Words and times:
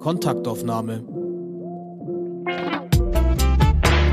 Kontaktaufnahme. 0.00 1.04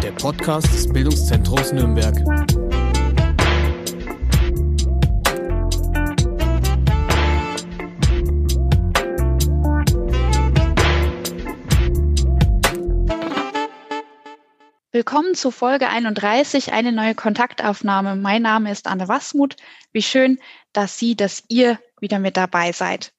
Der 0.04 0.12
Podcast 0.12 0.68
des 0.68 0.92
Bildungszentrums 0.92 1.72
Nürnberg. 1.72 2.14
Willkommen 14.92 15.36
zu 15.36 15.52
Folge 15.52 15.88
31, 15.88 16.74
eine 16.74 16.92
neue 16.92 17.16
Kontaktaufnahme. 17.16 18.18
Mein 18.18 18.42
Name 18.42 18.74
ist 18.74 18.88
Anne 18.88 19.08
Wasmuth. 19.08 19.56
Wie 19.94 20.02
schön, 20.02 20.38
dass 20.74 21.00
Sie, 21.00 21.16
dass 21.16 21.46
ihr 21.48 21.80
wieder 22.02 22.20
mit 22.20 22.36
dabei 22.36 22.74
seid. 22.74 23.14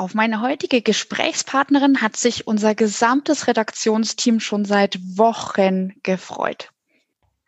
Auf 0.00 0.14
meine 0.14 0.40
heutige 0.40 0.80
Gesprächspartnerin 0.80 2.00
hat 2.00 2.16
sich 2.16 2.46
unser 2.46 2.74
gesamtes 2.74 3.48
Redaktionsteam 3.48 4.40
schon 4.40 4.64
seit 4.64 4.98
Wochen 5.18 5.92
gefreut. 6.02 6.70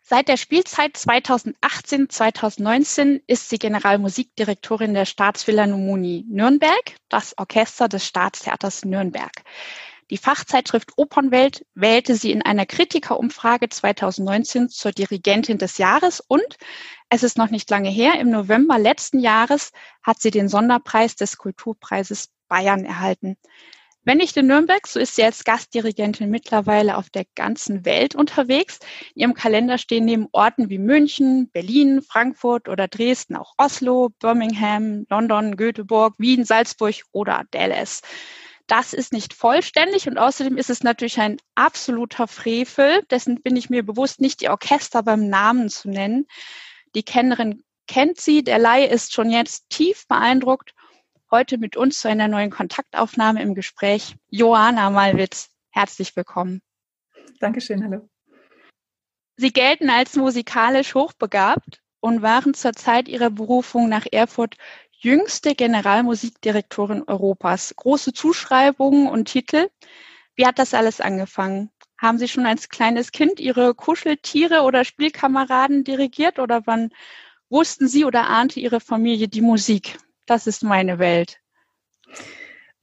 Seit 0.03 0.27
der 0.27 0.37
Spielzeit 0.37 0.95
2018-2019 0.95 3.21
ist 3.25 3.49
sie 3.49 3.57
Generalmusikdirektorin 3.57 4.93
der 4.93 5.05
Staatsphilharmonie 5.05 6.27
Nürnberg, 6.29 6.95
das 7.09 7.35
Orchester 7.39 7.89
des 7.89 8.05
Staatstheaters 8.05 8.85
Nürnberg. 8.85 9.31
Die 10.11 10.17
Fachzeitschrift 10.17 10.91
Opernwelt 10.95 11.65
wählte 11.73 12.15
sie 12.15 12.31
in 12.31 12.43
einer 12.43 12.67
Kritikerumfrage 12.67 13.69
2019 13.69 14.69
zur 14.69 14.91
Dirigentin 14.91 15.57
des 15.57 15.79
Jahres 15.79 16.19
und 16.19 16.57
es 17.09 17.23
ist 17.23 17.35
noch 17.35 17.49
nicht 17.49 17.67
lange 17.71 17.89
her, 17.89 18.19
im 18.19 18.29
November 18.29 18.77
letzten 18.77 19.19
Jahres 19.19 19.71
hat 20.03 20.21
sie 20.21 20.29
den 20.29 20.49
Sonderpreis 20.49 21.15
des 21.15 21.37
Kulturpreises 21.37 22.29
Bayern 22.53 22.85
erhalten. 22.85 23.35
Wenn 24.03 24.19
nicht 24.19 24.37
in 24.37 24.45
Nürnberg, 24.45 24.85
so 24.85 24.99
ist 24.99 25.15
sie 25.15 25.23
als 25.23 25.43
Gastdirigentin 25.43 26.29
mittlerweile 26.29 26.97
auf 26.97 27.09
der 27.09 27.25
ganzen 27.33 27.83
Welt 27.83 28.13
unterwegs. 28.13 28.77
In 29.15 29.21
ihrem 29.21 29.33
Kalender 29.33 29.79
stehen 29.79 30.05
neben 30.05 30.27
Orten 30.33 30.69
wie 30.69 30.77
München, 30.77 31.49
Berlin, 31.49 32.03
Frankfurt 32.03 32.69
oder 32.69 32.87
Dresden 32.87 33.37
auch 33.37 33.55
Oslo, 33.57 34.09
Birmingham, 34.19 35.07
London, 35.09 35.55
Göteborg, 35.55 36.13
Wien, 36.19 36.45
Salzburg 36.45 36.93
oder 37.11 37.43
Dallas. 37.49 38.01
Das 38.67 38.93
ist 38.93 39.13
nicht 39.13 39.33
vollständig 39.33 40.07
und 40.07 40.19
außerdem 40.19 40.57
ist 40.57 40.69
es 40.69 40.83
natürlich 40.83 41.19
ein 41.19 41.37
absoluter 41.55 42.27
Frevel, 42.27 43.01
dessen 43.09 43.41
bin 43.41 43.55
ich 43.55 43.71
mir 43.71 43.83
bewusst, 43.83 44.21
nicht 44.21 44.41
die 44.41 44.49
Orchester 44.49 45.01
beim 45.01 45.27
Namen 45.27 45.69
zu 45.69 45.89
nennen. 45.89 46.27
Die 46.93 47.03
Kennerin 47.03 47.63
kennt 47.87 48.21
sie, 48.21 48.43
der 48.43 48.59
Laie 48.59 48.85
ist 48.85 49.11
schon 49.11 49.31
jetzt 49.31 49.69
tief 49.69 50.07
beeindruckt 50.07 50.75
heute 51.33 51.57
mit 51.57 51.75
uns 51.75 51.99
zu 51.99 52.07
einer 52.07 52.27
neuen 52.27 52.51
Kontaktaufnahme 52.51 53.41
im 53.41 53.55
Gespräch. 53.55 54.15
Johanna 54.29 54.91
Malwitz, 54.91 55.49
herzlich 55.71 56.15
willkommen. 56.15 56.61
Dankeschön, 57.39 57.83
hallo. 57.83 58.07
Sie 59.37 59.51
gelten 59.51 59.89
als 59.89 60.15
musikalisch 60.15 60.93
hochbegabt 60.93 61.81
und 62.01 62.21
waren 62.21 62.53
zur 62.53 62.73
Zeit 62.73 63.07
Ihrer 63.07 63.31
Berufung 63.31 63.89
nach 63.89 64.05
Erfurt 64.11 64.57
jüngste 64.91 65.55
Generalmusikdirektorin 65.55 67.01
Europas. 67.07 67.73
Große 67.75 68.13
Zuschreibungen 68.13 69.07
und 69.07 69.25
Titel. 69.25 69.69
Wie 70.35 70.45
hat 70.45 70.59
das 70.59 70.75
alles 70.75 71.01
angefangen? 71.01 71.71
Haben 71.97 72.19
Sie 72.19 72.27
schon 72.27 72.45
als 72.45 72.69
kleines 72.69 73.11
Kind 73.11 73.39
Ihre 73.39 73.73
Kuscheltiere 73.73 74.61
oder 74.61 74.85
Spielkameraden 74.85 75.83
dirigiert 75.83 76.37
oder 76.37 76.61
wann 76.67 76.91
wussten 77.49 77.87
Sie 77.87 78.05
oder 78.05 78.27
ahnte 78.27 78.59
Ihre 78.59 78.79
Familie 78.79 79.27
die 79.27 79.41
Musik? 79.41 79.97
Das 80.25 80.47
ist 80.47 80.63
meine 80.63 80.99
Welt. 80.99 81.39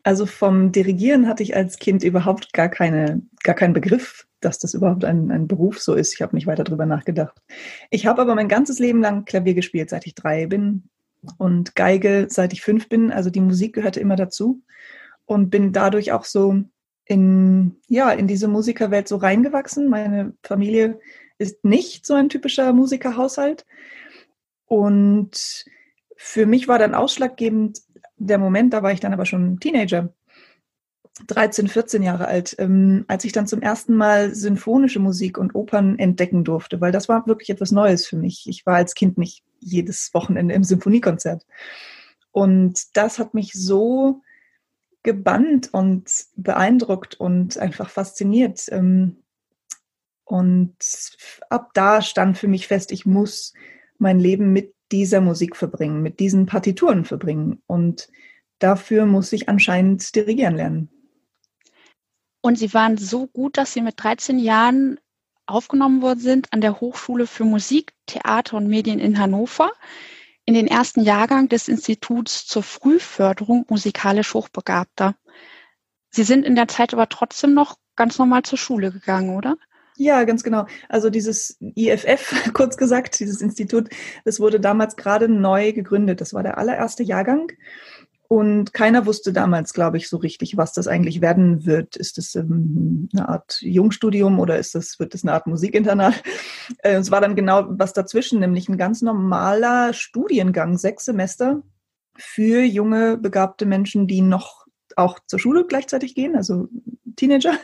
Also 0.02 0.26
vom 0.26 0.72
Dirigieren 0.72 1.26
hatte 1.28 1.42
ich 1.42 1.54
als 1.54 1.78
Kind 1.78 2.02
überhaupt 2.02 2.52
gar, 2.52 2.68
keine, 2.68 3.22
gar 3.42 3.54
keinen 3.54 3.74
Begriff, 3.74 4.26
dass 4.40 4.58
das 4.58 4.72
überhaupt 4.74 5.04
ein, 5.04 5.30
ein 5.30 5.46
Beruf 5.46 5.78
so 5.78 5.94
ist. 5.94 6.14
Ich 6.14 6.22
habe 6.22 6.34
nicht 6.34 6.46
weiter 6.46 6.64
darüber 6.64 6.86
nachgedacht. 6.86 7.36
Ich 7.90 8.06
habe 8.06 8.22
aber 8.22 8.34
mein 8.34 8.48
ganzes 8.48 8.78
Leben 8.78 9.00
lang 9.02 9.24
Klavier 9.24 9.54
gespielt, 9.54 9.90
seit 9.90 10.06
ich 10.06 10.14
drei 10.14 10.46
bin 10.46 10.84
und 11.36 11.76
Geige, 11.76 12.28
seit 12.30 12.52
ich 12.52 12.62
fünf 12.62 12.88
bin. 12.88 13.12
Also 13.12 13.28
die 13.28 13.40
Musik 13.40 13.74
gehörte 13.74 14.00
immer 14.00 14.16
dazu 14.16 14.62
und 15.26 15.50
bin 15.50 15.72
dadurch 15.72 16.12
auch 16.12 16.24
so 16.24 16.62
in, 17.04 17.76
ja, 17.88 18.10
in 18.10 18.26
diese 18.26 18.48
Musikerwelt 18.48 19.06
so 19.06 19.16
reingewachsen. 19.16 19.88
Meine 19.88 20.32
Familie 20.42 20.98
ist 21.38 21.64
nicht 21.64 22.06
so 22.06 22.14
ein 22.14 22.28
typischer 22.28 22.72
Musikerhaushalt 22.72 23.66
und 24.66 25.64
für 26.22 26.44
mich 26.44 26.68
war 26.68 26.78
dann 26.78 26.94
ausschlaggebend 26.94 27.80
der 28.18 28.36
Moment, 28.36 28.74
da 28.74 28.82
war 28.82 28.92
ich 28.92 29.00
dann 29.00 29.14
aber 29.14 29.24
schon 29.24 29.58
Teenager, 29.58 30.12
13, 31.28 31.66
14 31.66 32.02
Jahre 32.02 32.28
alt, 32.28 32.54
ähm, 32.58 33.06
als 33.08 33.24
ich 33.24 33.32
dann 33.32 33.46
zum 33.46 33.62
ersten 33.62 33.96
Mal 33.96 34.34
symphonische 34.34 35.00
Musik 35.00 35.38
und 35.38 35.54
Opern 35.54 35.98
entdecken 35.98 36.44
durfte, 36.44 36.78
weil 36.82 36.92
das 36.92 37.08
war 37.08 37.26
wirklich 37.26 37.48
etwas 37.48 37.72
Neues 37.72 38.06
für 38.06 38.18
mich. 38.18 38.46
Ich 38.46 38.66
war 38.66 38.76
als 38.76 38.94
Kind 38.94 39.16
nicht 39.16 39.42
jedes 39.60 40.12
Wochenende 40.12 40.54
im 40.54 40.62
Symphoniekonzert. 40.62 41.46
Und 42.32 42.94
das 42.98 43.18
hat 43.18 43.32
mich 43.32 43.54
so 43.54 44.20
gebannt 45.02 45.70
und 45.72 46.26
beeindruckt 46.36 47.14
und 47.14 47.56
einfach 47.56 47.88
fasziniert. 47.88 48.66
Ähm, 48.68 49.22
und 50.24 50.76
ab 51.48 51.70
da 51.72 52.02
stand 52.02 52.36
für 52.36 52.46
mich 52.46 52.66
fest, 52.66 52.92
ich 52.92 53.06
muss 53.06 53.54
mein 53.96 54.20
Leben 54.20 54.52
mit 54.52 54.74
dieser 54.92 55.20
Musik 55.20 55.56
verbringen, 55.56 56.02
mit 56.02 56.20
diesen 56.20 56.46
Partituren 56.46 57.04
verbringen. 57.04 57.62
Und 57.66 58.08
dafür 58.58 59.06
muss 59.06 59.32
ich 59.32 59.48
anscheinend 59.48 60.14
dirigieren 60.14 60.56
lernen. 60.56 60.88
Und 62.42 62.58
Sie 62.58 62.72
waren 62.72 62.96
so 62.96 63.26
gut, 63.26 63.56
dass 63.56 63.72
Sie 63.72 63.82
mit 63.82 64.02
13 64.02 64.38
Jahren 64.38 64.98
aufgenommen 65.46 66.00
worden 66.00 66.20
sind 66.20 66.52
an 66.52 66.60
der 66.60 66.80
Hochschule 66.80 67.26
für 67.26 67.44
Musik, 67.44 67.92
Theater 68.06 68.56
und 68.56 68.68
Medien 68.68 68.98
in 68.98 69.18
Hannover 69.18 69.72
in 70.44 70.54
den 70.54 70.66
ersten 70.66 71.02
Jahrgang 71.02 71.48
des 71.48 71.68
Instituts 71.68 72.46
zur 72.46 72.62
Frühförderung 72.62 73.66
musikalisch 73.68 74.34
Hochbegabter. 74.34 75.14
Sie 76.10 76.24
sind 76.24 76.44
in 76.44 76.56
der 76.56 76.66
Zeit 76.66 76.92
aber 76.92 77.08
trotzdem 77.08 77.54
noch 77.54 77.76
ganz 77.94 78.18
normal 78.18 78.42
zur 78.42 78.58
Schule 78.58 78.90
gegangen, 78.90 79.36
oder? 79.36 79.56
Ja, 80.00 80.24
ganz 80.24 80.42
genau. 80.42 80.64
Also 80.88 81.10
dieses 81.10 81.58
IFF, 81.60 82.32
kurz 82.54 82.78
gesagt, 82.78 83.20
dieses 83.20 83.42
Institut, 83.42 83.90
das 84.24 84.40
wurde 84.40 84.58
damals 84.58 84.96
gerade 84.96 85.28
neu 85.28 85.74
gegründet. 85.74 86.22
Das 86.22 86.32
war 86.32 86.42
der 86.42 86.56
allererste 86.56 87.02
Jahrgang. 87.02 87.52
Und 88.26 88.72
keiner 88.72 89.04
wusste 89.04 89.34
damals, 89.34 89.74
glaube 89.74 89.98
ich, 89.98 90.08
so 90.08 90.16
richtig, 90.16 90.56
was 90.56 90.72
das 90.72 90.88
eigentlich 90.88 91.20
werden 91.20 91.66
wird. 91.66 91.96
Ist 91.96 92.16
das 92.16 92.34
ähm, 92.34 93.10
eine 93.12 93.28
Art 93.28 93.58
Jungstudium 93.60 94.40
oder 94.40 94.58
ist 94.58 94.74
das, 94.74 94.98
wird 94.98 95.12
das 95.12 95.22
eine 95.22 95.34
Art 95.34 95.46
Musikinternat? 95.46 96.22
Äh, 96.82 96.94
es 96.94 97.10
war 97.10 97.20
dann 97.20 97.36
genau 97.36 97.66
was 97.68 97.92
dazwischen, 97.92 98.40
nämlich 98.40 98.68
ein 98.70 98.78
ganz 98.78 99.02
normaler 99.02 99.92
Studiengang, 99.92 100.78
sechs 100.78 101.04
Semester 101.04 101.62
für 102.16 102.62
junge, 102.62 103.18
begabte 103.18 103.66
Menschen, 103.66 104.06
die 104.06 104.22
noch 104.22 104.66
auch 104.96 105.18
zur 105.26 105.38
Schule 105.38 105.66
gleichzeitig 105.66 106.14
gehen, 106.14 106.36
also 106.36 106.68
Teenager. 107.16 107.54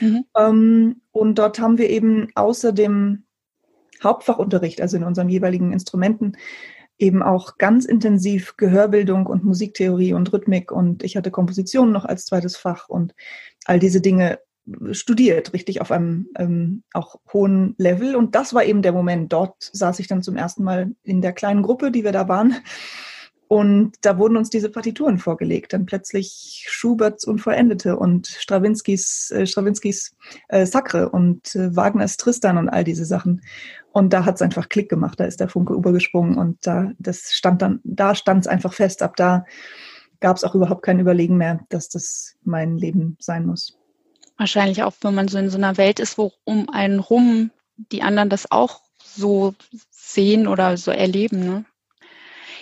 Mhm. 0.00 0.24
Ähm, 0.36 1.00
und 1.12 1.38
dort 1.38 1.58
haben 1.58 1.78
wir 1.78 1.90
eben 1.90 2.28
außer 2.34 2.72
dem 2.72 3.24
Hauptfachunterricht, 4.02 4.80
also 4.80 4.96
in 4.96 5.04
unseren 5.04 5.28
jeweiligen 5.28 5.72
Instrumenten, 5.72 6.36
eben 6.98 7.22
auch 7.22 7.58
ganz 7.58 7.84
intensiv 7.84 8.56
Gehörbildung 8.56 9.26
und 9.26 9.44
Musiktheorie 9.44 10.12
und 10.12 10.32
Rhythmik 10.32 10.70
und 10.70 11.02
ich 11.02 11.16
hatte 11.16 11.30
Komposition 11.30 11.90
noch 11.90 12.04
als 12.04 12.24
zweites 12.24 12.56
Fach 12.56 12.88
und 12.88 13.14
all 13.64 13.78
diese 13.78 14.00
Dinge 14.00 14.38
studiert, 14.92 15.52
richtig 15.52 15.80
auf 15.80 15.90
einem 15.90 16.28
ähm, 16.38 16.84
auch 16.92 17.16
hohen 17.32 17.74
Level. 17.76 18.16
Und 18.16 18.34
das 18.34 18.54
war 18.54 18.64
eben 18.64 18.80
der 18.80 18.92
Moment. 18.92 19.32
Dort 19.32 19.56
saß 19.60 19.98
ich 19.98 20.06
dann 20.06 20.22
zum 20.22 20.36
ersten 20.36 20.64
Mal 20.64 20.92
in 21.02 21.20
der 21.20 21.32
kleinen 21.32 21.62
Gruppe, 21.62 21.90
die 21.90 22.04
wir 22.04 22.12
da 22.12 22.28
waren 22.28 22.56
und 23.48 23.92
da 24.00 24.18
wurden 24.18 24.36
uns 24.36 24.50
diese 24.50 24.70
Partituren 24.70 25.18
vorgelegt. 25.18 25.72
Dann 25.72 25.86
plötzlich 25.86 26.64
Schuberts 26.68 27.24
Unvollendete 27.24 27.96
und 27.96 28.26
Strawinskys, 28.26 29.30
äh, 29.30 29.46
Strawinskys 29.46 30.16
äh, 30.48 30.66
Sacre 30.66 31.10
und 31.10 31.54
äh, 31.54 31.74
Wagners 31.76 32.16
Tristan 32.16 32.56
und 32.56 32.68
all 32.68 32.84
diese 32.84 33.04
Sachen. 33.04 33.42
Und 33.92 34.12
da 34.12 34.24
hat 34.24 34.36
es 34.36 34.42
einfach 34.42 34.68
Klick 34.68 34.88
gemacht, 34.88 35.20
da 35.20 35.24
ist 35.24 35.40
der 35.40 35.48
Funke 35.48 35.74
übergesprungen 35.74 36.36
und 36.36 36.66
da, 36.66 36.92
das 36.98 37.32
stand 37.32 37.62
dann, 37.62 37.80
da 37.84 38.14
stand 38.14 38.40
es 38.40 38.48
einfach 38.48 38.72
fest. 38.72 39.02
Ab 39.02 39.16
da 39.16 39.44
gab 40.20 40.36
es 40.36 40.44
auch 40.44 40.54
überhaupt 40.54 40.82
kein 40.82 40.98
Überlegen 40.98 41.36
mehr, 41.36 41.60
dass 41.68 41.88
das 41.88 42.34
mein 42.42 42.76
Leben 42.76 43.16
sein 43.20 43.46
muss. 43.46 43.78
Wahrscheinlich 44.36 44.82
auch, 44.82 44.94
wenn 45.02 45.14
man 45.14 45.28
so 45.28 45.38
in 45.38 45.50
so 45.50 45.58
einer 45.58 45.76
Welt 45.76 46.00
ist, 46.00 46.18
wo 46.18 46.32
um 46.44 46.68
einen 46.70 46.98
rum 46.98 47.50
die 47.76 48.02
anderen 48.02 48.30
das 48.30 48.50
auch 48.50 48.80
so 48.98 49.54
sehen 49.90 50.48
oder 50.48 50.76
so 50.76 50.90
erleben, 50.90 51.44
ne? 51.44 51.64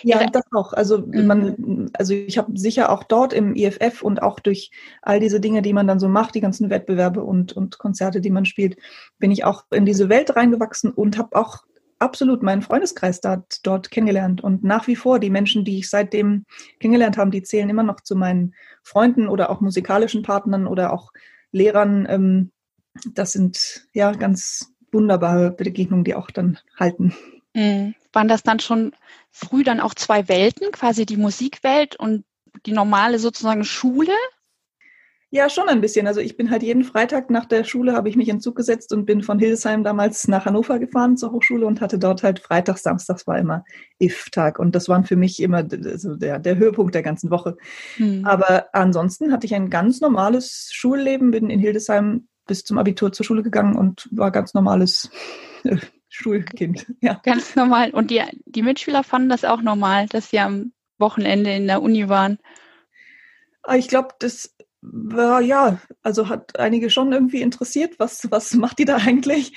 Ja, 0.03 0.25
das 0.27 0.43
auch. 0.51 0.73
Also 0.73 0.99
mhm. 0.99 1.25
man, 1.25 1.91
also 1.93 2.13
ich 2.13 2.37
habe 2.37 2.57
sicher 2.57 2.89
auch 2.91 3.03
dort 3.03 3.33
im 3.33 3.55
IFF 3.55 4.01
und 4.01 4.21
auch 4.21 4.39
durch 4.39 4.71
all 5.01 5.19
diese 5.19 5.39
Dinge, 5.39 5.61
die 5.61 5.73
man 5.73 5.87
dann 5.87 5.99
so 5.99 6.07
macht, 6.07 6.35
die 6.35 6.41
ganzen 6.41 6.69
Wettbewerbe 6.69 7.23
und, 7.23 7.53
und 7.53 7.77
Konzerte, 7.77 8.21
die 8.21 8.29
man 8.29 8.45
spielt, 8.45 8.77
bin 9.19 9.31
ich 9.31 9.45
auch 9.45 9.65
in 9.71 9.85
diese 9.85 10.09
Welt 10.09 10.35
reingewachsen 10.35 10.91
und 10.91 11.17
habe 11.17 11.35
auch 11.37 11.63
absolut 11.99 12.43
meinen 12.43 12.61
Freundeskreis 12.61 13.21
dort, 13.21 13.65
dort 13.65 13.89
kennengelernt. 13.89 14.43
Und 14.43 14.63
nach 14.63 14.87
wie 14.87 14.95
vor, 14.95 15.19
die 15.19 15.29
Menschen, 15.29 15.63
die 15.63 15.79
ich 15.79 15.89
seitdem 15.89 16.45
kennengelernt 16.79 17.17
habe, 17.17 17.31
die 17.31 17.43
zählen 17.43 17.69
immer 17.69 17.83
noch 17.83 18.01
zu 18.01 18.15
meinen 18.15 18.53
Freunden 18.83 19.29
oder 19.29 19.49
auch 19.49 19.61
musikalischen 19.61 20.21
Partnern 20.21 20.67
oder 20.67 20.91
auch 20.91 21.11
Lehrern. 21.51 22.05
Ähm, 22.09 22.51
das 23.13 23.31
sind 23.31 23.87
ja 23.93 24.11
ganz 24.11 24.73
wunderbare 24.91 25.51
Begegnungen, 25.51 26.03
die 26.03 26.15
auch 26.15 26.29
dann 26.29 26.59
halten. 26.77 27.13
Mhm. 27.53 27.95
Waren 28.13 28.27
das 28.27 28.43
dann 28.43 28.59
schon 28.59 28.93
früh 29.31 29.63
dann 29.63 29.79
auch 29.79 29.95
zwei 29.95 30.27
Welten, 30.27 30.71
quasi 30.71 31.05
die 31.05 31.17
Musikwelt 31.17 31.95
und 31.97 32.23
die 32.65 32.71
normale 32.71 33.19
sozusagen 33.19 33.65
Schule? 33.65 34.13
Ja, 35.33 35.49
schon 35.49 35.67
ein 35.67 35.81
bisschen. 35.81 36.05
Also 36.05 36.19
ich 36.19 36.37
bin 36.37 36.51
halt 36.51 36.61
jeden 36.61 36.83
Freitag 36.83 37.31
nach 37.31 37.45
der 37.45 37.63
Schule, 37.63 37.93
habe 37.93 38.07
ich 38.07 38.15
mich 38.15 38.29
in 38.29 38.39
Zug 38.39 38.55
gesetzt 38.55 38.93
und 38.93 39.07
bin 39.07 39.23
von 39.23 39.39
Hildesheim 39.39 39.83
damals 39.83 40.27
nach 40.27 40.45
Hannover 40.45 40.77
gefahren 40.77 41.17
zur 41.17 41.31
Hochschule 41.31 41.65
und 41.65 41.81
hatte 41.81 41.97
dort 41.97 42.21
halt 42.21 42.37
Freitag, 42.37 42.77
Samstags 42.77 43.25
war 43.25 43.39
immer 43.39 43.65
IF-Tag. 43.97 44.59
Und 44.59 44.75
das 44.75 44.89
waren 44.89 45.05
für 45.05 45.15
mich 45.15 45.41
immer 45.41 45.65
also 45.85 46.15
der, 46.15 46.37
der 46.37 46.57
Höhepunkt 46.57 46.93
der 46.93 47.01
ganzen 47.01 47.31
Woche. 47.31 47.57
Hm. 47.95 48.23
Aber 48.25 48.67
ansonsten 48.73 49.31
hatte 49.31 49.47
ich 49.47 49.55
ein 49.55 49.71
ganz 49.71 50.01
normales 50.01 50.69
Schulleben, 50.71 51.31
bin 51.31 51.49
in 51.49 51.59
Hildesheim 51.59 52.27
bis 52.45 52.63
zum 52.63 52.77
Abitur 52.77 53.11
zur 53.11 53.25
Schule 53.25 53.41
gegangen 53.41 53.75
und 53.75 54.07
war 54.11 54.29
ganz 54.29 54.53
normales 54.53 55.09
äh, 55.63 55.77
Schulkind. 56.13 56.85
Ja. 57.01 57.19
Ganz 57.23 57.55
normal. 57.55 57.89
Und 57.89 58.11
die, 58.11 58.21
die 58.45 58.61
Mitschüler 58.61 59.03
fanden 59.03 59.29
das 59.29 59.43
auch 59.43 59.61
normal, 59.61 60.05
dass 60.07 60.29
sie 60.29 60.39
am 60.39 60.71
Wochenende 60.99 61.51
in 61.51 61.65
der 61.65 61.81
Uni 61.81 62.07
waren. 62.07 62.37
Ah, 63.63 63.75
ich 63.75 63.87
glaube, 63.87 64.09
das 64.19 64.55
war 64.81 65.41
ja, 65.41 65.79
also 66.03 66.29
hat 66.29 66.59
einige 66.59 66.91
schon 66.91 67.11
irgendwie 67.13 67.41
interessiert, 67.41 67.97
was, 67.97 68.29
was 68.29 68.53
macht 68.53 68.77
die 68.77 68.85
da 68.85 68.97
eigentlich? 68.97 69.53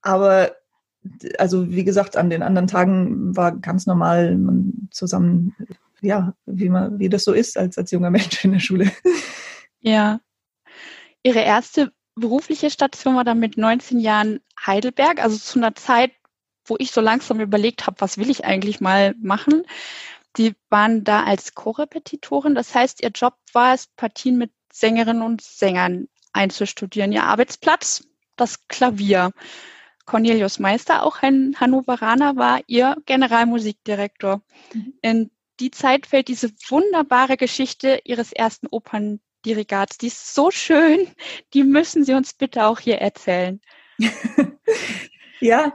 Aber 0.00 0.52
also 1.38 1.70
wie 1.70 1.84
gesagt, 1.84 2.16
an 2.16 2.30
den 2.30 2.42
anderen 2.42 2.68
Tagen 2.68 3.36
war 3.36 3.56
ganz 3.56 3.86
normal 3.86 4.36
man 4.36 4.88
zusammen, 4.92 5.56
ja, 6.00 6.34
wie 6.46 6.68
man, 6.68 7.00
wie 7.00 7.08
das 7.08 7.24
so 7.24 7.32
ist 7.32 7.58
als, 7.58 7.76
als 7.78 7.90
junger 7.90 8.10
Mensch 8.10 8.44
in 8.44 8.52
der 8.52 8.60
Schule. 8.60 8.92
Ja. 9.80 10.20
Ihre 11.24 11.40
erste 11.40 11.92
berufliche 12.14 12.70
Station 12.70 13.16
war 13.16 13.24
dann 13.24 13.38
mit 13.38 13.56
19 13.56 13.98
Jahren 13.98 14.40
Heidelberg, 14.64 15.22
also 15.22 15.36
zu 15.36 15.58
einer 15.58 15.74
Zeit, 15.74 16.12
wo 16.64 16.76
ich 16.78 16.90
so 16.90 17.00
langsam 17.00 17.40
überlegt 17.40 17.86
habe, 17.86 18.00
was 18.00 18.18
will 18.18 18.30
ich 18.30 18.44
eigentlich 18.44 18.80
mal 18.80 19.14
machen. 19.20 19.64
Die 20.36 20.54
waren 20.70 21.04
da 21.04 21.24
als 21.24 21.54
Co-Repetitorin, 21.54 22.54
das 22.54 22.74
heißt, 22.74 23.02
ihr 23.02 23.10
Job 23.10 23.34
war 23.52 23.74
es, 23.74 23.86
Partien 23.86 24.36
mit 24.36 24.50
Sängerinnen 24.72 25.22
und 25.22 25.40
Sängern 25.42 26.08
einzustudieren. 26.32 27.12
Ihr 27.12 27.24
Arbeitsplatz, 27.24 28.04
das 28.36 28.66
Klavier. 28.68 29.30
Cornelius 30.06 30.58
Meister, 30.58 31.02
auch 31.02 31.22
ein 31.22 31.56
Hannoveraner, 31.58 32.36
war 32.36 32.60
ihr 32.66 32.96
Generalmusikdirektor. 33.06 34.42
Mhm. 34.74 34.94
In 35.00 35.30
die 35.60 35.70
Zeit 35.70 36.06
fällt 36.06 36.28
diese 36.28 36.50
wunderbare 36.68 37.36
Geschichte 37.36 38.00
ihres 38.04 38.32
ersten 38.32 38.66
Operndirigats. 38.66 39.23
Die 39.44 40.06
ist 40.06 40.34
so 40.34 40.50
schön, 40.50 41.08
die 41.52 41.64
müssen 41.64 42.04
Sie 42.04 42.14
uns 42.14 42.32
bitte 42.32 42.64
auch 42.64 42.80
hier 42.80 42.98
erzählen. 42.98 43.60
ja, 45.40 45.74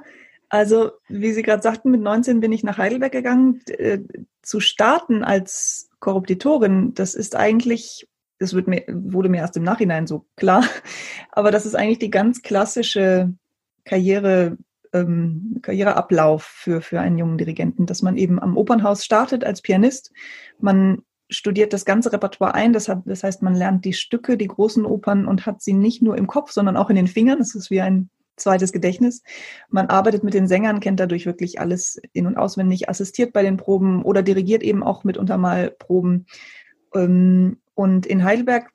also 0.49 0.91
wie 1.07 1.31
Sie 1.31 1.43
gerade 1.43 1.61
sagten, 1.61 1.91
mit 1.91 2.01
19 2.01 2.39
bin 2.39 2.51
ich 2.51 2.63
nach 2.63 2.77
Heidelberg 2.77 3.11
gegangen. 3.11 3.61
Äh, 3.67 3.99
zu 4.41 4.59
starten 4.59 5.23
als 5.23 5.89
Korruptitorin, 5.99 6.93
das 6.95 7.13
ist 7.13 7.35
eigentlich, 7.35 8.07
das 8.39 8.53
wird 8.53 8.67
mir, 8.67 8.83
wurde 8.87 9.29
mir 9.29 9.37
erst 9.37 9.57
im 9.57 9.63
Nachhinein 9.63 10.07
so 10.07 10.25
klar, 10.35 10.63
aber 11.31 11.51
das 11.51 11.65
ist 11.65 11.75
eigentlich 11.75 11.99
die 11.99 12.09
ganz 12.09 12.41
klassische 12.41 13.33
Karriere, 13.85 14.57
ähm, 14.91 15.59
Karriereablauf 15.61 16.43
für, 16.43 16.81
für 16.81 16.99
einen 16.99 17.19
jungen 17.19 17.37
Dirigenten, 17.37 17.85
dass 17.85 18.01
man 18.01 18.17
eben 18.17 18.39
am 18.39 18.57
Opernhaus 18.57 19.05
startet 19.05 19.43
als 19.43 19.61
Pianist. 19.61 20.11
Man 20.59 21.03
studiert 21.29 21.73
das 21.73 21.85
ganze 21.85 22.11
Repertoire 22.11 22.55
ein. 22.55 22.73
Das, 22.73 22.89
hat, 22.89 23.03
das 23.05 23.23
heißt, 23.23 23.41
man 23.41 23.55
lernt 23.55 23.85
die 23.85 23.93
Stücke, 23.93 24.37
die 24.37 24.47
großen 24.47 24.85
Opern 24.85 25.25
und 25.25 25.45
hat 25.45 25.61
sie 25.61 25.73
nicht 25.73 26.01
nur 26.01 26.17
im 26.17 26.27
Kopf, 26.27 26.51
sondern 26.51 26.77
auch 26.77 26.89
in 26.89 26.95
den 26.95 27.07
Fingern. 27.07 27.39
Das 27.39 27.55
ist 27.55 27.69
wie 27.69 27.81
ein 27.81 28.09
zweites 28.35 28.71
Gedächtnis. 28.71 29.21
Man 29.69 29.87
arbeitet 29.87 30.23
mit 30.23 30.33
den 30.33 30.47
Sängern, 30.47 30.79
kennt 30.79 30.99
dadurch 30.99 31.25
wirklich 31.25 31.59
alles 31.59 32.01
in- 32.13 32.25
und 32.25 32.37
auswendig, 32.37 32.89
assistiert 32.89 33.33
bei 33.33 33.43
den 33.43 33.57
Proben 33.57 34.03
oder 34.03 34.23
dirigiert 34.23 34.63
eben 34.63 34.83
auch 34.83 35.03
mitunter 35.03 35.37
mal 35.37 35.71
Proben. 35.71 36.25
Ähm, 36.95 37.57
und 37.75 38.05
in 38.05 38.23
Heidelberg 38.23 38.71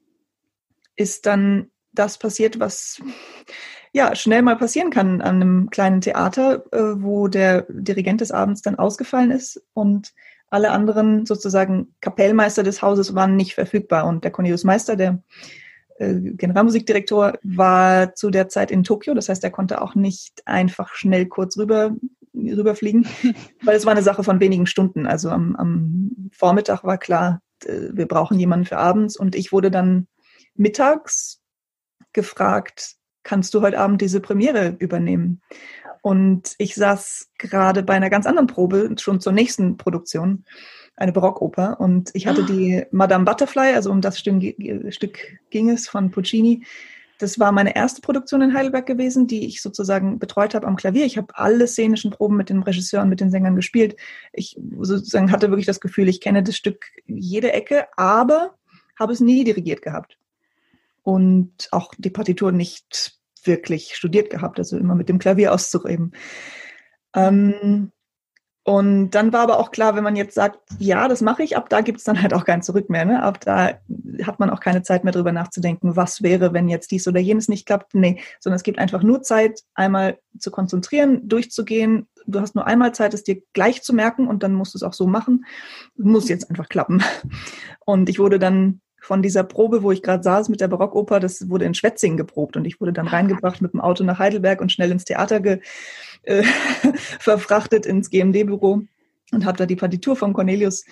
ist 0.96 1.26
dann 1.26 1.70
das 1.92 2.18
passiert, 2.18 2.60
was 2.60 3.00
ja 3.92 4.14
schnell 4.16 4.42
mal 4.42 4.56
passieren 4.56 4.90
kann 4.90 5.20
an 5.20 5.36
einem 5.36 5.70
kleinen 5.70 6.00
Theater, 6.00 6.64
äh, 6.72 7.02
wo 7.02 7.28
der 7.28 7.66
Dirigent 7.68 8.20
des 8.20 8.32
Abends 8.32 8.62
dann 8.62 8.76
ausgefallen 8.76 9.30
ist 9.30 9.62
und 9.72 10.12
alle 10.54 10.70
anderen 10.70 11.26
sozusagen 11.26 11.94
Kapellmeister 12.00 12.62
des 12.62 12.80
Hauses 12.80 13.14
waren 13.14 13.34
nicht 13.34 13.54
verfügbar. 13.54 14.06
Und 14.06 14.22
der 14.22 14.30
Cornelius 14.30 14.62
Meister, 14.62 14.94
der 14.94 15.20
äh, 15.98 16.14
Generalmusikdirektor 16.14 17.34
war 17.42 18.14
zu 18.14 18.30
der 18.30 18.48
Zeit 18.48 18.70
in 18.70 18.84
Tokio, 18.84 19.14
das 19.14 19.28
heißt, 19.28 19.42
er 19.42 19.50
konnte 19.50 19.82
auch 19.82 19.96
nicht 19.96 20.42
einfach 20.46 20.94
schnell 20.94 21.26
kurz 21.26 21.58
rüber 21.58 21.96
rüberfliegen, 22.32 23.06
weil 23.64 23.76
es 23.76 23.84
war 23.84 23.92
eine 23.92 24.02
Sache 24.02 24.22
von 24.22 24.38
wenigen 24.38 24.66
Stunden. 24.66 25.06
Also 25.06 25.30
am, 25.30 25.56
am 25.56 26.30
Vormittag 26.32 26.84
war 26.84 26.98
klar, 26.98 27.40
wir 27.66 28.06
brauchen 28.06 28.38
jemanden 28.38 28.66
für 28.66 28.76
abends 28.76 29.16
und 29.16 29.34
ich 29.34 29.50
wurde 29.50 29.70
dann 29.70 30.06
mittags 30.54 31.40
gefragt, 32.12 32.96
kannst 33.24 33.54
du 33.54 33.62
heute 33.62 33.78
Abend 33.78 34.00
diese 34.00 34.20
Premiere 34.20 34.76
übernehmen? 34.78 35.42
Und 36.04 36.54
ich 36.58 36.74
saß 36.74 37.30
gerade 37.38 37.82
bei 37.82 37.94
einer 37.94 38.10
ganz 38.10 38.26
anderen 38.26 38.46
Probe, 38.46 38.94
schon 38.98 39.22
zur 39.22 39.32
nächsten 39.32 39.78
Produktion 39.78 40.44
eine 40.96 41.12
Barockoper. 41.12 41.80
Und 41.80 42.10
ich 42.12 42.26
hatte 42.26 42.44
die 42.44 42.84
Madame 42.90 43.24
Butterfly, 43.24 43.72
also 43.74 43.90
um 43.90 44.02
das 44.02 44.18
Stück, 44.18 44.42
Stück 44.90 45.18
ging 45.48 45.70
es 45.70 45.88
von 45.88 46.10
Puccini. 46.10 46.66
Das 47.16 47.38
war 47.38 47.52
meine 47.52 47.74
erste 47.74 48.02
Produktion 48.02 48.42
in 48.42 48.52
Heidelberg 48.52 48.84
gewesen, 48.84 49.26
die 49.26 49.46
ich 49.46 49.62
sozusagen 49.62 50.18
betreut 50.18 50.54
habe 50.54 50.66
am 50.66 50.76
Klavier. 50.76 51.06
Ich 51.06 51.16
habe 51.16 51.38
alle 51.38 51.66
szenischen 51.66 52.10
Proben 52.10 52.36
mit 52.36 52.50
dem 52.50 52.62
Regisseur 52.62 53.00
und 53.00 53.08
mit 53.08 53.20
den 53.20 53.30
Sängern 53.30 53.56
gespielt. 53.56 53.96
Ich 54.34 54.60
sozusagen 54.80 55.32
hatte 55.32 55.48
wirklich 55.48 55.64
das 55.64 55.80
Gefühl, 55.80 56.10
ich 56.10 56.20
kenne 56.20 56.42
das 56.42 56.54
Stück 56.54 56.84
jede 57.06 57.54
Ecke, 57.54 57.86
aber 57.96 58.58
habe 59.00 59.14
es 59.14 59.20
nie 59.20 59.42
dirigiert 59.42 59.80
gehabt. 59.80 60.18
Und 61.02 61.68
auch 61.70 61.94
die 61.96 62.10
Partitur 62.10 62.52
nicht 62.52 63.18
wirklich 63.46 63.94
studiert 63.94 64.30
gehabt, 64.30 64.58
also 64.58 64.76
immer 64.76 64.94
mit 64.94 65.08
dem 65.08 65.18
Klavier 65.18 65.52
auszureden. 65.52 66.12
Ähm, 67.14 67.92
und 68.66 69.10
dann 69.10 69.34
war 69.34 69.42
aber 69.42 69.58
auch 69.58 69.72
klar, 69.72 69.94
wenn 69.94 70.02
man 70.02 70.16
jetzt 70.16 70.34
sagt, 70.34 70.58
ja, 70.78 71.06
das 71.06 71.20
mache 71.20 71.42
ich, 71.42 71.54
ab 71.54 71.68
da 71.68 71.82
gibt 71.82 71.98
es 71.98 72.04
dann 72.04 72.22
halt 72.22 72.32
auch 72.32 72.46
kein 72.46 72.62
Zurück 72.62 72.88
mehr. 72.88 73.04
Ne? 73.04 73.22
Ab 73.22 73.38
da 73.40 73.78
hat 74.22 74.40
man 74.40 74.48
auch 74.48 74.60
keine 74.60 74.82
Zeit 74.82 75.04
mehr 75.04 75.12
drüber 75.12 75.32
nachzudenken, 75.32 75.96
was 75.96 76.22
wäre, 76.22 76.54
wenn 76.54 76.70
jetzt 76.70 76.90
dies 76.90 77.06
oder 77.06 77.20
jenes 77.20 77.48
nicht 77.48 77.66
klappt. 77.66 77.94
Nee, 77.94 78.22
sondern 78.40 78.56
es 78.56 78.62
gibt 78.62 78.78
einfach 78.78 79.02
nur 79.02 79.22
Zeit, 79.22 79.60
einmal 79.74 80.18
zu 80.38 80.50
konzentrieren, 80.50 81.28
durchzugehen. 81.28 82.08
Du 82.26 82.40
hast 82.40 82.54
nur 82.54 82.66
einmal 82.66 82.94
Zeit, 82.94 83.12
es 83.12 83.22
dir 83.22 83.42
gleich 83.52 83.82
zu 83.82 83.92
merken 83.92 84.26
und 84.26 84.42
dann 84.42 84.54
musst 84.54 84.72
du 84.72 84.78
es 84.78 84.82
auch 84.82 84.94
so 84.94 85.06
machen. 85.06 85.44
Muss 85.94 86.30
jetzt 86.30 86.48
einfach 86.48 86.70
klappen. 86.70 87.04
Und 87.84 88.08
ich 88.08 88.18
wurde 88.18 88.38
dann 88.38 88.80
von 89.04 89.20
dieser 89.20 89.44
Probe, 89.44 89.82
wo 89.82 89.92
ich 89.92 90.02
gerade 90.02 90.22
saß 90.22 90.48
mit 90.48 90.62
der 90.62 90.68
Barockoper, 90.68 91.20
das 91.20 91.50
wurde 91.50 91.66
in 91.66 91.74
Schwetzingen 91.74 92.16
geprobt 92.16 92.56
und 92.56 92.64
ich 92.64 92.80
wurde 92.80 92.94
dann 92.94 93.06
reingebracht 93.06 93.60
mit 93.60 93.74
dem 93.74 93.80
Auto 93.80 94.02
nach 94.02 94.18
Heidelberg 94.18 94.62
und 94.62 94.72
schnell 94.72 94.90
ins 94.90 95.04
Theater 95.04 95.40
ge, 95.40 95.60
äh, 96.22 96.42
verfrachtet 97.20 97.84
ins 97.84 98.08
GMD-Büro 98.08 98.82
und 99.32 99.44
habe 99.44 99.58
da 99.58 99.66
die 99.66 99.76
Partitur 99.76 100.16
von 100.16 100.32
Cornelius 100.32 100.86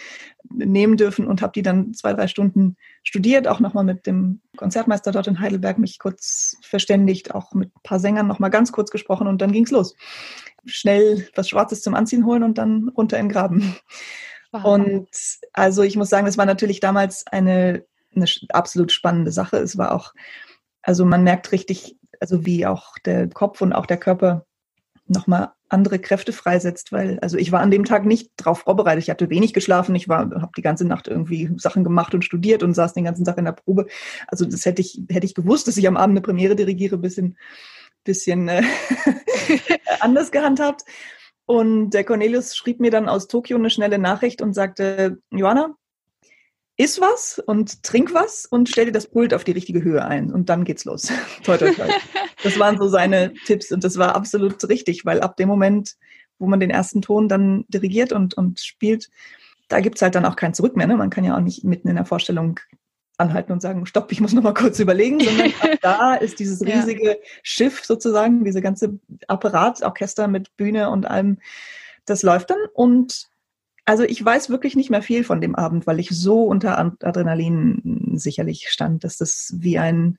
nehmen 0.50 0.98
dürfen 0.98 1.26
und 1.26 1.40
habe 1.40 1.52
die 1.54 1.62
dann 1.62 1.94
zwei, 1.94 2.12
drei 2.12 2.26
Stunden 2.26 2.76
studiert, 3.02 3.48
auch 3.48 3.60
nochmal 3.60 3.84
mit 3.84 4.06
dem 4.06 4.42
Konzertmeister 4.56 5.10
dort 5.10 5.26
in 5.28 5.40
Heidelberg 5.40 5.78
mich 5.78 5.98
kurz 5.98 6.58
verständigt, 6.60 7.34
auch 7.34 7.54
mit 7.54 7.74
ein 7.74 7.82
paar 7.82 7.98
Sängern 7.98 8.26
nochmal 8.26 8.50
ganz 8.50 8.72
kurz 8.72 8.90
gesprochen 8.90 9.26
und 9.26 9.40
dann 9.40 9.52
ging's 9.52 9.70
los. 9.70 9.96
Schnell 10.66 11.28
was 11.34 11.48
Schwarzes 11.48 11.80
zum 11.80 11.94
Anziehen 11.94 12.26
holen 12.26 12.42
und 12.42 12.58
dann 12.58 12.90
runter 12.90 13.18
in 13.18 13.26
den 13.28 13.32
Graben. 13.32 13.74
Wow. 14.52 14.64
Und 14.64 15.08
also 15.54 15.82
ich 15.82 15.96
muss 15.96 16.10
sagen, 16.10 16.26
das 16.26 16.36
war 16.36 16.44
natürlich 16.44 16.78
damals 16.78 17.26
eine 17.26 17.86
eine 18.14 18.26
absolut 18.50 18.92
spannende 18.92 19.32
Sache. 19.32 19.58
Es 19.58 19.78
war 19.78 19.92
auch, 19.92 20.14
also 20.82 21.04
man 21.04 21.24
merkt 21.24 21.52
richtig, 21.52 21.96
also 22.20 22.46
wie 22.46 22.66
auch 22.66 22.98
der 23.04 23.28
Kopf 23.28 23.60
und 23.60 23.72
auch 23.72 23.86
der 23.86 23.98
Körper 23.98 24.46
nochmal 25.06 25.52
andere 25.68 25.98
Kräfte 25.98 26.32
freisetzt, 26.32 26.92
weil, 26.92 27.18
also 27.20 27.38
ich 27.38 27.50
war 27.50 27.60
an 27.60 27.70
dem 27.70 27.84
Tag 27.84 28.04
nicht 28.04 28.30
darauf 28.36 28.60
vorbereitet. 28.60 29.04
Ich 29.04 29.10
hatte 29.10 29.30
wenig 29.30 29.54
geschlafen, 29.54 29.94
ich 29.94 30.08
war, 30.08 30.30
habe 30.30 30.52
die 30.56 30.62
ganze 30.62 30.86
Nacht 30.86 31.08
irgendwie 31.08 31.50
Sachen 31.56 31.82
gemacht 31.82 32.14
und 32.14 32.24
studiert 32.24 32.62
und 32.62 32.74
saß 32.74 32.92
den 32.92 33.04
ganzen 33.04 33.24
Tag 33.24 33.38
in 33.38 33.46
der 33.46 33.52
Probe. 33.52 33.86
Also 34.26 34.44
das 34.44 34.66
hätte 34.66 34.82
ich, 34.82 35.02
hätte 35.08 35.26
ich 35.26 35.34
gewusst, 35.34 35.68
dass 35.68 35.76
ich 35.76 35.88
am 35.88 35.96
Abend 35.96 36.12
eine 36.12 36.20
Premiere 36.20 36.56
dirigiere, 36.56 36.98
bisschen, 36.98 37.38
bisschen 38.04 38.48
äh, 38.48 38.62
anders 40.00 40.30
gehandhabt. 40.30 40.82
Und 41.46 41.90
der 41.90 42.04
Cornelius 42.04 42.54
schrieb 42.54 42.80
mir 42.80 42.90
dann 42.90 43.08
aus 43.08 43.26
Tokio 43.26 43.56
eine 43.56 43.70
schnelle 43.70 43.98
Nachricht 43.98 44.42
und 44.42 44.54
sagte, 44.54 45.18
Johanna, 45.30 45.74
iss 46.76 47.00
was 47.00 47.42
und 47.44 47.82
trink 47.82 48.14
was 48.14 48.46
und 48.46 48.68
stell 48.68 48.86
dir 48.86 48.92
das 48.92 49.06
Pult 49.06 49.34
auf 49.34 49.44
die 49.44 49.52
richtige 49.52 49.82
Höhe 49.82 50.04
ein 50.04 50.32
und 50.32 50.48
dann 50.48 50.64
geht's 50.64 50.84
los. 50.84 51.12
toi, 51.44 51.56
toi, 51.56 51.72
toi. 51.72 51.88
Das 52.42 52.58
waren 52.58 52.78
so 52.78 52.88
seine 52.88 53.32
Tipps 53.46 53.70
und 53.72 53.84
das 53.84 53.98
war 53.98 54.16
absolut 54.16 54.68
richtig, 54.68 55.04
weil 55.04 55.20
ab 55.20 55.36
dem 55.36 55.48
Moment, 55.48 55.96
wo 56.38 56.46
man 56.46 56.60
den 56.60 56.70
ersten 56.70 57.02
Ton 57.02 57.28
dann 57.28 57.64
dirigiert 57.68 58.12
und, 58.12 58.34
und 58.34 58.60
spielt, 58.60 59.10
da 59.68 59.80
gibt's 59.80 60.02
halt 60.02 60.14
dann 60.14 60.24
auch 60.24 60.36
kein 60.36 60.54
Zurück 60.54 60.76
mehr. 60.76 60.86
Ne? 60.86 60.96
Man 60.96 61.10
kann 61.10 61.24
ja 61.24 61.36
auch 61.36 61.40
nicht 61.40 61.64
mitten 61.64 61.88
in 61.88 61.96
der 61.96 62.04
Vorstellung 62.04 62.58
anhalten 63.18 63.52
und 63.52 63.62
sagen, 63.62 63.86
stopp, 63.86 64.10
ich 64.10 64.20
muss 64.20 64.32
noch 64.32 64.42
mal 64.42 64.54
kurz 64.54 64.78
überlegen, 64.80 65.20
sondern 65.20 65.52
da 65.82 66.14
ist 66.14 66.38
dieses 66.38 66.62
riesige 66.62 67.10
ja. 67.10 67.16
Schiff 67.42 67.84
sozusagen, 67.84 68.44
diese 68.44 68.60
ganze 68.60 68.98
Apparat, 69.28 69.82
Orchester 69.82 70.28
mit 70.28 70.56
Bühne 70.56 70.90
und 70.90 71.06
allem, 71.06 71.38
das 72.04 72.22
läuft 72.22 72.50
dann 72.50 72.58
und 72.74 73.30
also 73.84 74.04
ich 74.04 74.24
weiß 74.24 74.50
wirklich 74.50 74.76
nicht 74.76 74.90
mehr 74.90 75.02
viel 75.02 75.24
von 75.24 75.40
dem 75.40 75.54
Abend, 75.54 75.86
weil 75.86 75.98
ich 75.98 76.10
so 76.10 76.44
unter 76.44 76.78
Adrenalin 76.78 78.12
sicherlich 78.14 78.68
stand, 78.68 79.04
dass 79.04 79.16
das 79.16 79.54
wie 79.58 79.78
ein, 79.78 80.18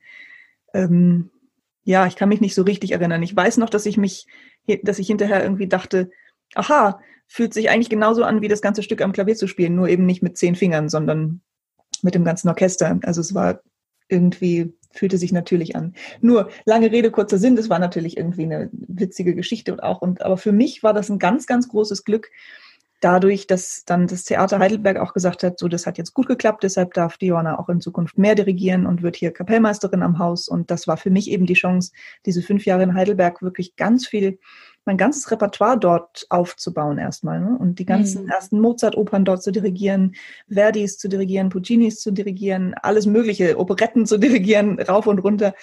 ähm, 0.73 1.29
ja, 1.83 2.07
ich 2.07 2.15
kann 2.15 2.29
mich 2.29 2.41
nicht 2.41 2.55
so 2.55 2.63
richtig 2.63 2.91
erinnern. 2.91 3.23
Ich 3.23 3.35
weiß 3.35 3.57
noch, 3.57 3.69
dass 3.69 3.85
ich 3.85 3.97
mich, 3.97 4.27
dass 4.83 4.99
ich 4.99 5.07
hinterher 5.07 5.43
irgendwie 5.43 5.67
dachte, 5.67 6.09
aha, 6.55 6.99
fühlt 7.27 7.53
sich 7.53 7.69
eigentlich 7.69 7.89
genauso 7.89 8.23
an, 8.23 8.41
wie 8.41 8.47
das 8.47 8.61
ganze 8.61 8.83
Stück 8.83 9.01
am 9.01 9.13
Klavier 9.13 9.35
zu 9.35 9.47
spielen, 9.47 9.75
nur 9.75 9.87
eben 9.87 10.05
nicht 10.05 10.21
mit 10.21 10.37
zehn 10.37 10.55
Fingern, 10.55 10.89
sondern 10.89 11.41
mit 12.01 12.15
dem 12.15 12.25
ganzen 12.25 12.49
Orchester. 12.49 12.99
Also 13.03 13.21
es 13.21 13.33
war 13.33 13.61
irgendwie, 14.09 14.73
fühlte 14.91 15.17
sich 15.17 15.31
natürlich 15.31 15.75
an. 15.75 15.95
Nur, 16.21 16.49
lange 16.65 16.91
Rede, 16.91 17.11
kurzer 17.11 17.37
Sinn, 17.37 17.55
das 17.55 17.69
war 17.69 17.79
natürlich 17.79 18.17
irgendwie 18.17 18.43
eine 18.43 18.69
witzige 18.71 19.35
Geschichte 19.35 19.71
und 19.71 19.81
auch, 19.81 20.01
und, 20.01 20.21
aber 20.21 20.37
für 20.37 20.51
mich 20.51 20.83
war 20.83 20.93
das 20.93 21.09
ein 21.09 21.17
ganz, 21.17 21.47
ganz 21.47 21.69
großes 21.69 22.03
Glück, 22.03 22.29
dadurch, 23.03 23.47
dass 23.47 23.83
dann 23.85 24.07
das 24.07 24.23
Theater 24.23 24.59
Heidelberg 24.59 24.97
auch 24.97 25.13
gesagt 25.13 25.43
hat, 25.43 25.59
so 25.59 25.67
das 25.67 25.85
hat 25.85 25.97
jetzt 25.97 26.13
gut 26.13 26.27
geklappt, 26.27 26.63
deshalb 26.63 26.93
darf 26.93 27.17
die 27.17 27.27
Johanna 27.27 27.59
auch 27.59 27.67
in 27.69 27.81
Zukunft 27.81 28.17
mehr 28.17 28.35
dirigieren 28.35 28.85
und 28.85 29.01
wird 29.01 29.15
hier 29.15 29.31
Kapellmeisterin 29.31 30.01
am 30.03 30.19
Haus. 30.19 30.47
Und 30.47 30.71
das 30.71 30.87
war 30.87 30.97
für 30.97 31.09
mich 31.09 31.29
eben 31.29 31.45
die 31.45 31.53
Chance, 31.53 31.91
diese 32.25 32.41
fünf 32.41 32.65
Jahre 32.65 32.83
in 32.83 32.93
Heidelberg 32.93 33.41
wirklich 33.41 33.75
ganz 33.75 34.07
viel, 34.07 34.39
mein 34.85 34.97
ganzes 34.97 35.31
Repertoire 35.31 35.77
dort 35.77 36.25
aufzubauen 36.29 36.97
erstmal. 36.97 37.39
Ne? 37.39 37.57
Und 37.57 37.79
die 37.79 37.85
ganzen 37.85 38.23
mhm. 38.23 38.29
ersten 38.29 38.59
Mozart-Opern 38.59 39.25
dort 39.25 39.43
zu 39.43 39.51
dirigieren, 39.51 40.15
Verdis 40.49 40.97
zu 40.97 41.09
dirigieren, 41.09 41.49
Puccinis 41.49 41.99
zu 41.99 42.11
dirigieren, 42.11 42.73
alles 42.81 43.05
mögliche, 43.05 43.57
Operetten 43.59 44.05
zu 44.05 44.17
dirigieren, 44.19 44.79
rauf 44.79 45.07
und 45.07 45.19
runter. 45.19 45.53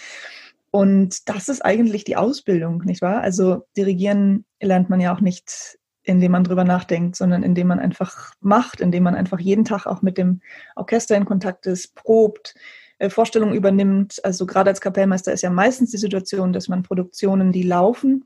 Und 0.70 1.28
das 1.28 1.48
ist 1.48 1.64
eigentlich 1.64 2.04
die 2.04 2.16
Ausbildung, 2.16 2.82
nicht 2.84 3.02
wahr? 3.02 3.22
Also 3.22 3.66
dirigieren 3.76 4.44
lernt 4.60 4.88
man 4.88 5.00
ja 5.00 5.12
auch 5.12 5.20
nicht 5.20 5.79
indem 6.02 6.32
man 6.32 6.44
drüber 6.44 6.64
nachdenkt, 6.64 7.16
sondern 7.16 7.42
indem 7.42 7.68
man 7.68 7.78
einfach 7.78 8.32
macht, 8.40 8.80
indem 8.80 9.04
man 9.04 9.14
einfach 9.14 9.38
jeden 9.38 9.64
Tag 9.64 9.86
auch 9.86 10.02
mit 10.02 10.18
dem 10.18 10.40
Orchester 10.76 11.16
in 11.16 11.24
Kontakt 11.24 11.66
ist, 11.66 11.94
probt, 11.94 12.54
äh, 12.98 13.10
Vorstellungen 13.10 13.54
übernimmt. 13.54 14.20
Also 14.24 14.46
gerade 14.46 14.70
als 14.70 14.80
Kapellmeister 14.80 15.32
ist 15.32 15.42
ja 15.42 15.50
meistens 15.50 15.90
die 15.90 15.98
Situation, 15.98 16.52
dass 16.52 16.68
man 16.68 16.82
Produktionen, 16.82 17.52
die 17.52 17.62
laufen, 17.62 18.24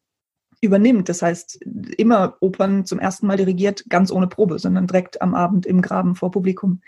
übernimmt. 0.60 1.08
Das 1.08 1.22
heißt, 1.22 1.62
immer 1.96 2.36
Opern 2.40 2.84
zum 2.84 2.98
ersten 2.98 3.26
Mal 3.26 3.36
dirigiert, 3.36 3.84
ganz 3.88 4.10
ohne 4.10 4.26
Probe, 4.26 4.58
sondern 4.58 4.86
direkt 4.86 5.20
am 5.22 5.34
Abend 5.34 5.66
im 5.66 5.82
Graben 5.82 6.14
vor 6.16 6.30
Publikum. 6.30 6.80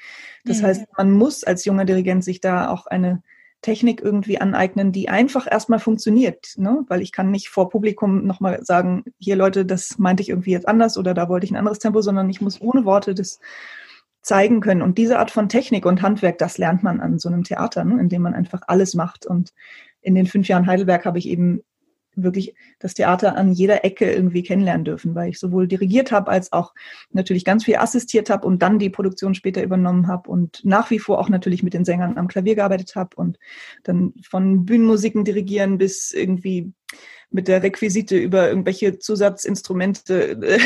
Das 0.44 0.60
mhm. 0.60 0.66
heißt, 0.66 0.86
man 0.96 1.12
muss 1.12 1.44
als 1.44 1.64
junger 1.64 1.84
Dirigent 1.84 2.24
sich 2.24 2.40
da 2.40 2.70
auch 2.70 2.86
eine 2.86 3.22
Technik 3.66 4.00
irgendwie 4.00 4.40
aneignen, 4.40 4.92
die 4.92 5.08
einfach 5.08 5.50
erstmal 5.50 5.80
funktioniert. 5.80 6.54
Ne? 6.56 6.84
Weil 6.86 7.02
ich 7.02 7.10
kann 7.10 7.32
nicht 7.32 7.48
vor 7.48 7.68
Publikum 7.68 8.24
nochmal 8.24 8.64
sagen, 8.64 9.02
hier 9.18 9.34
Leute, 9.34 9.66
das 9.66 9.98
meinte 9.98 10.22
ich 10.22 10.28
irgendwie 10.28 10.52
jetzt 10.52 10.68
anders 10.68 10.96
oder 10.96 11.14
da 11.14 11.28
wollte 11.28 11.46
ich 11.46 11.50
ein 11.50 11.56
anderes 11.56 11.80
Tempo, 11.80 12.00
sondern 12.00 12.30
ich 12.30 12.40
muss 12.40 12.60
ohne 12.60 12.84
Worte 12.84 13.12
das 13.12 13.40
zeigen 14.22 14.60
können. 14.60 14.82
Und 14.82 14.98
diese 14.98 15.18
Art 15.18 15.32
von 15.32 15.48
Technik 15.48 15.84
und 15.84 16.00
Handwerk, 16.00 16.38
das 16.38 16.58
lernt 16.58 16.84
man 16.84 17.00
an 17.00 17.18
so 17.18 17.28
einem 17.28 17.42
Theater, 17.42 17.82
ne? 17.82 18.00
indem 18.00 18.22
man 18.22 18.34
einfach 18.34 18.60
alles 18.68 18.94
macht. 18.94 19.26
Und 19.26 19.52
in 20.00 20.14
den 20.14 20.26
fünf 20.26 20.46
Jahren 20.46 20.68
Heidelberg 20.68 21.04
habe 21.04 21.18
ich 21.18 21.28
eben 21.28 21.64
wirklich 22.16 22.54
das 22.78 22.94
Theater 22.94 23.36
an 23.36 23.52
jeder 23.52 23.84
Ecke 23.84 24.10
irgendwie 24.10 24.42
kennenlernen 24.42 24.84
dürfen, 24.84 25.14
weil 25.14 25.30
ich 25.30 25.38
sowohl 25.38 25.68
dirigiert 25.68 26.12
habe 26.12 26.30
als 26.30 26.52
auch 26.52 26.74
natürlich 27.12 27.44
ganz 27.44 27.64
viel 27.64 27.76
assistiert 27.76 28.30
habe 28.30 28.46
und 28.46 28.62
dann 28.62 28.78
die 28.78 28.90
Produktion 28.90 29.34
später 29.34 29.62
übernommen 29.62 30.08
habe 30.08 30.28
und 30.30 30.64
nach 30.64 30.90
wie 30.90 30.98
vor 30.98 31.18
auch 31.18 31.28
natürlich 31.28 31.62
mit 31.62 31.74
den 31.74 31.84
Sängern 31.84 32.18
am 32.18 32.28
Klavier 32.28 32.54
gearbeitet 32.54 32.96
habe 32.96 33.10
und 33.16 33.38
dann 33.84 34.14
von 34.28 34.64
Bühnenmusiken 34.64 35.24
dirigieren 35.24 35.78
bis 35.78 36.12
irgendwie 36.12 36.72
mit 37.30 37.48
der 37.48 37.62
Requisite 37.62 38.16
über 38.16 38.48
irgendwelche 38.48 38.98
Zusatzinstrumente 38.98 40.58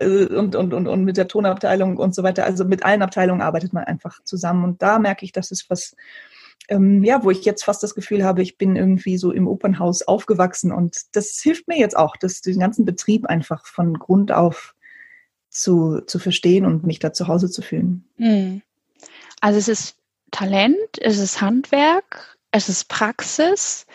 äh, 0.00 0.06
und, 0.34 0.56
und, 0.56 0.74
und, 0.74 0.88
und 0.88 1.04
mit 1.04 1.16
der 1.16 1.28
Tonabteilung 1.28 1.96
und 1.96 2.14
so 2.14 2.22
weiter. 2.22 2.44
Also 2.44 2.64
mit 2.64 2.84
allen 2.84 3.02
Abteilungen 3.02 3.42
arbeitet 3.42 3.72
man 3.72 3.84
einfach 3.84 4.22
zusammen. 4.24 4.64
Und 4.64 4.82
da 4.82 4.98
merke 4.98 5.24
ich, 5.24 5.32
dass 5.32 5.50
es 5.50 5.68
was 5.68 5.94
ähm, 6.68 7.02
ja, 7.02 7.24
wo 7.24 7.30
ich 7.30 7.44
jetzt 7.44 7.64
fast 7.64 7.82
das 7.82 7.94
Gefühl 7.94 8.24
habe, 8.24 8.42
ich 8.42 8.58
bin 8.58 8.76
irgendwie 8.76 9.18
so 9.18 9.32
im 9.32 9.48
Opernhaus 9.48 10.02
aufgewachsen 10.02 10.72
und 10.72 10.96
das 11.12 11.38
hilft 11.40 11.68
mir 11.68 11.78
jetzt 11.78 11.96
auch, 11.96 12.16
das, 12.16 12.40
den 12.40 12.58
ganzen 12.58 12.84
Betrieb 12.84 13.26
einfach 13.26 13.66
von 13.66 13.94
Grund 13.98 14.32
auf 14.32 14.74
zu, 15.50 16.00
zu 16.06 16.18
verstehen 16.18 16.64
und 16.64 16.84
mich 16.84 16.98
da 16.98 17.12
zu 17.12 17.28
Hause 17.28 17.50
zu 17.50 17.62
fühlen. 17.62 18.08
Hm. 18.16 18.62
Also 19.40 19.58
es 19.58 19.68
ist 19.68 19.96
Talent, 20.30 20.98
es 20.98 21.18
ist 21.18 21.40
Handwerk, 21.40 22.38
es 22.50 22.68
ist 22.68 22.88
Praxis. 22.88 23.86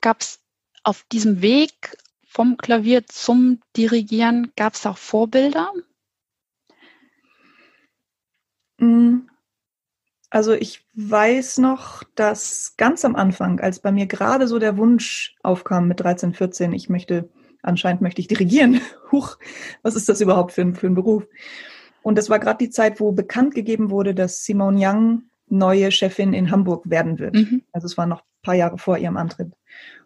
Gab 0.00 0.20
es 0.20 0.40
auf 0.84 1.04
diesem 1.10 1.42
Weg 1.42 1.96
vom 2.24 2.56
Klavier 2.56 3.06
zum 3.06 3.60
Dirigieren, 3.76 4.52
gab 4.56 4.74
es 4.74 4.86
auch 4.86 4.98
Vorbilder? 4.98 5.72
Hm. 8.78 9.28
Also 10.30 10.52
ich 10.52 10.84
weiß 10.94 11.58
noch, 11.58 12.04
dass 12.14 12.74
ganz 12.76 13.04
am 13.04 13.16
Anfang, 13.16 13.58
als 13.58 13.80
bei 13.80 13.90
mir 13.90 14.06
gerade 14.06 14.46
so 14.46 14.60
der 14.60 14.76
Wunsch 14.76 15.34
aufkam 15.42 15.88
mit 15.88 16.00
13, 16.00 16.34
14, 16.34 16.72
ich 16.72 16.88
möchte, 16.88 17.28
anscheinend 17.62 18.00
möchte 18.00 18.20
ich 18.20 18.28
dirigieren. 18.28 18.80
Huch, 19.12 19.38
was 19.82 19.96
ist 19.96 20.08
das 20.08 20.20
überhaupt 20.20 20.52
für 20.52 20.62
ein, 20.62 20.76
für 20.76 20.86
ein 20.86 20.94
Beruf? 20.94 21.26
Und 22.02 22.16
das 22.16 22.30
war 22.30 22.38
gerade 22.38 22.58
die 22.58 22.70
Zeit, 22.70 23.00
wo 23.00 23.10
bekannt 23.12 23.54
gegeben 23.54 23.90
wurde, 23.90 24.14
dass 24.14 24.44
Simone 24.44 24.78
Young 24.80 25.22
neue 25.48 25.90
Chefin 25.90 26.32
in 26.32 26.52
Hamburg 26.52 26.88
werden 26.88 27.18
wird. 27.18 27.34
Mhm. 27.34 27.62
Also 27.72 27.86
es 27.86 27.98
war 27.98 28.06
noch 28.06 28.20
ein 28.20 28.42
paar 28.42 28.54
Jahre 28.54 28.78
vor 28.78 28.98
ihrem 28.98 29.16
Antritt. 29.16 29.52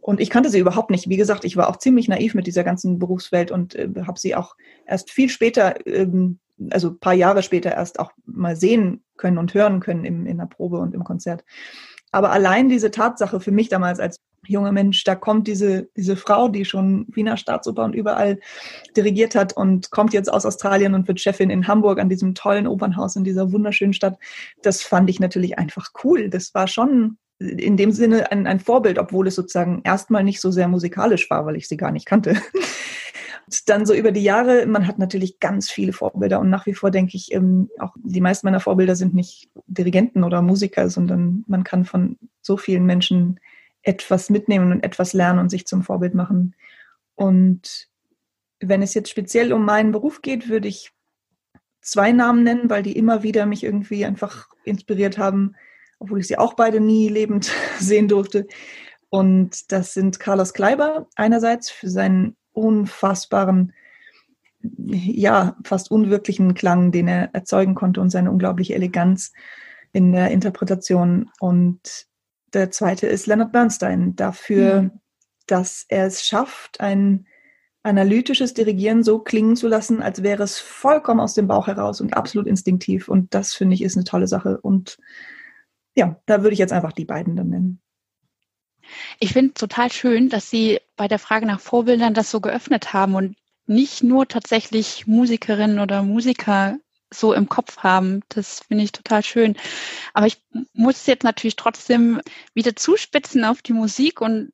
Und 0.01 0.21
ich 0.21 0.31
kannte 0.31 0.49
sie 0.49 0.59
überhaupt 0.59 0.91
nicht. 0.91 1.09
Wie 1.09 1.19
gesagt, 1.19 1.45
ich 1.45 1.57
war 1.57 1.69
auch 1.69 1.77
ziemlich 1.77 2.09
naiv 2.09 2.35
mit 2.35 2.47
dieser 2.47 2.65
ganzen 2.65 2.99
Berufswelt 2.99 3.51
und 3.51 3.75
äh, 3.75 3.89
habe 4.07 4.19
sie 4.19 4.35
auch 4.35 4.57
erst 4.87 5.11
viel 5.11 5.29
später 5.29 5.87
ähm, 5.87 6.39
also 6.71 6.91
ein 6.91 6.99
paar 6.99 7.15
Jahre 7.15 7.43
später 7.43 7.73
erst 7.73 7.99
auch 7.99 8.13
mal 8.27 8.57
sehen 8.57 9.03
können 9.17 9.39
und 9.39 9.55
hören 9.55 9.81
können 9.81 10.05
im, 10.05 10.27
in 10.27 10.39
der 10.39 10.47
Probe 10.47 10.79
und 10.79 10.95
im 10.95 11.05
Konzert. 11.05 11.45
Aber 12.13 12.31
allein 12.31 12.69
diese 12.69 12.91
Tatsache 12.91 13.41
für 13.41 13.51
mich 13.51 13.69
damals 13.69 13.99
als 13.99 14.21
junger 14.47 14.73
Mensch, 14.73 15.05
da 15.05 15.15
kommt 15.15 15.49
diese, 15.49 15.89
diese 15.97 16.17
Frau, 16.17 16.49
die 16.49 16.65
schon 16.65 17.07
Wiener 17.09 17.37
Staatsoper 17.37 17.85
und 17.85 17.95
überall 17.95 18.39
dirigiert 18.97 19.35
hat 19.35 19.57
und 19.57 19.91
kommt 19.91 20.13
jetzt 20.13 20.33
aus 20.33 20.47
Australien 20.47 20.95
und 20.95 21.09
wird 21.09 21.21
Chefin 21.21 21.51
in 21.51 21.67
Hamburg 21.67 21.99
an 21.99 22.09
diesem 22.09 22.35
tollen 22.35 22.67
Opernhaus 22.67 23.17
in 23.17 23.25
dieser 23.25 23.53
wunderschönen 23.53 23.95
Stadt. 23.95 24.19
Das 24.63 24.83
fand 24.83 25.11
ich 25.11 25.19
natürlich 25.19 25.59
einfach 25.59 25.91
cool. 26.05 26.29
Das 26.29 26.55
war 26.55 26.69
schon 26.69 27.19
in 27.39 27.77
dem 27.77 27.91
Sinne 27.91 28.31
ein, 28.31 28.47
ein 28.47 28.61
Vorbild, 28.61 28.99
obwohl 28.99 29.27
es 29.27 29.35
sozusagen 29.35 29.83
erstmal 29.85 30.23
nicht 30.23 30.41
so 30.41 30.51
sehr 30.51 30.69
musikalisch 30.69 31.29
war, 31.31 31.47
weil 31.47 31.57
ich 31.57 31.69
sie 31.69 31.77
gar 31.77 31.91
nicht 31.91 32.07
kannte. 32.07 32.37
Dann 33.67 33.87
so 33.87 33.95
über 33.95 34.13
die 34.13 34.23
Jahre, 34.23 34.67
man 34.67 34.87
hat 34.87 34.99
natürlich 34.99 35.41
ganz 35.41 35.71
viele 35.71 35.93
Vorbilder 35.93 36.41
und 36.41 36.51
nach 36.51 36.67
wie 36.67 36.75
vor 36.75 36.91
denke 36.91 37.17
ich, 37.17 37.33
ähm, 37.33 37.71
auch 37.79 37.95
die 37.97 38.21
meisten 38.21 38.47
meiner 38.47 38.61
Vorbilder 38.61 38.97
sind 38.97 39.15
nicht 39.15 39.51
Dirigenten 39.67 40.25
oder 40.25 40.43
Musiker, 40.43 40.89
sondern 40.89 41.45
man 41.47 41.65
kann 41.65 41.85
von 41.85 42.19
so 42.41 42.57
vielen 42.57 42.87
Menschen 42.87 43.41
etwas 43.83 44.31
mitnehmen 44.31 44.73
und 44.73 44.83
etwas 44.83 45.13
lernen 45.13 45.39
und 45.39 45.51
sich 45.51 45.67
zum 45.67 45.83
Vorbild 45.83 46.15
machen. 46.15 46.55
Und 47.15 47.89
wenn 48.61 48.83
es 48.83 48.95
jetzt 48.95 49.11
speziell 49.11 49.53
um 49.53 49.65
meinen 49.65 49.93
Beruf 49.93 50.23
geht, 50.23 50.49
würde 50.49 50.69
ich 50.69 50.93
zwei 51.81 52.13
Namen 52.13 52.43
nennen, 52.45 52.71
weil 52.71 52.83
die 52.83 52.97
immer 52.97 53.23
wieder 53.23 53.47
mich 53.47 53.63
irgendwie 53.63 54.05
einfach 54.05 54.49
inspiriert 54.65 55.19
haben, 55.19 55.55
obwohl 55.99 56.21
ich 56.21 56.27
sie 56.27 56.39
auch 56.39 56.55
beide 56.55 56.81
nie 56.81 57.09
lebend 57.09 57.53
sehen 57.79 58.09
durfte. 58.09 58.47
Und 59.11 59.71
das 59.71 59.95
sind 59.95 60.19
Carlos 60.19 60.55
Kleiber 60.55 61.07
einerseits 61.15 61.71
für 61.71 61.89
seinen 61.89 62.37
unfassbaren, 62.55 63.73
ja, 64.63 65.57
fast 65.65 65.91
unwirklichen 65.91 66.55
Klang, 66.55 66.91
den 66.91 67.09
er 67.09 67.35
erzeugen 67.35 67.75
konnte 67.75 68.01
und 68.01 68.11
seine 68.11 68.31
unglaubliche 68.31 68.75
Eleganz 68.75 69.33
in 69.93 70.13
der 70.13 70.31
Interpretation. 70.31 71.31
Und 71.41 72.07
der 72.55 72.71
zweite 72.71 73.07
ist 73.07 73.27
Leonard 73.27 73.53
Bernstein 73.53 74.17
dafür, 74.17 74.83
mhm. 74.83 74.91
dass 75.47 75.85
er 75.89 76.07
es 76.07 76.25
schafft, 76.27 76.81
ein 76.81 77.27
analytisches 77.83 78.55
Dirigieren 78.55 79.03
so 79.03 79.19
klingen 79.19 79.57
zu 79.57 79.69
lassen, 79.69 80.01
als 80.01 80.23
wäre 80.23 80.43
es 80.43 80.59
vollkommen 80.59 81.21
aus 81.21 81.35
dem 81.35 81.47
Bauch 81.47 81.67
heraus 81.67 82.01
und 82.01 82.17
absolut 82.17 82.47
instinktiv. 82.47 83.09
Und 83.09 83.35
das 83.35 83.55
finde 83.55 83.75
ich 83.75 83.83
ist 83.83 83.97
eine 83.97 84.05
tolle 84.05 84.27
Sache. 84.27 84.59
Und 84.61 84.99
ja, 85.95 86.19
da 86.25 86.43
würde 86.43 86.55
ich 86.55 86.59
jetzt 86.59 86.73
einfach 86.73 86.93
die 86.93 87.05
beiden 87.05 87.37
dann 87.37 87.51
nennen. 87.51 87.81
Ich 89.19 89.33
finde 89.33 89.55
total 89.55 89.91
schön, 89.93 90.29
dass 90.29 90.51
Sie 90.51 90.81
bei 90.97 91.09
der 91.09 91.19
Frage 91.19 91.47
nach 91.47 91.61
Vorbildern 91.61 92.15
das 92.15 92.31
so 92.31 92.41
geöffnet 92.41 92.93
haben 92.93 93.15
und 93.15 93.37
nicht 93.67 94.03
nur 94.03 94.29
tatsächlich 94.29 95.07
Musikerinnen 95.07 95.79
oder 95.79 96.03
Musiker 96.03 96.79
so 97.13 97.33
im 97.33 97.49
Kopf 97.49 97.79
haben. 97.79 98.23
Das 98.29 98.61
finde 98.61 98.85
ich 98.85 98.93
total 98.93 99.23
schön. 99.23 99.57
Aber 100.13 100.27
ich 100.27 100.43
muss 100.73 101.07
jetzt 101.07 101.25
natürlich 101.25 101.57
trotzdem 101.57 102.21
wieder 102.55 102.77
zuspitzen 102.77 103.45
auf 103.45 103.63
die 103.63 103.73
Musik 103.73 104.21
und 104.21 104.53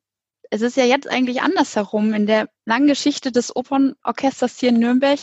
es 0.50 0.62
ist 0.62 0.76
ja 0.76 0.84
jetzt 0.84 1.08
eigentlich 1.08 1.42
andersherum. 1.42 2.12
In 2.12 2.26
der 2.26 2.48
langen 2.66 2.88
Geschichte 2.88 3.32
des 3.32 3.54
Opernorchesters 3.54 4.58
hier 4.58 4.70
in 4.70 4.80
Nürnberg 4.80 5.20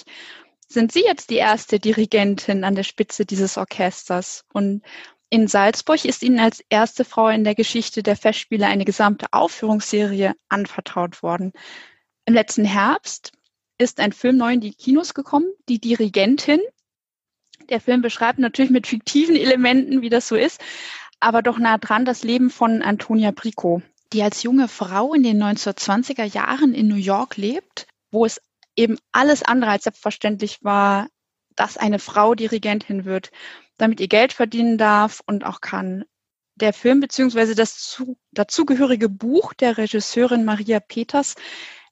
sind 0.68 0.92
Sie 0.92 1.04
jetzt 1.04 1.30
die 1.30 1.36
erste 1.36 1.80
Dirigentin 1.80 2.64
an 2.64 2.76
der 2.76 2.84
Spitze 2.84 3.26
dieses 3.26 3.58
Orchesters. 3.58 4.44
Und 4.54 4.84
in 5.30 5.48
Salzburg 5.48 6.06
ist 6.06 6.24
Ihnen 6.24 6.40
als 6.40 6.64
erste 6.70 7.04
Frau 7.04 7.28
in 7.28 7.44
der 7.44 7.56
Geschichte 7.56 8.02
der 8.02 8.16
Festspiele 8.16 8.66
eine 8.68 8.86
gesamte 8.86 9.28
Aufführungsserie 9.32 10.36
anvertraut 10.48 11.22
worden. 11.22 11.52
Im 12.26 12.34
letzten 12.34 12.66
Herbst 12.66 13.34
ist 13.78 14.00
ein 14.00 14.14
Film 14.14 14.38
neu 14.38 14.54
in 14.54 14.62
die 14.62 14.74
Kinos 14.74 15.14
gekommen, 15.14 15.48
Die 15.68 15.80
Dirigentin. 15.80 16.62
Der 17.70 17.82
Film 17.82 18.02
beschreibt 18.02 18.40
natürlich 18.40 18.72
mit 18.72 18.88
fiktiven 18.88 19.36
Elementen, 19.36 20.02
wie 20.02 20.10
das 20.10 20.28
so 20.28 20.36
ist, 20.36 20.62
aber 21.20 21.42
doch 21.42 21.58
nah 21.58 21.78
dran 21.78 22.06
das 22.06 22.24
Leben 22.24 22.50
von 22.50 22.82
Antonia 22.82 23.32
Brico, 23.32 23.82
die 24.14 24.24
als 24.24 24.44
junge 24.44 24.68
Frau 24.68 25.14
in 25.14 25.24
den 25.24 25.42
1920er 25.44 26.24
Jahren 26.24 26.74
in 26.74 26.88
New 26.88 26.96
York 26.96 27.36
lebt, 27.36 27.88
wo 28.12 28.26
es 28.26 28.42
eben 28.78 28.98
alles 29.12 29.44
andere 29.44 29.72
als 29.72 29.84
selbstverständlich 29.84 30.64
war, 30.64 31.08
dass 31.58 31.76
eine 31.76 32.00
Frau 32.00 32.36
Dirigentin 32.36 33.04
wird, 33.06 33.32
damit 33.78 34.00
ihr 34.00 34.08
Geld 34.08 34.34
verdienen 34.34 34.78
darf 34.78 35.22
und 35.26 35.46
auch 35.46 35.62
kann. 35.62 36.06
Der 36.56 36.74
Film 36.74 37.02
bzw. 37.02 37.54
das 37.54 37.78
zu, 37.80 38.18
dazugehörige 38.32 39.10
Buch 39.10 39.54
der 39.54 39.78
Regisseurin 39.78 40.46
Maria 40.46 40.80
Peters 40.80 41.36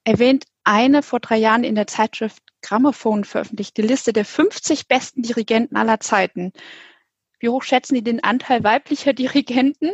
erwähnt 0.03 0.45
eine 0.63 1.03
vor 1.03 1.19
drei 1.19 1.37
Jahren 1.37 1.63
in 1.63 1.75
der 1.75 1.87
Zeitschrift 1.87 2.41
Grammophon 2.61 3.25
veröffentlichte 3.25 3.83
Liste 3.83 4.11
der 4.11 4.25
50 4.25 4.87
besten 4.87 5.21
Dirigenten 5.21 5.75
aller 5.75 5.99
Zeiten. 5.99 6.51
Wie 7.39 7.49
hoch 7.49 7.61
schätzen 7.61 7.95
Sie 7.95 8.03
den 8.03 8.23
Anteil 8.23 8.63
weiblicher 8.63 9.13
Dirigenten? 9.13 9.91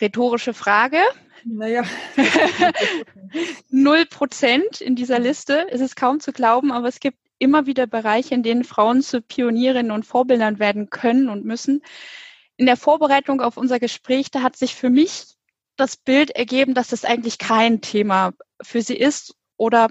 Rhetorische 0.00 0.54
Frage. 0.54 0.98
Naja. 1.44 1.84
Null 3.68 4.06
Prozent 4.06 4.80
in 4.80 4.96
dieser 4.96 5.20
Liste. 5.20 5.66
Es 5.70 5.80
ist 5.80 5.94
kaum 5.94 6.18
zu 6.18 6.32
glauben, 6.32 6.72
aber 6.72 6.88
es 6.88 6.98
gibt 6.98 7.18
immer 7.42 7.66
wieder 7.66 7.86
Bereiche, 7.86 8.34
in 8.34 8.42
denen 8.42 8.64
Frauen 8.64 9.02
zu 9.02 9.20
Pionierinnen 9.20 9.90
und 9.90 10.06
Vorbildern 10.06 10.58
werden 10.58 10.90
können 10.90 11.28
und 11.28 11.44
müssen. 11.44 11.82
In 12.56 12.66
der 12.66 12.76
Vorbereitung 12.76 13.40
auf 13.40 13.56
unser 13.56 13.80
Gespräch, 13.80 14.30
da 14.30 14.42
hat 14.42 14.56
sich 14.56 14.74
für 14.74 14.90
mich 14.90 15.36
das 15.76 15.96
Bild 15.96 16.30
ergeben, 16.30 16.74
dass 16.74 16.88
das 16.88 17.04
eigentlich 17.04 17.38
kein 17.38 17.80
Thema 17.80 18.32
für 18.62 18.82
sie 18.82 18.96
ist 18.96 19.34
oder 19.56 19.88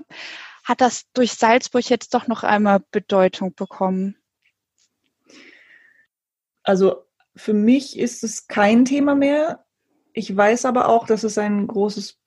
hat 0.63 0.79
das 0.79 1.05
durch 1.13 1.34
Salzburg 1.34 1.89
jetzt 1.89 2.13
doch 2.13 2.27
noch 2.27 2.43
einmal 2.43 2.81
Bedeutung 2.91 3.53
bekommen? 3.53 4.15
Also 6.63 7.03
für 7.36 7.53
mich 7.53 7.98
ist 7.98 8.24
es 8.24 8.48
kein 8.48 8.86
Thema 8.86 9.15
mehr. 9.15 9.65
Ich 10.13 10.36
weiß 10.36 10.65
aber 10.65 10.88
auch, 10.88 11.08
dass 11.08 11.24
es 11.24 11.38
ein 11.38 11.67
großes 11.67 12.20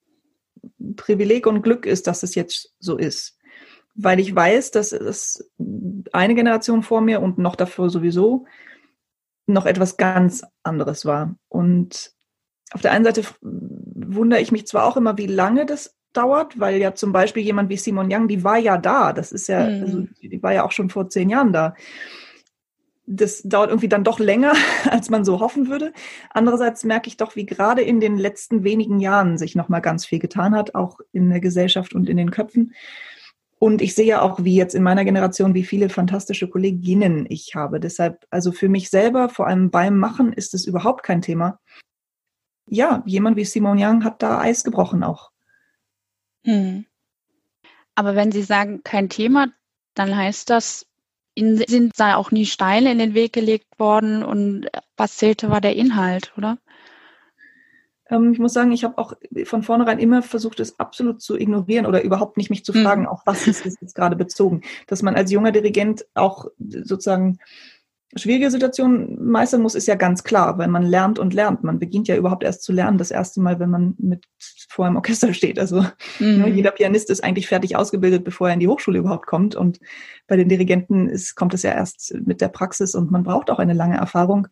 Privileg 0.96 1.46
und 1.46 1.62
Glück 1.62 1.86
ist, 1.86 2.06
dass 2.06 2.22
es 2.22 2.34
jetzt 2.34 2.74
so 2.78 2.96
ist. 2.96 3.33
Weil 3.94 4.20
ich 4.20 4.34
weiß, 4.34 4.70
dass 4.72 4.92
es 4.92 5.50
eine 6.12 6.34
Generation 6.34 6.82
vor 6.82 7.00
mir 7.00 7.22
und 7.22 7.38
noch 7.38 7.56
davor 7.56 7.90
sowieso 7.90 8.46
noch 9.46 9.66
etwas 9.66 9.96
ganz 9.96 10.42
anderes 10.62 11.04
war. 11.04 11.36
Und 11.48 12.12
auf 12.72 12.80
der 12.80 12.92
einen 12.92 13.04
Seite 13.04 13.22
wundere 13.40 14.40
ich 14.40 14.52
mich 14.52 14.66
zwar 14.66 14.86
auch 14.86 14.96
immer, 14.96 15.18
wie 15.18 15.26
lange 15.26 15.66
das 15.66 15.94
dauert, 16.12 16.58
weil 16.58 16.80
ja 16.80 16.94
zum 16.94 17.12
Beispiel 17.12 17.42
jemand 17.42 17.68
wie 17.68 17.76
Simon 17.76 18.08
Young, 18.10 18.26
die 18.26 18.42
war 18.42 18.58
ja 18.58 18.78
da. 18.78 19.12
Das 19.12 19.32
ist 19.32 19.48
ja, 19.48 19.68
mhm. 19.68 19.82
also, 19.82 20.06
die 20.22 20.42
war 20.42 20.52
ja 20.52 20.64
auch 20.64 20.72
schon 20.72 20.90
vor 20.90 21.08
zehn 21.08 21.28
Jahren 21.28 21.52
da 21.52 21.74
das 23.06 23.42
dauert 23.42 23.68
irgendwie 23.68 23.88
dann 23.88 24.04
doch 24.04 24.18
länger, 24.18 24.54
als 24.90 25.10
man 25.10 25.24
so 25.24 25.40
hoffen 25.40 25.68
würde. 25.68 25.92
Andererseits 26.30 26.84
merke 26.84 27.08
ich 27.08 27.16
doch, 27.16 27.36
wie 27.36 27.46
gerade 27.46 27.82
in 27.82 28.00
den 28.00 28.16
letzten 28.16 28.64
wenigen 28.64 29.00
Jahren 29.00 29.38
sich 29.38 29.54
noch 29.54 29.68
mal 29.68 29.80
ganz 29.80 30.06
viel 30.06 30.18
getan 30.18 30.54
hat, 30.54 30.74
auch 30.74 31.00
in 31.12 31.30
der 31.30 31.40
Gesellschaft 31.40 31.94
und 31.94 32.08
in 32.08 32.16
den 32.16 32.30
Köpfen. 32.30 32.74
Und 33.64 33.80
ich 33.80 33.94
sehe 33.94 34.21
auch, 34.21 34.44
wie 34.44 34.56
jetzt 34.56 34.75
in 34.75 34.83
meiner 34.83 35.06
Generation, 35.06 35.54
wie 35.54 35.64
viele 35.64 35.88
fantastische 35.88 36.50
Kolleginnen 36.50 37.25
ich 37.30 37.54
habe. 37.54 37.80
Deshalb, 37.80 38.26
also 38.28 38.52
für 38.52 38.68
mich 38.68 38.90
selber, 38.90 39.30
vor 39.30 39.47
allem 39.47 39.71
beim 39.71 39.97
Machen, 39.97 40.35
ist 40.35 40.52
es 40.52 40.66
überhaupt 40.66 41.02
kein 41.02 41.23
Thema. 41.23 41.59
Ja, 42.66 43.03
jemand 43.07 43.38
wie 43.38 43.46
Simon 43.46 43.83
Young 43.83 44.05
hat 44.05 44.22
da 44.22 44.38
Eis 44.38 44.64
gebrochen 44.64 45.03
auch. 45.03 45.31
Hm. 46.44 46.85
Aber 47.94 48.14
wenn 48.14 48.33
Sie 48.33 48.42
sagen, 48.42 48.83
kein 48.85 49.09
Thema, 49.09 49.46
dann 49.94 50.14
heißt 50.14 50.50
das, 50.50 50.85
Ihnen 51.35 51.57
sind 51.66 51.98
da 51.98 52.16
auch 52.16 52.33
nie 52.33 52.44
Steine 52.44 52.92
in 52.92 52.98
den 52.98 53.14
Weg 53.14 53.33
gelegt 53.33 53.79
worden 53.79 54.22
und 54.22 54.68
was 54.98 55.16
zählte, 55.16 55.48
war 55.48 55.62
der 55.62 55.74
Inhalt, 55.74 56.35
oder? 56.37 56.59
Ähm, 58.10 58.32
ich 58.32 58.38
muss 58.38 58.52
sagen, 58.52 58.72
ich 58.72 58.84
habe 58.84 58.98
auch 58.98 59.14
von 59.44 59.62
vornherein 59.62 59.98
immer 59.98 60.22
versucht, 60.22 60.60
es 60.60 60.78
absolut 60.78 61.22
zu 61.22 61.36
ignorieren 61.38 61.86
oder 61.86 62.02
überhaupt 62.02 62.36
nicht 62.36 62.50
mich 62.50 62.64
zu 62.64 62.72
fragen, 62.72 63.02
mhm. 63.02 63.08
auf 63.08 63.20
was 63.24 63.46
ist 63.46 63.66
es 63.66 63.76
jetzt 63.80 63.94
gerade 63.94 64.16
bezogen. 64.16 64.62
Dass 64.86 65.02
man 65.02 65.14
als 65.14 65.30
junger 65.30 65.52
Dirigent 65.52 66.04
auch 66.14 66.46
sozusagen 66.58 67.38
schwierige 68.16 68.50
Situationen 68.50 69.24
meistern 69.24 69.62
muss, 69.62 69.74
ist 69.74 69.86
ja 69.86 69.94
ganz 69.96 70.22
klar, 70.22 70.58
weil 70.58 70.68
man 70.68 70.82
lernt 70.84 71.18
und 71.18 71.34
lernt. 71.34 71.64
Man 71.64 71.78
beginnt 71.78 72.08
ja 72.08 72.16
überhaupt 72.16 72.44
erst 72.44 72.62
zu 72.62 72.72
lernen, 72.72 72.98
das 72.98 73.10
erste 73.10 73.40
Mal, 73.40 73.58
wenn 73.58 73.70
man 73.70 73.94
mit 73.98 74.24
vor 74.68 74.86
einem 74.86 74.96
Orchester 74.96 75.32
steht. 75.34 75.58
Also 75.58 75.84
mhm. 76.18 76.38
ne, 76.38 76.48
jeder 76.50 76.70
Pianist 76.70 77.10
ist 77.10 77.24
eigentlich 77.24 77.48
fertig 77.48 77.76
ausgebildet, 77.76 78.24
bevor 78.24 78.48
er 78.48 78.54
in 78.54 78.60
die 78.60 78.68
Hochschule 78.68 78.98
überhaupt 78.98 79.26
kommt. 79.26 79.56
Und 79.56 79.80
bei 80.26 80.36
den 80.36 80.48
Dirigenten 80.48 81.08
ist, 81.08 81.34
kommt 81.34 81.54
es 81.54 81.62
ja 81.62 81.72
erst 81.72 82.14
mit 82.24 82.40
der 82.40 82.48
Praxis 82.48 82.94
und 82.94 83.10
man 83.10 83.24
braucht 83.24 83.50
auch 83.50 83.58
eine 83.58 83.74
lange 83.74 83.96
Erfahrung. 83.96 84.48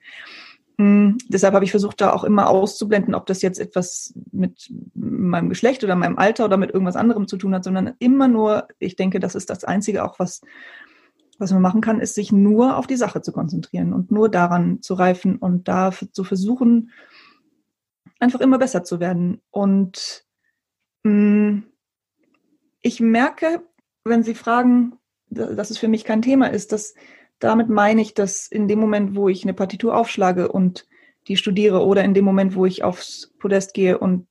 Mhm. 0.78 1.18
Deshalb 1.28 1.54
habe 1.54 1.64
ich 1.64 1.70
versucht, 1.70 2.00
da 2.00 2.12
auch 2.12 2.24
immer 2.24 2.48
auszublenden, 2.48 3.14
ob 3.14 3.26
das 3.26 3.42
jetzt 3.42 3.58
etwas 3.58 4.14
mit 4.32 4.72
meinem 4.94 5.48
Geschlecht 5.48 5.85
oder 5.85 5.96
meinem 5.96 6.18
Alter 6.18 6.44
oder 6.44 6.56
mit 6.56 6.70
irgendwas 6.70 6.96
anderem 6.96 7.28
zu 7.28 7.37
tun 7.37 7.54
hat, 7.54 7.64
sondern 7.64 7.92
immer 7.98 8.28
nur, 8.28 8.68
ich 8.78 8.96
denke, 8.96 9.20
das 9.20 9.35
ist 9.35 9.50
das 9.50 9.64
Einzige 9.64 10.04
auch, 10.04 10.18
was 10.18 10.40
was 11.38 11.52
man 11.52 11.62
machen 11.62 11.80
kann, 11.80 12.00
ist 12.00 12.14
sich 12.14 12.30
nur 12.30 12.76
auf 12.76 12.87
die 12.87 12.96
Sache 12.96 13.20
zu 13.20 13.32
konzentrieren 13.32 13.92
und 13.92 14.11
nur 14.11 14.28
daran 14.28 14.80
zu 14.80 14.94
reifen 14.94 15.37
und 15.37 15.66
da 15.66 15.92
zu 16.12 16.24
versuchen, 16.24 16.92
einfach 18.20 18.40
immer 18.40 18.58
besser 18.58 18.85
zu 18.85 19.00
werden. 19.00 19.42
Und 19.50 20.24
mh, 21.02 21.12
mm, 21.12 21.64
ich 22.82 23.00
merke, 23.00 23.62
wenn 24.04 24.22
Sie 24.22 24.35
fragen, 24.35 24.98
dass 25.30 25.70
es 25.70 25.78
für 25.78 25.88
mich 25.88 26.04
kein 26.04 26.22
Thema 26.22 26.46
ist, 26.46 26.72
dass 26.72 26.94
damit 27.42 27.68
meine 27.68 28.00
ich, 28.00 28.14
dass 28.14 28.46
in 28.46 28.68
dem 28.68 28.78
Moment, 28.78 29.16
wo 29.16 29.28
ich 29.28 29.42
eine 29.42 29.55
Partitur 29.55 29.96
aufschlage 29.96 30.50
und 30.50 30.87
die 31.28 31.37
studiere 31.37 31.85
oder 31.85 32.05
in 32.05 32.14
dem 32.14 32.24
Moment, 32.24 32.55
wo 32.55 32.66
ich 32.66 32.85
aufs 32.85 33.33
Podest 33.38 33.74
gehe 33.74 33.98
und 33.98 34.26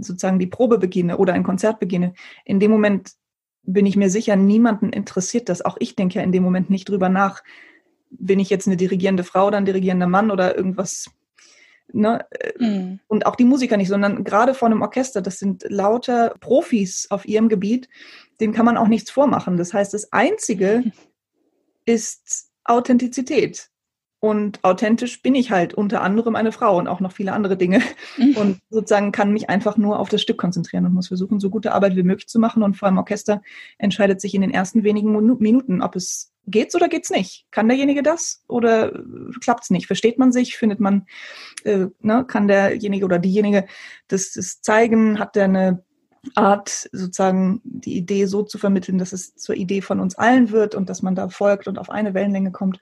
sozusagen 0.00 0.38
die 0.38 0.46
Probe 0.46 0.78
beginne 0.78 1.18
oder 1.18 1.32
ein 1.32 1.42
Konzert 1.42 1.80
beginne, 1.80 2.14
in 2.44 2.60
dem 2.60 2.70
Moment 2.70 3.12
bin 3.62 3.86
ich 3.86 3.96
mir 3.96 4.10
sicher, 4.10 4.36
niemanden 4.36 4.90
interessiert 4.90 5.48
das. 5.48 5.62
Auch 5.62 5.76
ich 5.78 5.96
denke 5.96 6.18
ja 6.18 6.22
in 6.22 6.32
dem 6.32 6.42
Moment 6.42 6.70
nicht 6.70 6.88
drüber 6.88 7.08
nach, 7.08 7.42
bin 8.10 8.40
ich 8.40 8.50
jetzt 8.50 8.66
eine 8.66 8.78
dirigierende 8.78 9.24
Frau 9.24 9.46
oder 9.46 9.58
ein 9.58 9.66
dirigierender 9.66 10.06
Mann 10.06 10.30
oder 10.30 10.56
irgendwas. 10.56 11.10
Ne? 11.92 12.26
Mhm. 12.58 13.00
Und 13.08 13.26
auch 13.26 13.36
die 13.36 13.44
Musiker 13.44 13.76
nicht, 13.76 13.88
sondern 13.88 14.24
gerade 14.24 14.54
vor 14.54 14.66
einem 14.66 14.82
Orchester, 14.82 15.20
das 15.20 15.38
sind 15.38 15.64
lauter 15.68 16.34
Profis 16.40 17.06
auf 17.10 17.26
ihrem 17.26 17.48
Gebiet, 17.48 17.88
denen 18.40 18.52
kann 18.52 18.66
man 18.66 18.76
auch 18.76 18.88
nichts 18.88 19.10
vormachen. 19.10 19.56
Das 19.56 19.74
heißt, 19.74 19.92
das 19.92 20.12
Einzige 20.12 20.84
ist 21.88 22.50
Authentizität. 22.64 23.70
Und 24.20 24.64
authentisch 24.64 25.22
bin 25.22 25.36
ich 25.36 25.52
halt 25.52 25.74
unter 25.74 26.02
anderem 26.02 26.34
eine 26.34 26.50
Frau 26.50 26.76
und 26.76 26.88
auch 26.88 26.98
noch 26.98 27.12
viele 27.12 27.32
andere 27.32 27.56
Dinge. 27.56 27.80
Mhm. 28.16 28.36
Und 28.36 28.58
sozusagen 28.68 29.12
kann 29.12 29.32
mich 29.32 29.48
einfach 29.48 29.76
nur 29.76 30.00
auf 30.00 30.08
das 30.08 30.22
Stück 30.22 30.38
konzentrieren 30.38 30.84
und 30.84 30.92
muss 30.92 31.06
versuchen, 31.06 31.38
so 31.38 31.50
gute 31.50 31.72
Arbeit 31.72 31.94
wie 31.94 32.02
möglich 32.02 32.26
zu 32.26 32.40
machen. 32.40 32.64
Und 32.64 32.76
vor 32.76 32.86
allem 32.86 32.98
Orchester 32.98 33.42
entscheidet 33.78 34.20
sich 34.20 34.34
in 34.34 34.40
den 34.40 34.50
ersten 34.50 34.82
wenigen 34.82 35.12
Minuten, 35.38 35.82
ob 35.82 35.94
es 35.94 36.32
geht's 36.48 36.74
oder 36.74 36.88
geht's 36.88 37.10
nicht. 37.10 37.46
Kann 37.52 37.68
derjenige 37.68 38.02
das 38.02 38.42
oder 38.48 38.92
klappt's 39.40 39.70
nicht? 39.70 39.86
Versteht 39.86 40.18
man 40.18 40.32
sich? 40.32 40.56
Findet 40.56 40.80
man, 40.80 41.06
äh, 41.62 41.86
ne, 42.00 42.24
kann 42.26 42.48
derjenige 42.48 43.04
oder 43.04 43.20
diejenige 43.20 43.66
das, 44.08 44.32
das 44.32 44.60
zeigen? 44.62 45.20
Hat 45.20 45.36
der 45.36 45.44
eine 45.44 45.84
Art, 46.34 46.88
sozusagen 46.92 47.60
die 47.64 47.96
Idee 47.96 48.26
so 48.26 48.42
zu 48.42 48.58
vermitteln, 48.58 48.98
dass 48.98 49.12
es 49.12 49.34
zur 49.34 49.56
Idee 49.56 49.80
von 49.80 50.00
uns 50.00 50.16
allen 50.16 50.50
wird 50.50 50.74
und 50.74 50.88
dass 50.88 51.02
man 51.02 51.14
da 51.14 51.28
folgt 51.28 51.68
und 51.68 51.78
auf 51.78 51.90
eine 51.90 52.14
Wellenlänge 52.14 52.52
kommt 52.52 52.80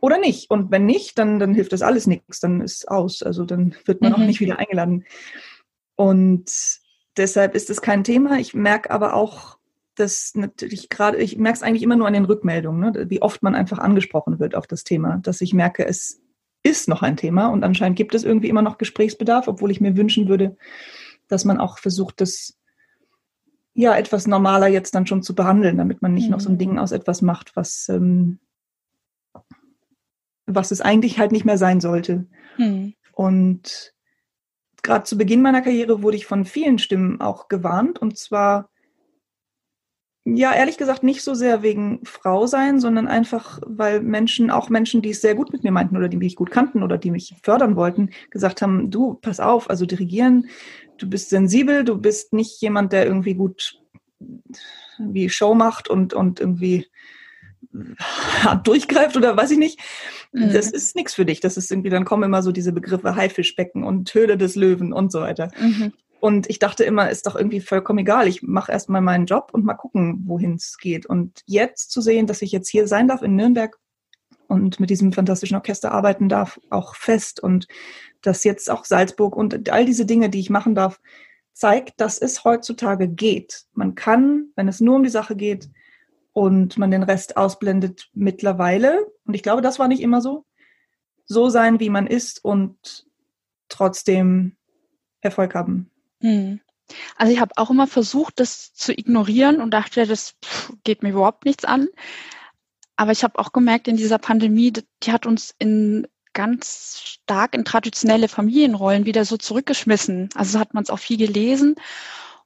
oder 0.00 0.18
nicht. 0.18 0.50
Und 0.50 0.70
wenn 0.70 0.86
nicht, 0.86 1.18
dann, 1.18 1.38
dann 1.38 1.54
hilft 1.54 1.72
das 1.72 1.82
alles 1.82 2.06
nichts, 2.06 2.40
dann 2.40 2.60
ist 2.60 2.88
aus. 2.88 3.22
Also 3.22 3.44
dann 3.44 3.74
wird 3.84 4.00
man 4.00 4.12
mhm. 4.12 4.16
auch 4.16 4.26
nicht 4.26 4.40
wieder 4.40 4.58
eingeladen. 4.58 5.04
Und 5.96 6.50
deshalb 7.16 7.54
ist 7.54 7.70
es 7.70 7.82
kein 7.82 8.04
Thema. 8.04 8.38
Ich 8.38 8.54
merke 8.54 8.90
aber 8.90 9.14
auch, 9.14 9.58
dass 9.94 10.34
natürlich 10.34 10.88
gerade, 10.88 11.18
ich 11.18 11.36
merke 11.36 11.56
es 11.56 11.62
eigentlich 11.62 11.82
immer 11.82 11.96
nur 11.96 12.06
an 12.06 12.14
den 12.14 12.24
Rückmeldungen, 12.24 12.92
ne, 12.92 13.10
wie 13.10 13.20
oft 13.22 13.42
man 13.42 13.54
einfach 13.54 13.78
angesprochen 13.78 14.38
wird 14.38 14.54
auf 14.54 14.66
das 14.66 14.84
Thema, 14.84 15.18
dass 15.18 15.40
ich 15.42 15.52
merke, 15.52 15.84
es 15.84 16.22
ist 16.62 16.88
noch 16.88 17.02
ein 17.02 17.16
Thema 17.16 17.48
und 17.48 17.64
anscheinend 17.64 17.96
gibt 17.96 18.14
es 18.14 18.24
irgendwie 18.24 18.48
immer 18.48 18.62
noch 18.62 18.78
Gesprächsbedarf, 18.78 19.48
obwohl 19.48 19.70
ich 19.70 19.80
mir 19.80 19.96
wünschen 19.96 20.28
würde, 20.28 20.56
dass 21.28 21.44
man 21.44 21.58
auch 21.58 21.78
versucht, 21.78 22.20
das 22.20 22.56
ja 23.80 23.96
etwas 23.96 24.26
normaler 24.26 24.68
jetzt 24.68 24.94
dann 24.94 25.06
schon 25.06 25.22
zu 25.22 25.34
behandeln, 25.34 25.78
damit 25.78 26.02
man 26.02 26.14
nicht 26.14 26.26
mhm. 26.26 26.32
noch 26.32 26.40
so 26.40 26.48
ein 26.48 26.54
mhm. 26.54 26.58
Ding 26.58 26.78
aus 26.78 26.92
etwas 26.92 27.22
macht, 27.22 27.56
was 27.56 27.88
ähm, 27.88 28.38
was 30.54 30.70
es 30.70 30.80
eigentlich 30.80 31.18
halt 31.18 31.32
nicht 31.32 31.44
mehr 31.44 31.58
sein 31.58 31.80
sollte. 31.80 32.26
Mhm. 32.58 32.94
Und 33.12 33.94
gerade 34.82 35.04
zu 35.04 35.16
Beginn 35.16 35.42
meiner 35.42 35.62
Karriere 35.62 36.02
wurde 36.02 36.16
ich 36.16 36.26
von 36.26 36.44
vielen 36.44 36.78
Stimmen 36.78 37.20
auch 37.20 37.48
gewarnt. 37.48 37.98
Und 37.98 38.18
zwar, 38.18 38.70
ja, 40.24 40.52
ehrlich 40.52 40.76
gesagt, 40.76 41.02
nicht 41.02 41.22
so 41.22 41.34
sehr 41.34 41.62
wegen 41.62 42.00
Frau 42.04 42.46
sein, 42.46 42.78
sondern 42.78 43.08
einfach, 43.08 43.60
weil 43.66 44.02
Menschen, 44.02 44.50
auch 44.50 44.68
Menschen, 44.68 45.00
die 45.00 45.10
es 45.10 45.22
sehr 45.22 45.34
gut 45.34 45.52
mit 45.52 45.64
mir 45.64 45.72
meinten 45.72 45.96
oder 45.96 46.08
die 46.08 46.18
mich 46.18 46.36
gut 46.36 46.50
kannten 46.50 46.82
oder 46.82 46.98
die 46.98 47.10
mich 47.10 47.34
fördern 47.42 47.74
wollten, 47.74 48.10
gesagt 48.30 48.60
haben, 48.60 48.90
du, 48.90 49.14
pass 49.14 49.40
auf, 49.40 49.70
also 49.70 49.86
dirigieren, 49.86 50.48
du 50.98 51.08
bist 51.08 51.30
sensibel, 51.30 51.84
du 51.84 51.96
bist 51.96 52.34
nicht 52.34 52.60
jemand, 52.60 52.92
der 52.92 53.06
irgendwie 53.06 53.34
gut 53.34 53.78
wie 54.98 55.30
Show 55.30 55.54
macht 55.54 55.88
und, 55.88 56.12
und 56.12 56.38
irgendwie 56.38 56.86
durchgreift 58.64 59.16
oder 59.16 59.36
weiß 59.36 59.52
ich 59.52 59.58
nicht. 59.58 59.80
Mhm. 60.32 60.52
Das 60.52 60.70
ist 60.70 60.96
nichts 60.96 61.14
für 61.14 61.24
dich. 61.24 61.40
Das 61.40 61.56
ist 61.56 61.70
irgendwie, 61.70 61.90
dann 61.90 62.04
kommen 62.04 62.24
immer 62.24 62.42
so 62.42 62.52
diese 62.52 62.72
Begriffe 62.72 63.16
Haifischbecken 63.16 63.84
und 63.84 64.12
Höhle 64.12 64.36
des 64.36 64.56
Löwen 64.56 64.92
und 64.92 65.12
so 65.12 65.20
weiter. 65.20 65.50
Mhm. 65.58 65.92
Und 66.20 66.48
ich 66.50 66.58
dachte 66.58 66.84
immer, 66.84 67.10
ist 67.10 67.26
doch 67.26 67.34
irgendwie 67.34 67.60
vollkommen 67.60 68.00
egal. 68.00 68.28
Ich 68.28 68.42
mache 68.42 68.72
erstmal 68.72 69.00
meinen 69.00 69.26
Job 69.26 69.50
und 69.52 69.64
mal 69.64 69.74
gucken, 69.74 70.22
wohin 70.26 70.54
es 70.54 70.76
geht. 70.78 71.06
Und 71.06 71.42
jetzt 71.46 71.90
zu 71.90 72.00
sehen, 72.00 72.26
dass 72.26 72.42
ich 72.42 72.52
jetzt 72.52 72.68
hier 72.68 72.86
sein 72.86 73.08
darf 73.08 73.22
in 73.22 73.36
Nürnberg 73.36 73.78
und 74.46 74.80
mit 74.80 74.90
diesem 74.90 75.12
fantastischen 75.12 75.56
Orchester 75.56 75.92
arbeiten 75.92 76.28
darf, 76.28 76.60
auch 76.68 76.94
fest 76.94 77.40
und 77.40 77.68
dass 78.20 78.44
jetzt 78.44 78.70
auch 78.70 78.84
Salzburg 78.84 79.34
und 79.34 79.70
all 79.70 79.84
diese 79.84 80.04
Dinge, 80.04 80.28
die 80.28 80.40
ich 80.40 80.50
machen 80.50 80.74
darf, 80.74 81.00
zeigt, 81.54 82.00
dass 82.00 82.18
es 82.18 82.44
heutzutage 82.44 83.08
geht. 83.08 83.64
Man 83.72 83.94
kann, 83.94 84.50
wenn 84.56 84.68
es 84.68 84.80
nur 84.80 84.96
um 84.96 85.02
die 85.02 85.08
Sache 85.08 85.36
geht, 85.36 85.70
und 86.32 86.78
man 86.78 86.90
den 86.90 87.02
Rest 87.02 87.36
ausblendet 87.36 88.08
mittlerweile. 88.12 89.06
Und 89.24 89.34
ich 89.34 89.42
glaube, 89.42 89.62
das 89.62 89.78
war 89.78 89.88
nicht 89.88 90.02
immer 90.02 90.20
so. 90.20 90.44
So 91.26 91.48
sein, 91.48 91.80
wie 91.80 91.90
man 91.90 92.06
ist 92.06 92.44
und 92.44 93.06
trotzdem 93.68 94.56
Erfolg 95.20 95.54
haben. 95.54 95.89
Hm. 96.20 96.60
Also 97.16 97.32
ich 97.32 97.40
habe 97.40 97.52
auch 97.56 97.70
immer 97.70 97.86
versucht, 97.86 98.40
das 98.40 98.72
zu 98.74 98.92
ignorieren 98.92 99.60
und 99.60 99.72
dachte, 99.72 100.06
das 100.06 100.34
geht 100.84 101.02
mir 101.02 101.10
überhaupt 101.10 101.44
nichts 101.44 101.64
an. 101.64 101.88
Aber 102.96 103.12
ich 103.12 103.24
habe 103.24 103.38
auch 103.38 103.52
gemerkt, 103.52 103.88
in 103.88 103.96
dieser 103.96 104.18
Pandemie, 104.18 104.72
die 105.02 105.12
hat 105.12 105.24
uns 105.24 105.54
in 105.58 106.06
ganz 106.32 107.00
stark 107.04 107.54
in 107.54 107.64
traditionelle 107.64 108.28
Familienrollen 108.28 109.04
wieder 109.04 109.24
so 109.24 109.36
zurückgeschmissen. 109.36 110.28
Also 110.34 110.58
hat 110.58 110.74
man 110.74 110.82
es 110.82 110.90
auch 110.90 110.98
viel 110.98 111.16
gelesen. 111.16 111.76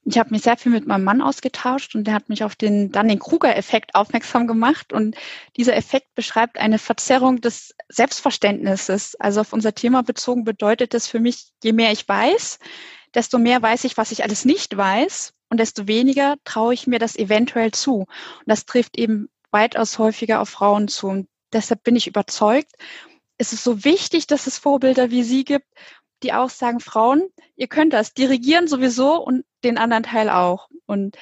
Ich 0.07 0.19
habe 0.19 0.31
mich 0.31 0.43
sehr 0.43 0.59
viel 0.59 0.71
mit 0.71 0.87
meinem 0.87 1.05
Mann 1.05 1.23
ausgetauscht 1.23 1.95
und 1.95 2.05
der 2.05 2.15
hat 2.15 2.29
mich 2.29 2.45
auf 2.45 2.57
den 2.57 2.93
Dunning-Kruger-Effekt 2.93 3.95
aufmerksam 3.95 4.47
gemacht. 4.47 4.93
Und 4.93 5.17
dieser 5.57 5.77
Effekt 5.77 6.15
beschreibt 6.15 6.59
eine 6.59 6.79
Verzerrung 6.79 7.41
des 7.41 7.75
Selbstverständnisses. 7.89 9.17
Also 9.19 9.41
auf 9.41 9.53
unser 9.55 9.75
Thema 9.75 10.03
bezogen 10.03 10.45
bedeutet 10.45 10.93
das 10.93 11.07
für 11.07 11.21
mich, 11.21 11.47
je 11.63 11.73
mehr 11.73 11.91
ich 11.91 12.07
weiß, 12.07 12.59
desto 13.15 13.39
mehr 13.39 13.63
weiß 13.63 13.85
ich, 13.85 13.97
was 13.97 14.13
ich 14.13 14.23
alles 14.23 14.45
nicht 14.45 14.77
weiß 14.77 15.33
und 15.49 15.59
desto 15.59 15.87
weniger 15.87 16.37
traue 16.45 16.75
ich 16.75 16.87
mir 16.87 16.99
das 16.99 17.17
eventuell 17.17 17.71
zu. 17.71 18.01
Und 18.01 18.09
das 18.47 18.67
trifft 18.67 18.99
eben 18.99 19.29
weitaus 19.51 19.99
häufiger 19.99 20.41
auf 20.41 20.49
Frauen 20.49 20.89
zu. 20.89 21.07
Und 21.07 21.29
deshalb 21.53 21.83
bin 21.85 21.97
ich 21.97 22.07
überzeugt, 22.07 22.73
es 23.39 23.53
ist 23.53 23.65
so 23.65 23.85
wichtig, 23.85 24.27
dass 24.27 24.47
es 24.47 24.59
Vorbilder 24.59 25.11
wie 25.11 25.23
Sie 25.23 25.45
gibt, 25.45 25.67
die 26.23 26.33
auch 26.33 26.51
sagen, 26.51 26.81
Frauen, 26.81 27.23
ihr 27.57 27.69
könnt 27.69 27.93
das, 27.93 28.15
dirigieren 28.15 28.69
sowieso 28.69 29.23
und 29.23 29.45
den 29.63 29.79
anderen 29.79 30.03
Teil 30.03 30.31
auch. 30.31 30.69
Und 30.87 31.17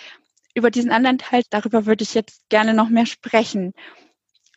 über 0.55 0.71
diesen 0.71 0.91
anderen 0.91 1.19
Teil, 1.19 1.43
darüber 1.51 1.87
würde 1.87 2.05
ich 2.05 2.15
jetzt 2.15 2.49
gerne 2.49 2.75
noch 2.75 2.89
mehr 2.89 3.07
sprechen. 3.07 3.73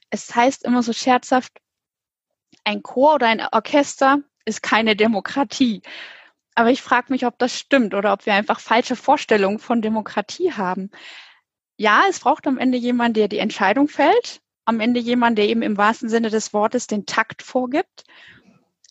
Es 0.10 0.34
heißt 0.36 0.63
immer 0.63 0.84
so 0.84 0.93
scherzhaft, 0.93 1.52
ein 2.63 2.84
Chor 2.84 3.15
oder 3.15 3.28
ein 3.28 3.41
Orchester 3.52 4.19
ist 4.45 4.62
keine 4.62 4.95
Demokratie. 4.95 5.82
Aber 6.56 6.72
ich 6.72 6.82
frage 6.82 7.12
mich, 7.12 7.26
ob 7.26 7.38
das 7.38 7.58
stimmt 7.58 7.94
oder 7.94 8.13
ob 8.13 8.26
wir 8.26 8.34
einfach 8.34 8.60
falsche 8.60 8.96
Vorstellungen 8.96 9.60
von 9.60 9.82
Demokratie 9.82 10.54
haben. 10.54 10.89
Ja, 11.78 12.04
es 12.10 12.22
braucht 12.22 12.48
am 12.48 12.58
Ende 12.58 12.78
jemand, 12.78 13.18
der 13.18 13.28
die 13.28 13.39
Entscheidung 13.39 13.89
fällt. 13.89 14.41
Am 14.63 14.80
Ende 14.80 15.02
jemand, 15.02 15.38
der 15.38 15.48
eben 15.48 15.62
im 15.62 15.78
wahrsten 15.78 16.10
Sinne 16.10 16.30
des 16.30 16.54
Wortes 16.54 16.88
den 16.88 17.06
Takt 17.06 17.44
vorgibt. 17.44 18.06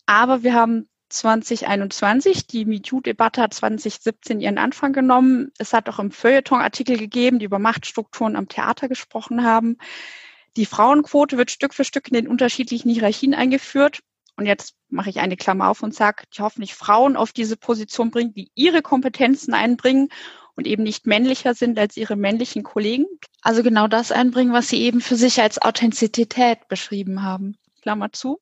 Aber 0.07 0.43
wir 0.43 0.53
haben 0.53 0.89
2021. 1.09 2.47
Die 2.47 2.67
MeToo-Debatte 2.67 3.41
hat 3.41 3.55
2017 3.55 4.41
ihren 4.41 4.59
Anfang 4.59 4.93
genommen. 4.93 5.51
Es 5.59 5.73
hat 5.73 5.89
auch 5.89 5.99
im 5.99 6.11
Feuilleton 6.11 6.61
Artikel 6.61 6.99
gegeben, 6.99 7.39
die 7.39 7.47
über 7.47 7.59
Machtstrukturen 7.59 8.37
am 8.37 8.49
Theater 8.49 8.89
gesprochen 8.89 9.43
haben. 9.45 9.79
Die 10.57 10.67
Frauenquote 10.67 11.39
wird 11.39 11.51
Stück 11.51 11.75
für 11.75 11.85
Stück 11.85 12.09
in 12.09 12.15
den 12.15 12.29
unterschiedlichen 12.29 12.91
Hierarchien 12.91 13.35
eingeführt. 13.35 14.01
Und 14.37 14.47
jetzt 14.47 14.75
mache 14.89 15.11
ich 15.11 15.21
eine 15.21 15.37
Klammer 15.37 15.69
auf 15.69 15.83
und 15.83 15.95
sage, 15.95 16.25
die 16.37 16.43
hoffentlich 16.43 16.75
Frauen 16.75 17.17
auf 17.17 17.33
diese 17.33 17.57
Position 17.57 18.11
bringen, 18.11 18.35
die 18.35 18.51
ihre 18.55 18.83
Kompetenzen 18.83 19.55
einbringen 19.55 20.09
und 20.57 20.67
eben 20.67 20.83
nicht 20.83 21.07
männlicher 21.07 21.55
sind 21.55 21.79
als 21.79 21.97
ihre 21.97 22.17
männlichen 22.17 22.63
Kollegen. 22.63 23.07
Also 23.43 23.63
genau 23.63 23.87
das 23.87 24.13
einbringen, 24.13 24.53
was 24.53 24.69
sie 24.69 24.83
eben 24.83 25.01
für 25.01 25.17
sich 25.17 25.41
als 25.41 25.61
Authentizität 25.61 26.69
beschrieben 26.69 27.23
haben. 27.23 27.57
Klammer 27.83 28.13
zu. 28.13 28.41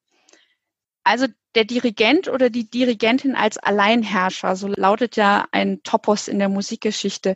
Also 1.05 1.26
der 1.55 1.64
Dirigent 1.64 2.28
oder 2.28 2.48
die 2.48 2.70
Dirigentin 2.70 3.35
als 3.35 3.59
Alleinherrscher, 3.59 4.57
so 4.57 4.68
lautet 4.68 5.16
ja 5.16 5.46
ein 5.52 5.83
Topos 5.83 6.28
in 6.28 6.38
der 6.38 6.48
Musikgeschichte. 6.48 7.35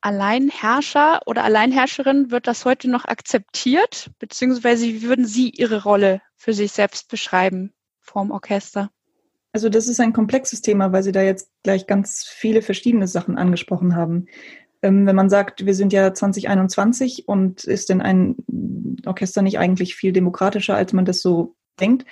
Alleinherrscher 0.00 1.20
oder 1.26 1.44
Alleinherrscherin 1.44 2.30
wird 2.30 2.46
das 2.46 2.64
heute 2.64 2.88
noch 2.88 3.04
akzeptiert, 3.04 4.10
beziehungsweise 4.18 4.86
wie 4.86 5.02
würden 5.02 5.26
Sie 5.26 5.50
Ihre 5.50 5.82
Rolle 5.82 6.20
für 6.36 6.52
sich 6.52 6.72
selbst 6.72 7.08
beschreiben 7.08 7.72
vorm 8.00 8.30
Orchester? 8.30 8.90
Also 9.52 9.68
das 9.68 9.88
ist 9.88 10.00
ein 10.00 10.12
komplexes 10.12 10.62
Thema, 10.62 10.92
weil 10.92 11.02
Sie 11.02 11.12
da 11.12 11.22
jetzt 11.22 11.50
gleich 11.62 11.86
ganz 11.86 12.24
viele 12.24 12.62
verschiedene 12.62 13.08
Sachen 13.08 13.36
angesprochen 13.36 13.96
haben. 13.96 14.26
Ähm, 14.82 15.06
wenn 15.06 15.16
man 15.16 15.30
sagt, 15.30 15.66
wir 15.66 15.74
sind 15.74 15.92
ja 15.92 16.14
2021 16.14 17.26
und 17.26 17.64
ist 17.64 17.88
denn 17.88 18.00
ein 18.00 18.36
Orchester 19.06 19.42
nicht 19.42 19.58
eigentlich 19.58 19.96
viel 19.96 20.12
demokratischer, 20.12 20.76
als 20.76 20.92
man 20.92 21.04
das 21.04 21.20
so 21.20 21.56
denkt, 21.80 22.04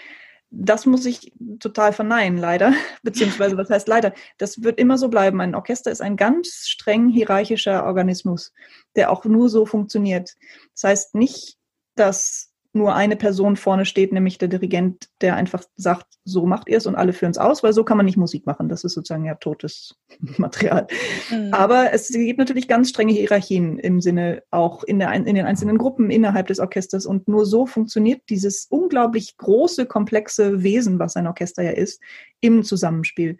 das 0.50 0.86
muss 0.86 1.04
ich 1.04 1.32
total 1.60 1.92
verneinen, 1.92 2.38
leider. 2.38 2.72
Beziehungsweise, 3.02 3.56
was 3.56 3.70
heißt 3.70 3.88
leider? 3.88 4.12
Das 4.38 4.62
wird 4.62 4.78
immer 4.78 4.98
so 4.98 5.08
bleiben. 5.08 5.40
Ein 5.40 5.54
Orchester 5.54 5.90
ist 5.90 6.00
ein 6.00 6.16
ganz 6.16 6.68
streng 6.68 7.08
hierarchischer 7.08 7.84
Organismus, 7.84 8.52
der 8.94 9.10
auch 9.10 9.24
nur 9.24 9.48
so 9.48 9.66
funktioniert. 9.66 10.34
Das 10.74 10.84
heißt 10.84 11.14
nicht, 11.14 11.56
dass 11.94 12.52
nur 12.76 12.94
eine 12.94 13.16
Person 13.16 13.56
vorne 13.56 13.84
steht, 13.84 14.12
nämlich 14.12 14.38
der 14.38 14.48
Dirigent, 14.48 15.08
der 15.20 15.34
einfach 15.34 15.64
sagt, 15.74 16.06
so 16.24 16.46
macht 16.46 16.68
ihr 16.68 16.78
es 16.78 16.86
und 16.86 16.94
alle 16.94 17.12
führen 17.12 17.32
es 17.32 17.38
aus, 17.38 17.62
weil 17.62 17.72
so 17.72 17.82
kann 17.82 17.96
man 17.96 18.06
nicht 18.06 18.16
Musik 18.16 18.46
machen. 18.46 18.68
Das 18.68 18.84
ist 18.84 18.94
sozusagen 18.94 19.24
ja 19.24 19.34
totes 19.34 19.96
Material. 20.36 20.86
Mhm. 21.30 21.52
Aber 21.52 21.92
es 21.92 22.10
gibt 22.10 22.38
natürlich 22.38 22.68
ganz 22.68 22.90
strenge 22.90 23.12
Hierarchien 23.12 23.78
im 23.78 24.00
Sinne 24.00 24.42
auch 24.50 24.84
in, 24.84 24.98
der, 24.98 25.12
in 25.12 25.34
den 25.34 25.46
einzelnen 25.46 25.78
Gruppen 25.78 26.10
innerhalb 26.10 26.46
des 26.46 26.60
Orchesters 26.60 27.06
und 27.06 27.26
nur 27.26 27.46
so 27.46 27.66
funktioniert 27.66 28.22
dieses 28.28 28.66
unglaublich 28.66 29.36
große, 29.36 29.86
komplexe 29.86 30.62
Wesen, 30.62 30.98
was 30.98 31.16
ein 31.16 31.26
Orchester 31.26 31.62
ja 31.62 31.72
ist, 31.72 32.00
im 32.40 32.62
Zusammenspiel. 32.62 33.38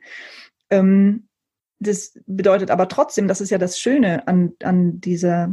Ähm, 0.70 1.28
das 1.78 2.18
bedeutet 2.26 2.70
aber 2.70 2.88
trotzdem, 2.88 3.28
das 3.28 3.40
ist 3.40 3.50
ja 3.50 3.58
das 3.58 3.78
Schöne 3.78 4.26
an, 4.26 4.52
an 4.62 5.00
dieser, 5.00 5.44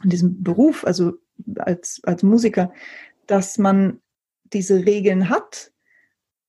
an 0.00 0.10
diesem 0.10 0.42
Beruf, 0.42 0.84
also 0.84 1.14
als, 1.56 2.00
als 2.04 2.22
Musiker, 2.22 2.72
dass 3.28 3.58
man 3.58 4.00
diese 4.44 4.84
Regeln 4.84 5.28
hat 5.28 5.70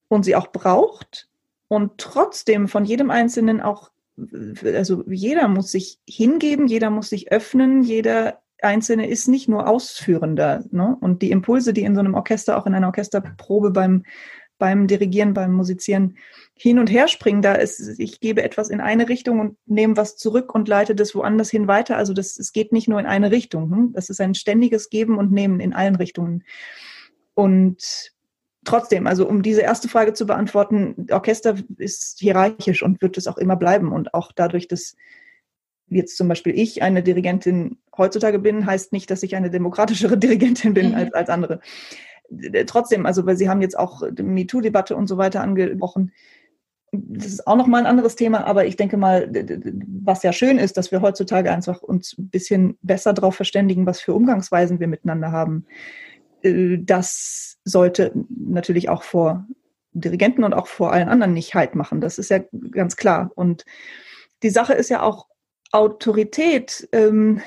und 0.08 0.24
sie 0.24 0.36
auch 0.36 0.48
braucht 0.48 1.30
und 1.68 1.98
trotzdem 1.98 2.68
von 2.68 2.84
jedem 2.84 3.12
Einzelnen 3.12 3.62
auch, 3.62 3.92
also 4.64 5.04
jeder 5.08 5.48
muss 5.48 5.72
sich 5.72 6.00
hingeben, 6.08 6.68
jeder 6.68 6.90
muss 6.90 7.10
sich 7.10 7.32
öffnen, 7.32 7.84
jeder 7.84 8.42
Einzelne 8.62 9.08
ist 9.08 9.28
nicht 9.28 9.48
nur 9.48 9.68
Ausführender. 9.68 10.66
Ne? 10.72 10.98
Und 11.00 11.22
die 11.22 11.32
Impulse, 11.32 11.72
die 11.72 11.84
in 11.84 11.96
so 11.96 12.02
einem 12.02 12.16
Orchester, 12.16 12.58
auch 12.58 12.66
in 12.66 12.76
einer 12.76 12.88
Orchesterprobe 12.88 13.72
beim, 13.72 14.04
beim 14.58 14.88
Dirigieren, 14.88 15.34
beim 15.34 15.54
Musizieren 15.54 16.18
hin 16.62 16.78
und 16.78 16.92
her 16.92 17.08
springen, 17.08 17.42
da 17.42 17.54
ist, 17.54 18.00
ich 18.00 18.20
gebe 18.20 18.44
etwas 18.44 18.70
in 18.70 18.82
eine 18.82 19.08
Richtung 19.08 19.40
und 19.40 19.58
nehme 19.66 19.96
was 19.96 20.18
zurück 20.18 20.54
und 20.54 20.68
leite 20.68 20.94
das 20.94 21.16
woanders 21.16 21.50
hin 21.50 21.70
weiter. 21.70 21.96
Also 21.96 22.14
das, 22.14 22.38
es 22.38 22.52
geht 22.52 22.74
nicht 22.74 22.90
nur 22.90 23.00
in 23.00 23.06
eine 23.06 23.32
Richtung. 23.32 23.72
Hm? 23.72 23.94
Das 23.94 24.10
ist 24.10 24.20
ein 24.20 24.36
ständiges 24.36 24.90
Geben 24.90 25.18
und 25.18 25.32
Nehmen 25.32 25.62
in 25.62 25.72
allen 25.72 25.96
Richtungen. 25.96 26.44
Und 27.34 28.12
trotzdem, 28.66 29.08
also 29.08 29.26
um 29.26 29.42
diese 29.42 29.62
erste 29.62 29.88
Frage 29.88 30.12
zu 30.12 30.26
beantworten, 30.26 31.08
Orchester 31.12 31.56
ist 31.78 32.20
hierarchisch 32.20 32.84
und 32.84 33.02
wird 33.02 33.18
es 33.18 33.28
auch 33.28 33.38
immer 33.38 33.56
bleiben. 33.56 33.94
Und 33.94 34.14
auch 34.14 34.34
dadurch, 34.34 34.68
dass 34.68 34.98
jetzt 35.88 36.18
zum 36.18 36.28
Beispiel 36.28 36.60
ich 36.60 36.82
eine 36.82 37.02
Dirigentin 37.02 37.78
heutzutage 37.98 38.38
bin, 38.38 38.66
heißt 38.66 38.92
nicht, 38.92 39.10
dass 39.12 39.24
ich 39.24 39.38
eine 39.38 39.50
demokratischere 39.50 40.18
Dirigentin 40.20 40.74
bin 40.74 40.90
mhm. 40.90 40.96
als, 40.96 41.14
als 41.14 41.30
andere. 41.30 41.62
Trotzdem, 42.68 43.06
also 43.06 43.26
weil 43.26 43.38
Sie 43.38 43.48
haben 43.48 43.62
jetzt 43.62 43.80
auch 43.80 44.04
die 44.12 44.24
MeToo-Debatte 44.24 44.98
und 44.98 45.08
so 45.08 45.18
weiter 45.18 45.40
angesprochen. 45.40 46.12
Das 46.92 47.28
ist 47.28 47.48
auch 47.48 47.56
nochmal 47.56 47.82
ein 47.82 47.88
anderes 47.88 48.16
Thema, 48.16 48.46
aber 48.46 48.66
ich 48.66 48.76
denke 48.76 48.98
mal, 48.98 49.30
was 50.02 50.24
ja 50.24 50.34
schön 50.34 50.58
ist, 50.58 50.78
dass 50.78 50.92
wir 50.92 51.02
heutzutage 51.02 51.52
einfach 51.52 51.82
uns 51.82 52.18
ein 52.18 52.30
bisschen 52.30 52.78
besser 52.82 53.14
darauf 53.14 53.36
verständigen, 53.36 53.86
was 53.86 54.02
für 54.02 54.14
Umgangsweisen 54.14 54.80
wir 54.80 54.88
miteinander 54.88 55.32
haben 55.32 55.66
äh, 56.42 56.78
das 56.80 57.58
sollte 57.64 58.12
natürlich 58.30 58.90
auch 58.90 59.04
vor 59.04 59.48
Dirigenten 59.92 60.44
und 60.44 60.54
auch 60.54 60.68
vor 60.68 60.92
allen 60.94 61.10
anderen 61.10 61.34
nicht 61.34 61.56
halt 61.56 61.76
machen. 61.76 62.02
Das 62.02 62.18
ist 62.18 62.30
ja 62.30 62.40
ganz 62.72 62.96
klar. 62.96 63.32
Und 63.36 63.66
die 64.44 64.50
Sache 64.50 64.74
ist 64.74 64.90
ja 64.90 65.02
auch 65.02 65.28
Autorität. 65.72 66.88
Ähm, 66.92 67.42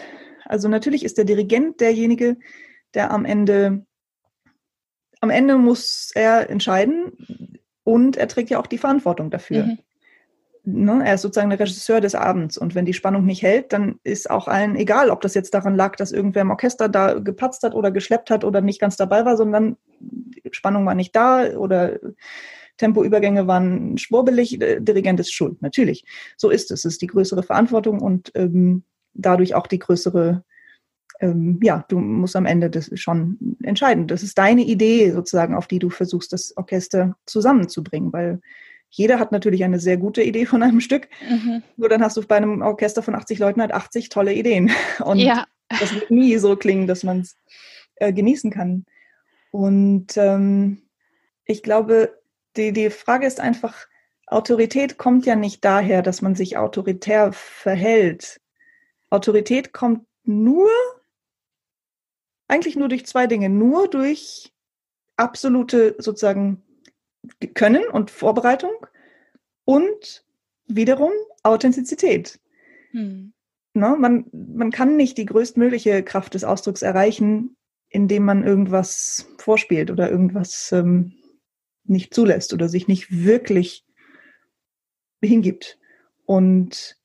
also 0.45 0.69
natürlich 0.69 1.05
ist 1.05 1.19
der 1.19 1.25
Dirigent 1.25 1.81
derjenige, 1.81 2.37
der 2.95 3.11
am 3.11 3.25
Ende, 3.25 3.87
am 5.21 5.31
Ende 5.31 5.57
muss 5.57 6.11
er 6.15 6.51
entscheiden 6.51 7.22
und 7.85 8.17
er 8.17 8.29
trägt 8.29 8.51
ja 8.51 8.59
auch 8.59 8.67
die 8.67 8.79
Verantwortung 8.79 9.31
dafür. 9.31 9.65
Mhm. 9.65 9.79
Ne? 10.65 11.03
Er 11.05 11.15
ist 11.15 11.23
sozusagen 11.23 11.51
der 11.51 11.59
Regisseur 11.59 12.01
des 12.01 12.15
Abends 12.15 12.57
und 12.57 12.75
wenn 12.77 12.85
die 12.85 12.93
Spannung 12.93 13.25
nicht 13.25 13.43
hält, 13.43 13.73
dann 13.73 13.99
ist 14.05 14.31
auch 14.31 14.47
allen 14.47 14.77
egal, 14.77 15.11
ob 15.11 15.21
das 15.21 15.35
jetzt 15.35 15.55
daran 15.55 15.75
lag, 15.75 15.97
dass 15.97 16.13
irgendwer 16.13 16.43
im 16.43 16.51
Orchester 16.51 16.89
da 16.89 17.15
gepatzt 17.15 17.65
hat 17.65 17.75
oder 17.75 17.91
geschleppt 17.91 18.31
hat 18.31 18.45
oder 18.45 18.61
nicht 18.61 18.81
ganz 18.81 18.97
dabei 18.97 19.25
war, 19.25 19.37
sondern 19.37 19.77
Spannung 20.53 20.87
war 20.87 20.95
nicht 20.95 21.17
da 21.17 21.57
oder 21.57 21.99
Tempoübergänge 22.77 23.47
waren 23.47 23.99
schwurbelig, 23.99 24.59
der 24.59 24.81
Dirigent 24.81 25.21
ist 25.21 25.33
schuld, 25.33 25.61
natürlich. 25.63 26.05
So 26.37 26.51
ist 26.51 26.71
es. 26.71 26.81
Es 26.81 26.95
ist 26.95 27.03
die 27.03 27.07
größere 27.07 27.43
Verantwortung 27.43 28.01
und 28.01 28.31
ähm, 28.35 28.85
dadurch 29.15 29.55
auch 29.55 29.67
die 29.67 29.79
größere, 29.79 30.45
ähm, 31.23 31.61
ja, 31.63 31.85
du 31.89 32.01
musst 32.01 32.37
am 32.37 32.47
Ende 32.47 32.69
das 32.69 32.91
schon 32.95 33.57
entscheiden. 33.63 34.09
Das 34.09 34.23
ist 34.23 34.37
deine 34.37 34.63
Idee 34.63 35.13
sozusagen, 35.13 35.55
auf 35.55 35.69
die 35.69 35.79
du 35.79 35.89
versuchst, 35.89 36.33
das 36.33 36.55
Orchester 36.57 37.17
zusammenzubringen, 37.27 38.13
weil 38.13 38.41
jeder 38.91 39.19
hat 39.19 39.33
natürlich 39.33 39.65
eine 39.65 39.79
sehr 39.79 39.97
gute 39.97 40.23
Idee 40.23 40.45
von 40.45 40.63
einem 40.63 40.81
Stück. 40.81 41.09
Mhm. 41.31 41.63
Nur 41.77 41.89
dann 41.89 42.03
hast 42.03 42.17
du 42.17 42.23
bei 42.23 42.37
einem 42.37 42.61
Orchester 42.61 43.03
von 43.03 43.15
80 43.15 43.39
Leuten 43.39 43.61
halt 43.61 43.73
80 43.73 44.11
tolle 44.11 44.35
Ideen. 44.35 44.71
Und 45.05 45.19
ja. 45.19 45.47
das 45.69 45.95
wird 45.95 46.11
nie 46.11 46.37
so 46.37 46.57
klingen, 46.57 46.87
dass 46.87 47.05
man 47.05 47.21
es 47.21 47.37
äh, 47.95 48.13
genießen 48.13 48.51
kann. 48.51 48.85
Und 49.53 50.17
ähm, 50.17 50.83
ich 51.47 51.63
glaube, 51.63 52.19
die, 52.57 52.73
die 52.73 52.91
Frage 52.91 53.27
ist 53.27 53.41
einfach, 53.41 53.87
Autorität 54.27 54.99
kommt 54.99 55.25
ja 55.25 55.37
nicht 55.37 55.65
daher, 55.65 56.03
dass 56.03 56.21
man 56.21 56.35
sich 56.35 56.57
autoritär 56.57 57.33
verhält. 57.33 58.41
Autorität 59.09 59.73
kommt 59.73 60.05
nur, 60.25 60.69
eigentlich 62.53 62.77
nur 62.77 62.89
durch 62.89 63.07
zwei 63.07 63.27
Dinge. 63.27 63.49
Nur 63.49 63.89
durch 63.89 64.53
absolute 65.17 65.97
sozusagen 65.99 66.63
können 67.55 67.85
und 67.89 68.11
Vorbereitung 68.11 68.75
und 69.65 70.25
wiederum 70.67 71.13
Authentizität. 71.43 72.41
Hm. 72.91 73.33
Ne, 73.75 73.97
man, 73.99 74.27
man 74.33 74.71
kann 74.71 74.97
nicht 74.97 75.17
die 75.17 75.25
größtmögliche 75.25 76.03
Kraft 76.03 76.35
des 76.35 76.45
Ausdrucks 76.45 76.83
erreichen, 76.83 77.57
indem 77.89 78.27
man 78.27 78.45
irgendwas 78.45 79.29
vorspielt 79.39 79.91
oder 79.91 80.11
irgendwas 80.11 80.73
ähm, 80.73 81.15
nicht 81.85 82.13
zulässt 82.13 82.53
oder 82.53 82.69
sich 82.69 82.87
nicht 82.87 83.25
wirklich 83.25 83.87
hingibt. 85.23 85.79
Und 86.27 86.99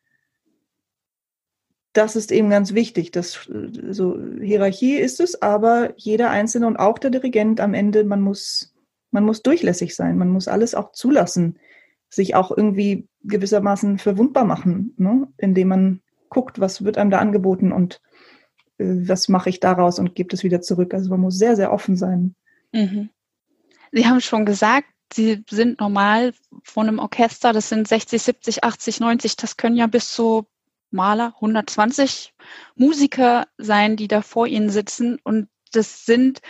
das 1.97 2.15
ist 2.15 2.31
eben 2.31 2.49
ganz 2.49 2.73
wichtig. 2.73 3.12
Das, 3.12 3.49
so 3.89 4.17
Hierarchie 4.41 4.97
ist 4.97 5.19
es, 5.19 5.41
aber 5.41 5.93
jeder 5.97 6.29
Einzelne 6.29 6.67
und 6.67 6.77
auch 6.77 6.99
der 6.99 7.10
Dirigent 7.10 7.60
am 7.60 7.73
Ende, 7.73 8.03
man 8.03 8.21
muss 8.21 8.73
man 9.12 9.23
muss 9.23 9.41
durchlässig 9.41 9.95
sein, 9.95 10.17
man 10.17 10.29
muss 10.29 10.47
alles 10.47 10.75
auch 10.75 10.91
zulassen, 10.91 11.57
sich 12.10 12.36
auch 12.36 12.55
irgendwie 12.55 13.07
gewissermaßen 13.23 13.97
verwundbar 13.97 14.45
machen, 14.45 14.93
ne? 14.97 15.27
indem 15.38 15.69
man 15.69 16.01
guckt, 16.29 16.60
was 16.60 16.83
wird 16.83 16.97
einem 16.97 17.12
da 17.12 17.19
angeboten 17.19 17.71
und 17.71 18.01
äh, 18.77 18.86
was 19.07 19.27
mache 19.27 19.49
ich 19.49 19.60
daraus 19.60 19.99
und 19.99 20.15
gebe 20.15 20.33
es 20.33 20.43
wieder 20.43 20.62
zurück. 20.62 20.93
Also 20.93 21.10
man 21.10 21.21
muss 21.21 21.38
sehr, 21.38 21.55
sehr 21.55 21.71
offen 21.71 21.95
sein. 21.95 22.36
Mhm. 22.73 23.10
Sie 23.91 24.05
haben 24.05 24.21
schon 24.21 24.45
gesagt, 24.45 24.88
Sie 25.13 25.45
sind 25.49 25.79
normal 25.79 26.33
von 26.63 26.89
einem 26.89 26.99
Orchester, 26.99 27.53
das 27.53 27.69
sind 27.69 27.88
60, 27.88 28.21
70, 28.21 28.63
80, 28.65 28.99
90, 28.99 29.38
das 29.38 29.55
können 29.55 29.77
ja 29.77 29.88
bis 29.88 30.12
zu 30.12 30.47
Maler, 30.91 31.34
120 31.36 32.34
Musiker 32.76 33.47
sein, 33.58 33.97
die 33.97 34.08
da 34.08 34.21
vor 34.21 34.47
Ihnen 34.47 34.69
sitzen. 34.69 35.19
Und 35.23 35.50
das 35.71 36.06
sind 36.06 36.41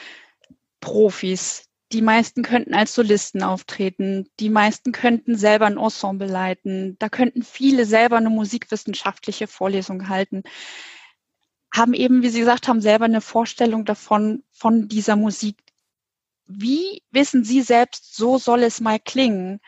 Profis, 0.79 1.67
die 1.91 2.01
meisten 2.01 2.43
könnten 2.43 2.73
als 2.73 2.93
Solisten 2.93 3.43
auftreten, 3.43 4.29
die 4.39 4.49
meisten 4.49 4.91
könnten 4.91 5.37
selber 5.37 5.67
ein 5.67 5.77
Ensemble 5.77 6.27
leiten, 6.27 6.97
da 6.99 7.09
könnten 7.09 7.43
viele 7.43 7.85
selber 7.85 8.17
eine 8.17 8.29
musikwissenschaftliche 8.29 9.47
Vorlesung 9.47 10.09
halten, 10.09 10.43
haben 11.73 11.93
eben, 11.93 12.23
wie 12.23 12.29
Sie 12.29 12.39
gesagt 12.39 12.67
haben, 12.67 12.81
selber 12.81 13.05
eine 13.05 13.21
Vorstellung 13.21 13.85
davon, 13.85 14.43
von 14.51 14.87
dieser 14.87 15.15
Musik. 15.15 15.57
Wie 16.45 17.03
wissen 17.11 17.43
Sie 17.43 17.61
selbst, 17.61 18.15
so 18.15 18.37
soll 18.37 18.63
es 18.63 18.81
mal 18.81 18.99
klingen? 18.99 19.59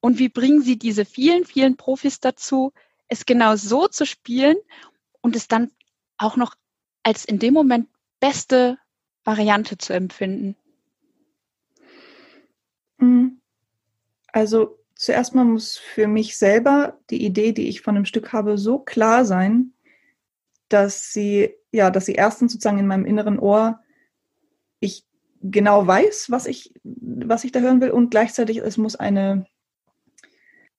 Und 0.00 0.18
wie 0.18 0.28
bringen 0.28 0.62
Sie 0.62 0.78
diese 0.78 1.04
vielen, 1.04 1.44
vielen 1.44 1.76
Profis 1.76 2.20
dazu, 2.20 2.72
es 3.08 3.26
genau 3.26 3.56
so 3.56 3.88
zu 3.88 4.06
spielen 4.06 4.56
und 5.20 5.36
es 5.36 5.48
dann 5.48 5.70
auch 6.18 6.36
noch 6.36 6.54
als 7.02 7.24
in 7.24 7.38
dem 7.38 7.54
Moment 7.54 7.88
beste 8.20 8.78
Variante 9.24 9.78
zu 9.78 9.92
empfinden? 9.92 10.56
Mhm. 12.98 13.40
Also 14.32 14.78
zuerst 14.94 15.34
mal 15.34 15.44
muss 15.44 15.76
für 15.76 16.06
mich 16.06 16.36
selber 16.36 16.98
die 17.10 17.24
Idee, 17.24 17.52
die 17.52 17.68
ich 17.68 17.82
von 17.82 17.94
dem 17.94 18.04
Stück 18.04 18.32
habe, 18.32 18.58
so 18.58 18.78
klar 18.78 19.24
sein, 19.24 19.72
dass 20.68 21.12
sie, 21.12 21.54
ja, 21.72 21.90
dass 21.90 22.06
sie 22.06 22.14
erstens 22.14 22.52
sozusagen 22.52 22.78
in 22.78 22.86
meinem 22.86 23.04
inneren 23.04 23.38
Ohr 23.38 23.80
ich 24.80 25.04
genau 25.40 25.86
weiß, 25.86 26.30
was 26.30 26.46
ich, 26.46 26.74
was 26.82 27.44
ich 27.44 27.52
da 27.52 27.60
hören 27.60 27.80
will 27.80 27.90
und 27.90 28.10
gleichzeitig 28.10 28.58
es 28.58 28.76
muss 28.76 28.96
eine, 28.96 29.46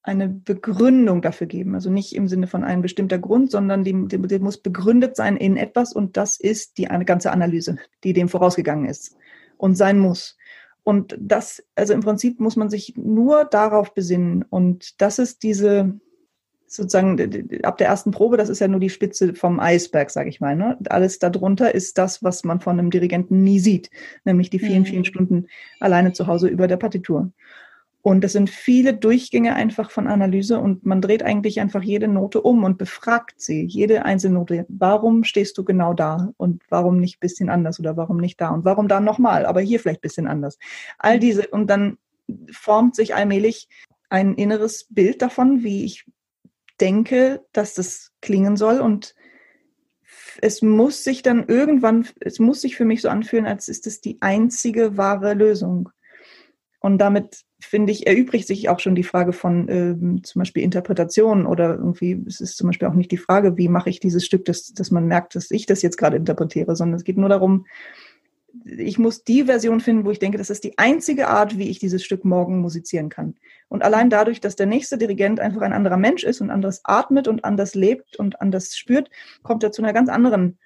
eine 0.05 0.29
Begründung 0.29 1.21
dafür 1.21 1.47
geben. 1.47 1.73
Also 1.73 1.89
nicht 1.89 2.15
im 2.15 2.27
Sinne 2.27 2.47
von 2.47 2.63
einem 2.63 2.81
bestimmter 2.81 3.17
Grund, 3.17 3.49
sondern 3.49 3.83
die, 3.83 4.07
die, 4.07 4.21
die 4.21 4.39
muss 4.39 4.57
begründet 4.57 5.15
sein 5.15 5.35
in 5.35 5.57
etwas 5.57 5.93
und 5.93 6.15
das 6.15 6.39
ist 6.39 6.77
die 6.77 6.87
eine 6.87 7.05
ganze 7.05 7.31
Analyse, 7.31 7.77
die 8.03 8.13
dem 8.13 8.29
vorausgegangen 8.29 8.87
ist 8.87 9.15
und 9.57 9.75
sein 9.75 9.99
muss. 9.99 10.37
Und 10.83 11.17
das, 11.19 11.63
also 11.73 11.93
im 11.93 12.01
Prinzip 12.01 12.39
muss 12.39 12.55
man 12.55 12.69
sich 12.69 12.93
nur 12.95 13.45
darauf 13.45 13.95
besinnen. 13.95 14.45
Und 14.47 15.01
das 15.01 15.17
ist 15.17 15.41
diese, 15.41 15.99
sozusagen 16.67 17.17
ab 17.63 17.79
der 17.79 17.87
ersten 17.87 18.11
Probe, 18.11 18.37
das 18.37 18.49
ist 18.49 18.59
ja 18.59 18.67
nur 18.67 18.79
die 18.79 18.91
Spitze 18.91 19.33
vom 19.33 19.59
Eisberg, 19.59 20.11
sage 20.11 20.29
ich 20.29 20.39
mal. 20.39 20.55
Ne? 20.55 20.77
Alles 20.89 21.17
darunter 21.17 21.73
ist 21.73 21.97
das, 21.97 22.23
was 22.23 22.43
man 22.43 22.59
von 22.59 22.77
einem 22.77 22.91
Dirigenten 22.91 23.43
nie 23.43 23.59
sieht, 23.59 23.89
nämlich 24.23 24.51
die 24.51 24.59
vielen, 24.59 24.81
mhm. 24.81 24.85
vielen 24.85 25.05
Stunden 25.05 25.47
alleine 25.79 26.13
zu 26.13 26.27
Hause 26.27 26.47
über 26.47 26.67
der 26.67 26.77
Partitur. 26.77 27.31
Und 28.05 28.23
das 28.23 28.33
sind 28.33 28.51
viele 28.51 28.93
Durchgänge 28.93 29.55
einfach 29.55 29.89
von 29.89 30.05
Analyse 30.05 30.59
und 30.59 30.85
man 30.85 31.01
dreht 31.01 31.23
eigentlich 31.23 31.59
einfach 31.59 31.81
jede 31.81 32.07
Note 32.07 32.39
um 32.39 32.63
und 32.63 32.77
befragt 32.77 33.41
sie, 33.41 33.65
jede 33.65 34.05
einzelne 34.05 34.35
Note. 34.35 34.67
Warum 34.69 35.23
stehst 35.23 35.57
du 35.57 35.63
genau 35.63 35.95
da 35.95 36.31
und 36.37 36.61
warum 36.69 36.99
nicht 36.99 37.15
ein 37.15 37.21
bisschen 37.21 37.49
anders 37.49 37.79
oder 37.79 37.97
warum 37.97 38.17
nicht 38.17 38.39
da 38.39 38.49
und 38.49 38.63
warum 38.63 38.87
da 38.87 38.99
nochmal, 38.99 39.47
aber 39.47 39.59
hier 39.59 39.79
vielleicht 39.79 40.01
ein 40.01 40.07
bisschen 40.07 40.27
anders. 40.27 40.59
All 40.99 41.17
diese 41.17 41.47
und 41.47 41.67
dann 41.67 41.97
formt 42.51 42.95
sich 42.95 43.15
allmählich 43.15 43.69
ein 44.09 44.35
inneres 44.35 44.85
Bild 44.91 45.23
davon, 45.23 45.63
wie 45.63 45.83
ich 45.83 46.05
denke, 46.79 47.43
dass 47.53 47.73
das 47.73 48.11
klingen 48.21 48.55
soll 48.55 48.81
und 48.81 49.15
es 50.43 50.61
muss 50.61 51.03
sich 51.03 51.23
dann 51.23 51.47
irgendwann, 51.47 52.07
es 52.19 52.37
muss 52.37 52.61
sich 52.61 52.75
für 52.75 52.85
mich 52.85 53.01
so 53.01 53.09
anfühlen, 53.09 53.47
als 53.47 53.67
ist 53.67 53.87
es 53.87 53.99
die 53.99 54.17
einzige 54.21 54.95
wahre 54.95 55.33
Lösung. 55.33 55.89
Und 56.79 56.99
damit 56.99 57.45
finde 57.59 57.91
ich, 57.91 58.07
erübrigt 58.07 58.47
sich 58.47 58.69
auch 58.69 58.79
schon 58.79 58.95
die 58.95 59.03
Frage 59.03 59.33
von 59.33 59.67
ähm, 59.69 60.23
zum 60.23 60.39
Beispiel 60.39 60.63
Interpretation 60.63 61.45
oder 61.45 61.75
irgendwie, 61.75 62.23
es 62.27 62.41
ist 62.41 62.57
zum 62.57 62.67
Beispiel 62.67 62.87
auch 62.87 62.93
nicht 62.93 63.11
die 63.11 63.17
Frage, 63.17 63.57
wie 63.57 63.69
mache 63.69 63.89
ich 63.89 63.99
dieses 63.99 64.25
Stück, 64.25 64.45
dass, 64.45 64.73
dass 64.73 64.91
man 64.91 65.07
merkt, 65.07 65.35
dass 65.35 65.51
ich 65.51 65.65
das 65.65 65.81
jetzt 65.81 65.97
gerade 65.97 66.17
interpretiere, 66.17 66.75
sondern 66.75 66.97
es 66.97 67.03
geht 67.03 67.17
nur 67.17 67.29
darum, 67.29 67.65
ich 68.63 68.97
muss 68.97 69.23
die 69.23 69.43
Version 69.45 69.79
finden, 69.79 70.05
wo 70.05 70.11
ich 70.11 70.19
denke, 70.19 70.37
das 70.37 70.49
ist 70.49 70.63
die 70.63 70.77
einzige 70.77 71.27
Art, 71.27 71.57
wie 71.57 71.69
ich 71.69 71.79
dieses 71.79 72.03
Stück 72.03 72.23
morgen 72.23 72.59
musizieren 72.59 73.09
kann. 73.09 73.35
Und 73.67 73.83
allein 73.83 74.09
dadurch, 74.09 74.39
dass 74.39 74.55
der 74.55 74.65
nächste 74.65 74.97
Dirigent 74.97 75.39
einfach 75.39 75.61
ein 75.61 75.73
anderer 75.73 75.97
Mensch 75.97 76.23
ist 76.23 76.41
und 76.41 76.51
anders 76.51 76.81
atmet 76.83 77.27
und 77.27 77.43
anders 77.43 77.75
lebt 77.75 78.15
und 78.15 78.41
anders 78.41 78.77
spürt, 78.77 79.09
kommt 79.43 79.63
er 79.63 79.71
zu 79.71 79.81
einer 79.81 79.93
ganz 79.93 80.09
anderen 80.09 80.57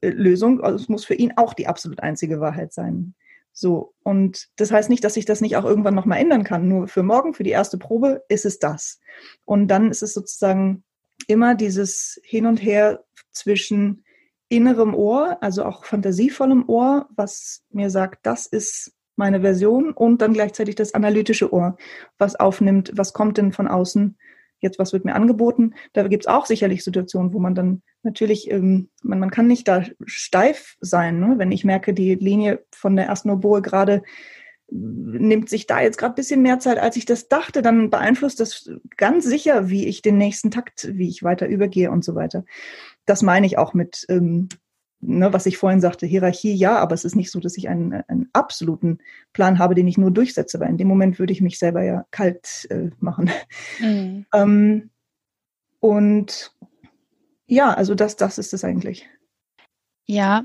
äh, 0.00 0.08
Lösung. 0.08 0.60
Also 0.60 0.76
es 0.76 0.88
muss 0.88 1.04
für 1.04 1.14
ihn 1.14 1.32
auch 1.36 1.54
die 1.54 1.66
absolut 1.66 2.00
einzige 2.00 2.40
Wahrheit 2.40 2.72
sein. 2.72 3.14
So, 3.52 3.94
und 4.02 4.48
das 4.56 4.72
heißt 4.72 4.88
nicht, 4.88 5.04
dass 5.04 5.16
ich 5.16 5.24
das 5.24 5.40
nicht 5.40 5.56
auch 5.56 5.64
irgendwann 5.64 5.94
nochmal 5.94 6.18
ändern 6.18 6.44
kann. 6.44 6.68
Nur 6.68 6.88
für 6.88 7.02
morgen, 7.02 7.34
für 7.34 7.42
die 7.42 7.50
erste 7.50 7.78
Probe, 7.78 8.22
ist 8.28 8.46
es 8.46 8.58
das. 8.58 9.00
Und 9.44 9.68
dann 9.68 9.90
ist 9.90 10.02
es 10.02 10.14
sozusagen 10.14 10.84
immer 11.26 11.54
dieses 11.54 12.20
Hin 12.24 12.46
und 12.46 12.58
Her 12.58 13.04
zwischen 13.30 14.04
innerem 14.48 14.94
Ohr, 14.94 15.38
also 15.40 15.64
auch 15.64 15.84
fantasievollem 15.84 16.68
Ohr, 16.68 17.08
was 17.14 17.62
mir 17.70 17.90
sagt, 17.90 18.26
das 18.26 18.46
ist 18.46 18.92
meine 19.16 19.40
Version 19.40 19.92
und 19.92 20.22
dann 20.22 20.32
gleichzeitig 20.32 20.74
das 20.74 20.94
analytische 20.94 21.52
Ohr, 21.52 21.76
was 22.18 22.36
aufnimmt, 22.36 22.92
was 22.94 23.12
kommt 23.12 23.38
denn 23.38 23.52
von 23.52 23.68
außen 23.68 24.16
jetzt 24.62 24.78
was 24.78 24.92
wird 24.92 25.04
mir 25.04 25.14
angeboten. 25.14 25.74
Da 25.92 26.08
gibt 26.08 26.24
es 26.24 26.28
auch 26.28 26.46
sicherlich 26.46 26.82
Situationen, 26.82 27.34
wo 27.34 27.38
man 27.38 27.54
dann 27.54 27.82
natürlich, 28.02 28.50
ähm, 28.50 28.88
man, 29.02 29.18
man 29.18 29.30
kann 29.30 29.46
nicht 29.46 29.68
da 29.68 29.84
steif 30.06 30.76
sein, 30.80 31.20
ne? 31.20 31.34
wenn 31.36 31.52
ich 31.52 31.64
merke, 31.64 31.92
die 31.92 32.14
Linie 32.14 32.64
von 32.74 32.96
der 32.96 33.06
ersten 33.06 33.30
Oboe 33.30 33.60
gerade 33.60 34.02
nimmt 34.74 35.50
sich 35.50 35.66
da 35.66 35.82
jetzt 35.82 35.98
gerade 35.98 36.14
ein 36.14 36.16
bisschen 36.16 36.40
mehr 36.40 36.58
Zeit, 36.58 36.78
als 36.78 36.96
ich 36.96 37.04
das 37.04 37.28
dachte, 37.28 37.60
dann 37.60 37.90
beeinflusst 37.90 38.40
das 38.40 38.70
ganz 38.96 39.26
sicher, 39.26 39.68
wie 39.68 39.86
ich 39.86 40.00
den 40.00 40.16
nächsten 40.16 40.50
Takt, 40.50 40.88
wie 40.92 41.08
ich 41.08 41.22
weiter 41.22 41.46
übergehe 41.46 41.90
und 41.90 42.04
so 42.04 42.14
weiter. 42.14 42.44
Das 43.04 43.22
meine 43.22 43.46
ich 43.46 43.58
auch 43.58 43.74
mit, 43.74 44.06
ähm, 44.08 44.48
ne, 45.02 45.32
was 45.32 45.46
ich 45.46 45.58
vorhin 45.58 45.80
sagte, 45.80 46.06
Hierarchie 46.06 46.54
ja, 46.54 46.78
aber 46.78 46.94
es 46.94 47.04
ist 47.04 47.16
nicht 47.16 47.30
so, 47.30 47.40
dass 47.40 47.56
ich 47.56 47.68
einen, 47.68 47.92
einen 47.92 48.30
absoluten 48.32 48.98
Plan 49.32 49.58
habe, 49.58 49.74
den 49.74 49.88
ich 49.88 49.98
nur 49.98 50.10
durchsetze, 50.10 50.60
weil 50.60 50.70
in 50.70 50.78
dem 50.78 50.88
Moment 50.88 51.18
würde 51.18 51.32
ich 51.32 51.40
mich 51.40 51.58
selber 51.58 51.82
ja 51.82 52.06
kalt 52.10 52.66
äh, 52.70 52.90
machen. 52.98 53.30
Mhm. 53.80 54.26
Ähm, 54.32 54.90
und 55.80 56.54
ja, 57.46 57.74
also 57.74 57.94
das, 57.94 58.16
das 58.16 58.38
ist 58.38 58.54
es 58.54 58.64
eigentlich. 58.64 59.08
Ja, 60.06 60.44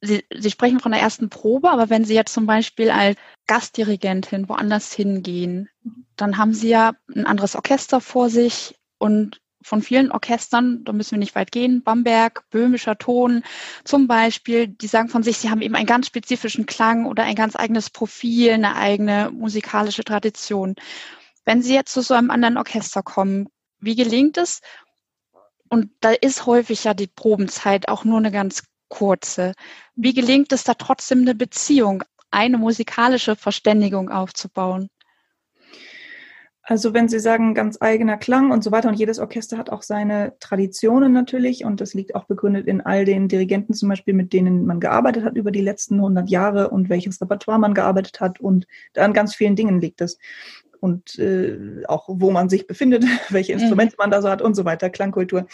Sie, 0.00 0.24
Sie 0.34 0.50
sprechen 0.50 0.80
von 0.80 0.92
der 0.92 1.00
ersten 1.00 1.28
Probe, 1.28 1.70
aber 1.70 1.90
wenn 1.90 2.04
Sie 2.04 2.14
jetzt 2.14 2.34
zum 2.34 2.46
Beispiel 2.46 2.90
als 2.90 3.16
Gastdirigentin 3.46 4.48
woanders 4.48 4.92
hingehen, 4.92 5.68
dann 6.16 6.38
haben 6.38 6.54
Sie 6.54 6.68
ja 6.68 6.92
ein 7.14 7.26
anderes 7.26 7.54
Orchester 7.54 8.00
vor 8.00 8.30
sich 8.30 8.74
und 8.98 9.40
von 9.64 9.80
vielen 9.80 10.12
Orchestern, 10.12 10.84
da 10.84 10.92
müssen 10.92 11.12
wir 11.12 11.18
nicht 11.18 11.34
weit 11.34 11.50
gehen, 11.50 11.82
Bamberg, 11.82 12.44
Böhmischer 12.50 12.98
Ton 12.98 13.42
zum 13.82 14.06
Beispiel, 14.06 14.68
die 14.68 14.86
sagen 14.86 15.08
von 15.08 15.22
sich, 15.22 15.38
sie 15.38 15.48
haben 15.48 15.62
eben 15.62 15.74
einen 15.74 15.86
ganz 15.86 16.06
spezifischen 16.06 16.66
Klang 16.66 17.06
oder 17.06 17.24
ein 17.24 17.34
ganz 17.34 17.56
eigenes 17.56 17.88
Profil, 17.88 18.52
eine 18.52 18.76
eigene 18.76 19.30
musikalische 19.30 20.04
Tradition. 20.04 20.74
Wenn 21.46 21.62
Sie 21.62 21.74
jetzt 21.74 21.92
zu 21.92 22.02
so 22.02 22.12
einem 22.12 22.30
anderen 22.30 22.58
Orchester 22.58 23.02
kommen, 23.02 23.48
wie 23.78 23.96
gelingt 23.96 24.36
es? 24.36 24.60
Und 25.70 25.90
da 26.00 26.10
ist 26.10 26.44
häufig 26.44 26.84
ja 26.84 26.92
die 26.92 27.06
Probenzeit 27.06 27.88
auch 27.88 28.04
nur 28.04 28.18
eine 28.18 28.30
ganz 28.30 28.64
kurze. 28.88 29.54
Wie 29.94 30.12
gelingt 30.12 30.52
es 30.52 30.64
da 30.64 30.74
trotzdem 30.74 31.20
eine 31.20 31.34
Beziehung, 31.34 32.04
eine 32.30 32.58
musikalische 32.58 33.34
Verständigung 33.34 34.10
aufzubauen? 34.10 34.88
Also 36.66 36.94
wenn 36.94 37.08
Sie 37.08 37.18
sagen, 37.18 37.52
ganz 37.52 37.76
eigener 37.80 38.16
Klang 38.16 38.50
und 38.50 38.64
so 38.64 38.72
weiter 38.72 38.88
und 38.88 38.94
jedes 38.94 39.18
Orchester 39.18 39.58
hat 39.58 39.68
auch 39.68 39.82
seine 39.82 40.32
Traditionen 40.40 41.12
natürlich 41.12 41.62
und 41.62 41.82
das 41.82 41.92
liegt 41.92 42.14
auch 42.14 42.24
begründet 42.24 42.66
in 42.66 42.80
all 42.80 43.04
den 43.04 43.28
Dirigenten 43.28 43.74
zum 43.74 43.90
Beispiel, 43.90 44.14
mit 44.14 44.32
denen 44.32 44.64
man 44.64 44.80
gearbeitet 44.80 45.24
hat 45.24 45.36
über 45.36 45.50
die 45.50 45.60
letzten 45.60 45.96
100 45.96 46.30
Jahre 46.30 46.70
und 46.70 46.88
welches 46.88 47.20
Repertoire 47.20 47.58
man 47.58 47.74
gearbeitet 47.74 48.18
hat 48.20 48.40
und 48.40 48.66
an 48.96 49.12
ganz 49.12 49.34
vielen 49.34 49.56
Dingen 49.56 49.78
liegt 49.78 50.00
es. 50.00 50.18
Und 50.80 51.18
äh, 51.18 51.82
auch 51.86 52.08
wo 52.08 52.30
man 52.30 52.48
sich 52.48 52.66
befindet, 52.66 53.04
welche 53.28 53.54
mhm. 53.54 53.60
Instrumente 53.60 53.96
mhm. 53.96 54.02
man 54.04 54.10
da 54.10 54.22
so 54.22 54.30
hat 54.30 54.40
und 54.40 54.54
so 54.54 54.64
weiter, 54.64 54.88
Klangkultur. 54.88 55.46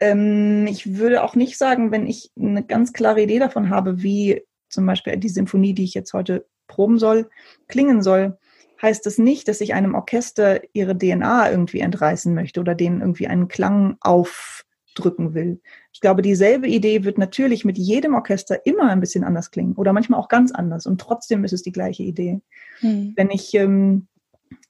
Ähm, 0.00 0.66
ich 0.66 0.96
würde 0.96 1.24
auch 1.24 1.34
nicht 1.34 1.58
sagen, 1.58 1.90
wenn 1.90 2.06
ich 2.06 2.30
eine 2.40 2.64
ganz 2.64 2.94
klare 2.94 3.20
Idee 3.20 3.38
davon 3.38 3.68
habe, 3.68 4.02
wie 4.02 4.42
zum 4.70 4.86
Beispiel 4.86 5.14
die 5.18 5.28
Symphonie, 5.28 5.74
die 5.74 5.84
ich 5.84 5.92
jetzt 5.92 6.14
heute 6.14 6.46
proben 6.68 6.98
soll, 6.98 7.28
klingen 7.68 8.02
soll, 8.02 8.38
heißt 8.82 9.06
das 9.06 9.18
nicht, 9.18 9.48
dass 9.48 9.60
ich 9.60 9.74
einem 9.74 9.94
Orchester 9.94 10.60
ihre 10.72 10.96
DNA 10.96 11.50
irgendwie 11.50 11.80
entreißen 11.80 12.34
möchte 12.34 12.60
oder 12.60 12.74
denen 12.74 13.00
irgendwie 13.00 13.28
einen 13.28 13.48
Klang 13.48 13.96
aufdrücken 14.00 15.34
will. 15.34 15.60
Ich 15.92 16.00
glaube, 16.00 16.22
dieselbe 16.22 16.66
Idee 16.66 17.04
wird 17.04 17.16
natürlich 17.16 17.64
mit 17.64 17.78
jedem 17.78 18.14
Orchester 18.14 18.66
immer 18.66 18.90
ein 18.90 19.00
bisschen 19.00 19.24
anders 19.24 19.50
klingen 19.50 19.74
oder 19.74 19.92
manchmal 19.92 20.20
auch 20.20 20.28
ganz 20.28 20.52
anders 20.52 20.86
und 20.86 21.00
trotzdem 21.00 21.44
ist 21.44 21.52
es 21.52 21.62
die 21.62 21.72
gleiche 21.72 22.02
Idee. 22.02 22.40
Hm. 22.80 23.12
Wenn 23.16 23.30
ich 23.30 23.54
ähm, 23.54 24.08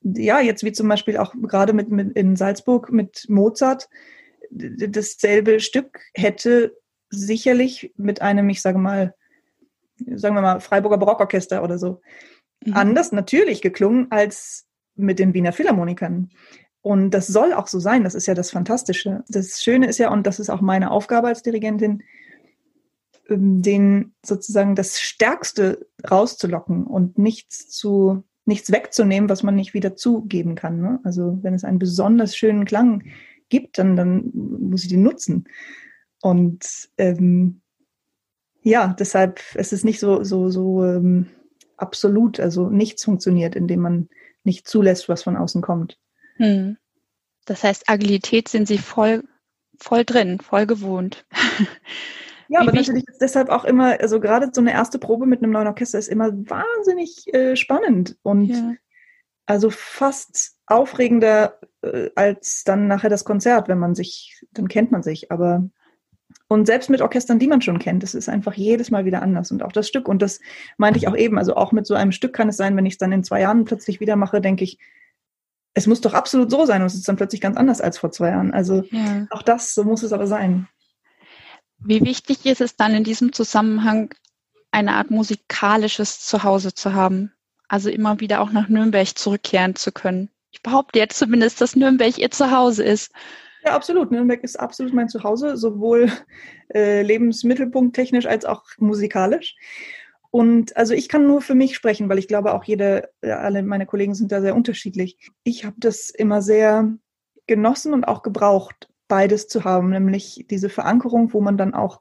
ja, 0.03 0.41
jetzt 0.41 0.65
wie 0.65 0.73
zum 0.73 0.89
Beispiel 0.89 1.17
auch 1.17 1.35
gerade 1.43 1.73
mit, 1.73 1.91
mit 1.91 2.17
in 2.17 2.37
Salzburg 2.37 2.93
mit 2.93 3.27
Mozart 3.29 3.89
dasselbe 4.51 5.61
Stück 5.61 6.01
hätte 6.15 6.77
sicherlich 7.09 7.93
mit 7.97 8.21
einem, 8.21 8.49
ich 8.51 8.61
sage 8.61 8.79
mal, 8.79 9.15
sagen 10.15 10.35
wir 10.35 10.43
mal, 10.43 10.61
Freiburger 10.61 10.99
Barockorchester 10.99 11.63
oder 11.63 11.79
so, 11.79 12.01
mhm. 12.67 12.75
anders 12.75 13.13
natürlich 13.13 13.63
geklungen 13.63 14.09
als 14.11 14.67
mit 14.95 15.19
den 15.19 15.35
Wiener 15.35 15.53
Philharmonikern. 15.53 16.31
Und 16.83 17.13
das 17.13 17.29
soll 17.29 17.53
auch 17.53 17.69
so 17.69 17.79
sein, 17.79 18.03
das 18.03 18.15
ist 18.15 18.27
ja 18.27 18.35
das 18.35 18.51
Fantastische. 18.51 19.23
Das 19.29 19.63
Schöne 19.63 19.87
ist 19.87 19.99
ja, 19.99 20.11
und 20.11 20.27
das 20.27 20.41
ist 20.41 20.51
auch 20.51 20.61
meine 20.61 20.91
Aufgabe 20.91 21.29
als 21.29 21.43
Dirigentin, 21.43 22.03
ähm, 23.29 23.63
den 23.63 24.15
sozusagen 24.25 24.75
das 24.75 25.01
Stärkste 25.01 25.87
rauszulocken 26.11 26.85
und 26.85 27.19
nichts 27.19 27.69
zu, 27.71 28.25
nichts 28.45 28.73
wegzunehmen, 28.73 29.31
was 29.31 29.45
man 29.45 29.55
nicht 29.55 29.75
wieder 29.75 29.95
zugeben 29.95 30.57
kann. 30.57 30.81
Ne? 30.81 31.01
Also 31.05 31.39
wenn 31.43 31.55
es 31.55 31.65
einen 31.65 31.79
besonders 31.79 32.37
schönen 32.37 32.65
Klang 32.65 33.05
gibt, 33.49 33.79
dann, 33.79 33.97
dann 33.97 34.31
muss 34.33 34.83
ich 34.83 34.89
den 34.89 35.03
nutzen. 35.05 35.45
Und 36.21 36.89
ähm, 36.99 37.61
ja, 38.63 38.95
deshalb 38.99 39.41
es 39.55 39.73
ist 39.73 39.85
nicht 39.85 40.01
so, 40.01 40.25
so, 40.25 40.51
so 40.51 40.85
ähm, 40.85 41.27
absolut, 41.83 42.41
also 42.41 42.71
nichts 42.71 43.05
funktioniert, 43.05 43.55
indem 43.57 43.81
man 43.81 44.09
nicht 44.45 44.67
zulässt, 44.67 45.09
was 45.09 45.23
von 45.23 45.37
außen 45.37 45.61
kommt. 45.61 45.99
Hm. 46.37 46.79
Das 47.45 47.65
heißt, 47.65 47.89
Agilität 47.89 48.49
sind 48.49 48.67
Sie 48.67 48.79
voll, 48.79 49.25
voll 49.79 50.05
drin, 50.05 50.41
voll 50.41 50.67
gewohnt. 50.67 51.27
Ja, 52.49 52.61
aber 52.61 52.73
natürlich 52.73 53.09
ist 53.09 53.23
deshalb 53.23 53.49
auch 53.49 53.65
immer, 53.65 53.99
also 53.99 54.21
gerade 54.21 54.51
so 54.53 54.61
eine 54.61 54.73
erste 54.73 54.99
Probe 54.99 55.25
mit 55.25 55.43
einem 55.43 55.53
neuen 55.53 55.69
Orchester 55.69 55.99
ist 55.99 56.09
immer 56.09 56.33
wahnsinnig 56.33 57.33
äh, 57.33 57.57
spannend 57.57 58.19
und 58.23 58.45
ja. 58.45 58.75
also 59.47 59.71
fast 59.71 60.59
aufregender 60.67 61.59
äh, 61.81 62.11
als 62.15 62.65
dann 62.65 62.89
nachher 62.89 63.09
das 63.09 63.25
Konzert, 63.25 63.69
wenn 63.69 63.79
man 63.79 63.95
sich, 63.95 64.45
dann 64.51 64.69
kennt 64.69 64.93
man 64.93 65.03
sich, 65.03 65.33
aber 65.33 65.71
und 66.53 66.67
selbst 66.67 66.91
mit 66.91 67.01
Orchestern, 67.01 67.39
die 67.39 67.47
man 67.47 67.63
schon 67.63 67.79
kennt, 67.79 68.05
es 68.05 68.15
ist 68.15 68.29
einfach 68.29 68.55
jedes 68.55 68.91
Mal 68.91 69.05
wieder 69.05 69.23
anders. 69.23 69.51
Und 69.51 69.63
auch 69.63 69.73
das 69.73 69.89
Stück, 69.89 70.07
und 70.07 70.21
das 70.21 70.41
meinte 70.77 70.99
ich 70.99 71.09
auch 71.09 71.17
eben, 71.17 71.39
also 71.39 71.57
auch 71.57 71.73
mit 71.73 71.87
so 71.87 71.95
einem 71.95 72.13
Stück 72.13 72.35
kann 72.35 72.49
es 72.49 72.57
sein, 72.57 72.77
wenn 72.77 72.85
ich 72.85 72.95
es 72.95 72.99
dann 72.99 73.13
in 73.13 73.25
zwei 73.25 73.41
Jahren 73.41 73.65
plötzlich 73.65 74.01
wieder 74.01 74.17
mache, 74.17 74.41
denke 74.41 74.65
ich, 74.65 74.79
es 75.75 75.87
muss 75.87 76.03
doch 76.03 76.13
absolut 76.13 76.51
so 76.51 76.67
sein 76.67 76.83
und 76.83 76.89
es 76.89 76.95
ist 76.95 77.09
dann 77.09 77.17
plötzlich 77.17 77.41
ganz 77.41 77.57
anders 77.57 77.81
als 77.81 77.97
vor 77.97 78.13
zwei 78.13 78.29
Jahren. 78.29 78.53
Also 78.53 78.85
ja. 78.91 79.27
auch 79.31 79.43
das, 79.43 79.75
so 79.75 79.85
muss 79.85 80.03
es 80.03 80.13
aber 80.13 80.27
sein. 80.27 80.69
Wie 81.79 82.03
wichtig 82.03 82.45
ist 82.45 82.61
es 82.61 82.77
dann 82.77 82.95
in 82.95 83.05
diesem 83.05 83.33
Zusammenhang, 83.33 84.13
eine 84.71 84.93
Art 84.93 85.11
musikalisches 85.11 86.21
Zuhause 86.21 86.75
zu 86.75 86.93
haben? 86.93 87.33
Also 87.69 87.89
immer 87.89 88.21
wieder 88.21 88.43
auch 88.43 88.53
nach 88.53 88.69
Nürnberg 88.69 89.17
zurückkehren 89.17 89.75
zu 89.75 89.91
können. 89.91 90.29
Ich 90.51 90.63
behaupte 90.63 90.99
jetzt 90.99 91.19
zumindest, 91.19 91.63
dass 91.63 91.77
Nürnberg 91.77 92.19
ihr 92.19 92.31
Zuhause 92.31 92.85
ist. 92.85 93.11
Ja, 93.65 93.75
absolut. 93.75 94.11
Nürnberg 94.11 94.43
ist 94.43 94.59
absolut 94.59 94.93
mein 94.93 95.09
Zuhause, 95.09 95.57
sowohl 95.57 96.11
äh, 96.75 97.03
Lebensmittelpunkt 97.03 97.99
als 98.27 98.45
auch 98.45 98.65
musikalisch. 98.79 99.55
Und 100.31 100.77
also 100.77 100.95
ich 100.95 101.09
kann 101.09 101.27
nur 101.27 101.43
für 101.43 101.55
mich 101.55 101.77
sprechen, 101.77 102.09
weil 102.09 102.19
ich 102.19 102.27
glaube 102.27 102.55
auch 102.55 102.65
jede, 102.65 103.11
alle 103.21 103.63
meine 103.63 103.87
Kollegen 103.87 104.15
sind 104.15 104.33
da 104.33 104.41
sehr 104.41 104.57
unterschiedlich. 104.57 105.31
Ich 105.45 105.65
habe 105.65 105.77
das 105.79 106.11
immer 106.11 106.41
sehr 106.43 106.91
genossen 107.47 107.93
und 107.93 108.05
auch 108.05 108.23
gebraucht, 108.23 108.89
beides 109.09 109.47
zu 109.47 109.65
haben, 109.65 109.91
nämlich 109.91 110.47
diese 110.49 110.71
Verankerung, 110.71 111.33
wo 111.35 111.41
man 111.41 111.59
dann 111.59 111.75
auch 111.75 112.01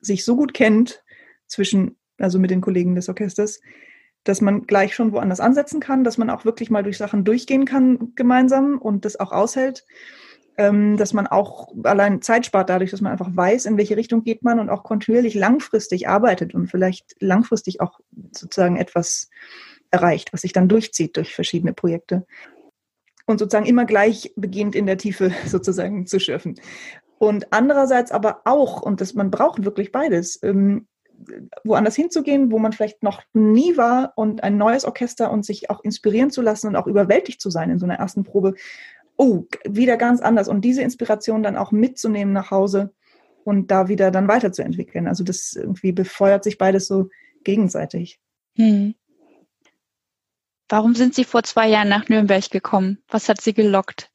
sich 0.00 0.24
so 0.24 0.36
gut 0.36 0.54
kennt 0.54 1.02
zwischen, 1.46 1.98
also 2.18 2.38
mit 2.38 2.50
den 2.50 2.60
Kollegen 2.60 2.94
des 2.94 3.08
Orchesters, 3.08 3.60
dass 4.22 4.40
man 4.40 4.66
gleich 4.66 4.94
schon 4.94 5.12
woanders 5.12 5.40
ansetzen 5.40 5.80
kann, 5.80 6.04
dass 6.04 6.18
man 6.18 6.30
auch 6.30 6.44
wirklich 6.44 6.70
mal 6.70 6.84
durch 6.84 6.98
Sachen 6.98 7.24
durchgehen 7.24 7.64
kann 7.64 8.12
gemeinsam 8.14 8.78
und 8.78 9.04
das 9.04 9.18
auch 9.18 9.32
aushält 9.32 9.84
dass 10.96 11.12
man 11.12 11.26
auch 11.26 11.68
allein 11.84 12.22
Zeit 12.22 12.46
spart 12.46 12.68
dadurch, 12.68 12.90
dass 12.90 13.00
man 13.00 13.12
einfach 13.12 13.30
weiß, 13.34 13.66
in 13.66 13.78
welche 13.78 13.96
Richtung 13.96 14.24
geht 14.24 14.42
man 14.42 14.60
und 14.60 14.68
auch 14.68 14.82
kontinuierlich 14.82 15.34
langfristig 15.34 16.08
arbeitet 16.08 16.54
und 16.54 16.68
vielleicht 16.68 17.16
langfristig 17.20 17.80
auch 17.80 18.00
sozusagen 18.32 18.76
etwas 18.76 19.30
erreicht, 19.90 20.32
was 20.32 20.42
sich 20.42 20.52
dann 20.52 20.68
durchzieht 20.68 21.16
durch 21.16 21.34
verschiedene 21.34 21.72
Projekte. 21.72 22.26
Und 23.26 23.38
sozusagen 23.38 23.66
immer 23.66 23.84
gleich 23.84 24.32
beginnt 24.36 24.74
in 24.74 24.86
der 24.86 24.98
Tiefe 24.98 25.32
sozusagen 25.46 26.06
zu 26.06 26.20
schürfen. 26.20 26.60
Und 27.18 27.52
andererseits 27.52 28.12
aber 28.12 28.42
auch, 28.44 28.82
und 28.82 29.00
das, 29.00 29.14
man 29.14 29.30
braucht 29.30 29.64
wirklich 29.64 29.92
beides, 29.92 30.42
ähm, 30.42 30.86
woanders 31.64 31.96
hinzugehen, 31.96 32.50
wo 32.50 32.58
man 32.58 32.72
vielleicht 32.72 33.02
noch 33.02 33.22
nie 33.32 33.76
war 33.76 34.12
und 34.16 34.42
ein 34.42 34.56
neues 34.56 34.84
Orchester 34.84 35.30
und 35.30 35.44
sich 35.44 35.70
auch 35.70 35.84
inspirieren 35.84 36.30
zu 36.30 36.42
lassen 36.42 36.68
und 36.68 36.76
auch 36.76 36.86
überwältigt 36.86 37.40
zu 37.40 37.50
sein 37.50 37.70
in 37.70 37.78
so 37.78 37.84
einer 37.84 37.96
ersten 37.96 38.24
Probe 38.24 38.54
oh, 39.20 39.44
wieder 39.68 39.98
ganz 39.98 40.22
anders. 40.22 40.48
Und 40.48 40.62
diese 40.62 40.80
Inspiration 40.80 41.42
dann 41.42 41.58
auch 41.58 41.72
mitzunehmen 41.72 42.32
nach 42.32 42.50
Hause 42.50 42.94
und 43.44 43.70
da 43.70 43.88
wieder 43.88 44.10
dann 44.10 44.28
weiterzuentwickeln. 44.28 45.06
Also 45.06 45.24
das 45.24 45.52
irgendwie 45.52 45.92
befeuert 45.92 46.42
sich 46.42 46.56
beides 46.56 46.86
so 46.86 47.10
gegenseitig. 47.44 48.18
Hm. 48.56 48.94
Warum 50.70 50.94
sind 50.94 51.14
Sie 51.14 51.24
vor 51.24 51.42
zwei 51.42 51.68
Jahren 51.68 51.90
nach 51.90 52.08
Nürnberg 52.08 52.50
gekommen? 52.50 53.02
Was 53.08 53.28
hat 53.28 53.42
Sie 53.42 53.52
gelockt? 53.52 54.10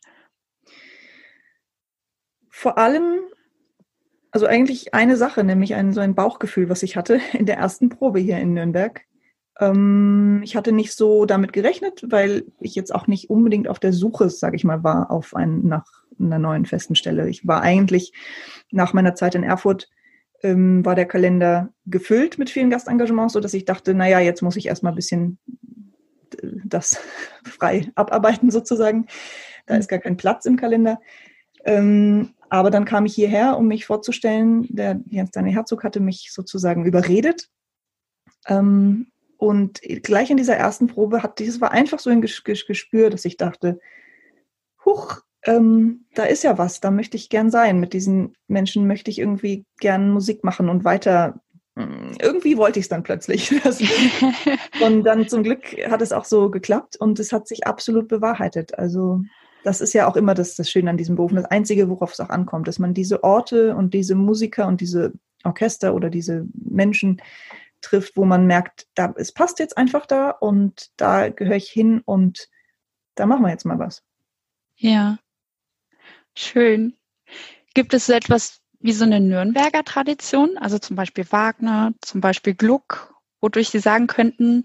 Vor 2.50 2.80
allem, 2.80 3.20
also 4.32 4.48
eigentlich 4.48 4.96
eine 4.96 5.18
Sache, 5.18 5.44
nämlich 5.44 5.76
ein, 5.76 5.94
so 5.94 6.02
ein 6.02 6.16
Bauchgefühl, 6.16 6.68
was 6.70 6.82
ich 6.82 6.98
hatte 6.98 7.22
in 7.34 7.46
der 7.46 7.58
ersten 7.58 7.90
Probe 7.90 8.20
hier 8.20 8.40
in 8.40 8.56
Nürnberg. 8.56 9.06
Ähm, 9.60 10.42
ich 10.44 10.56
hatte 10.56 10.72
nicht 10.72 10.94
so 10.94 11.26
damit 11.26 11.54
gerechnet, 11.54 12.06
weil 12.10 12.46
ich 12.60 12.76
jetzt 12.76 12.94
auch 12.94 13.08
nicht 13.08 13.30
unbedingt 13.30 13.68
auf 13.68 13.80
der 13.80 13.94
Suche, 13.94 14.30
sage 14.30 14.56
ich 14.56 14.64
mal, 14.64 14.84
war 14.84 15.12
auf 15.12 15.36
einen 15.36 15.68
nach 15.68 15.86
einer 16.20 16.40
neuen 16.40 16.66
festen 16.66 16.96
Stelle. 16.96 17.30
Ich 17.30 17.48
war 17.48 17.62
eigentlich 17.62 18.14
nach 18.72 18.94
meiner 18.94 19.16
Zeit 19.16 19.36
in 19.36 19.44
Erfurt 19.44 19.90
ähm, 20.44 20.86
war 20.86 20.96
der 20.96 21.06
Kalender 21.06 21.74
gefüllt 21.86 22.38
mit 22.38 22.50
vielen 22.50 22.70
Gastengagements, 22.70 23.34
so 23.34 23.40
dass 23.40 23.54
ich 23.54 23.66
dachte, 23.66 23.94
naja, 23.94 24.20
jetzt 24.20 24.42
muss 24.42 24.56
ich 24.56 24.68
erstmal 24.68 24.92
ein 24.92 24.96
bisschen 24.96 25.40
äh, 26.42 26.48
das 26.64 27.00
frei 27.44 27.92
abarbeiten 27.96 28.52
sozusagen. 28.52 29.08
Da 29.66 29.76
ist 29.76 29.88
gar 29.88 30.00
kein 30.00 30.18
Platz 30.18 30.46
im 30.46 30.58
Kalender. 30.58 31.00
Ähm, 31.64 32.34
aber 32.50 32.70
dann 32.70 32.86
kam 32.86 33.06
ich 33.06 33.16
hierher, 33.16 33.58
um 33.58 33.68
mich 33.68 33.86
vorzustellen. 33.86 34.68
Der 34.70 35.00
Jens 35.10 35.32
Daniel 35.32 35.56
Herzog 35.56 35.84
hatte 35.84 36.00
mich 36.00 36.32
sozusagen 36.32 36.86
überredet. 36.86 37.50
Ähm, 38.48 39.08
und 39.38 39.82
gleich 40.04 40.30
in 40.30 40.38
dieser 40.38 40.56
ersten 40.56 40.88
Probe 40.88 41.24
hat 41.24 41.40
dieses 41.40 41.62
war 41.62 41.72
einfach 41.72 42.00
so 42.00 42.10
ein 42.10 42.22
Gespür, 42.22 43.10
dass 43.10 43.26
ich 43.26 43.38
dachte, 43.38 43.80
huch, 44.86 45.22
ähm, 45.46 46.06
da 46.14 46.24
ist 46.24 46.44
ja 46.44 46.58
was, 46.58 46.80
da 46.80 46.92
möchte 46.92 47.18
ich 47.18 47.30
gern 47.30 47.52
sein. 47.52 47.80
Mit 47.80 47.94
diesen 47.94 48.36
Menschen 48.48 48.88
möchte 48.88 49.12
ich 49.12 49.20
irgendwie 49.20 49.66
gern 49.80 50.10
Musik 50.10 50.44
machen 50.44 50.70
und 50.70 50.84
weiter. 50.84 51.40
Hm, 51.76 52.14
irgendwie 52.20 52.58
wollte 52.58 52.80
ich 52.80 52.86
es 52.86 52.90
dann 52.90 53.04
plötzlich. 53.04 53.52
und 54.82 55.04
dann 55.04 55.28
zum 55.28 55.44
Glück 55.44 55.64
hat 55.90 56.02
es 56.02 56.12
auch 56.12 56.26
so 56.26 56.50
geklappt 56.50 56.98
und 56.98 57.20
es 57.20 57.32
hat 57.32 57.48
sich 57.48 57.68
absolut 57.68 58.08
bewahrheitet. 58.08 58.78
Also 58.78 59.22
das 59.64 59.82
ist 59.82 59.94
ja 59.94 60.08
auch 60.08 60.16
immer 60.16 60.34
das, 60.34 60.56
das 60.56 60.70
Schöne 60.70 60.90
an 60.90 60.98
diesem 60.98 61.16
Beruf. 61.16 61.34
Das 61.34 61.46
Einzige, 61.46 61.90
worauf 61.90 62.14
es 62.14 62.20
auch 62.20 62.30
ankommt, 62.30 62.68
dass 62.68 62.80
man 62.80 62.94
diese 62.94 63.24
Orte 63.24 63.76
und 63.76 63.94
diese 63.94 64.16
Musiker 64.16 64.68
und 64.68 64.80
diese 64.82 65.14
Orchester 65.44 65.94
oder 65.94 66.10
diese 66.10 66.46
Menschen 66.54 67.22
trifft, 67.86 68.18
wo 68.18 68.26
man 68.26 68.46
merkt, 68.46 68.88
da, 68.96 69.14
es 69.18 69.32
passt 69.32 69.60
jetzt 69.60 69.78
einfach 69.78 70.06
da 70.06 70.32
und 70.32 70.92
da 70.98 71.30
gehöre 71.30 71.56
ich 71.56 71.70
hin 71.70 72.02
und 72.06 72.50
da 73.16 73.26
machen 73.26 73.44
wir 73.44 73.50
jetzt 73.50 73.66
mal 73.66 73.80
was. 73.80 74.04
Ja, 74.76 75.18
schön. 76.36 76.98
Gibt 77.74 77.94
es 77.94 78.08
so 78.08 78.14
etwas 78.14 78.62
wie 78.80 78.92
so 78.92 79.06
eine 79.06 79.20
Nürnberger 79.20 79.84
Tradition, 79.84 80.58
also 80.58 80.80
zum 80.80 80.96
Beispiel 80.96 81.26
Wagner, 81.32 81.94
zum 82.02 82.22
Beispiel 82.22 82.54
Gluck, 82.54 83.16
wodurch 83.42 83.70
Sie 83.70 83.80
sagen 83.80 84.08
könnten, 84.08 84.64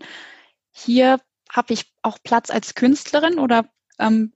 hier 0.73 1.21
habe 1.51 1.73
ich 1.73 1.93
auch 2.03 2.18
Platz 2.23 2.51
als 2.51 2.75
Künstlerin 2.75 3.39
oder 3.39 3.68
ähm, 3.99 4.33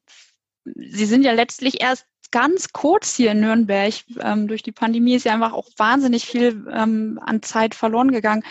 Sie 0.64 1.05
sind 1.05 1.22
ja 1.22 1.32
letztlich 1.32 1.82
erst 1.82 2.07
ganz 2.35 2.72
kurz 2.72 3.14
hier 3.14 3.30
in 3.30 3.41
Nürnberg. 3.41 3.95
Ähm, 4.20 4.49
durch 4.49 4.64
die 4.64 4.72
Pandemie 4.72 5.14
ist 5.14 5.24
ja 5.24 5.35
einfach 5.35 5.53
auch 5.53 5.68
wahnsinnig 5.76 6.26
viel 6.26 6.66
ähm, 6.72 7.20
an 7.24 7.43
Zeit 7.43 7.76
verloren 7.76 8.11
gegangen. 8.11 8.43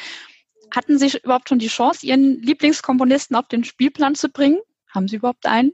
Hatten 0.74 0.98
Sie 0.98 1.18
überhaupt 1.22 1.50
schon 1.50 1.60
die 1.60 1.68
Chance, 1.68 2.06
Ihren 2.06 2.42
Lieblingskomponisten 2.42 3.36
auf 3.36 3.50
den 3.50 3.66
Spielplan 3.66 4.16
zu 4.16 4.30
bringen? 4.30 4.60
Haben 4.90 5.10
Sie 5.10 5.18
überhaupt 5.18 5.46
einen? 5.46 5.74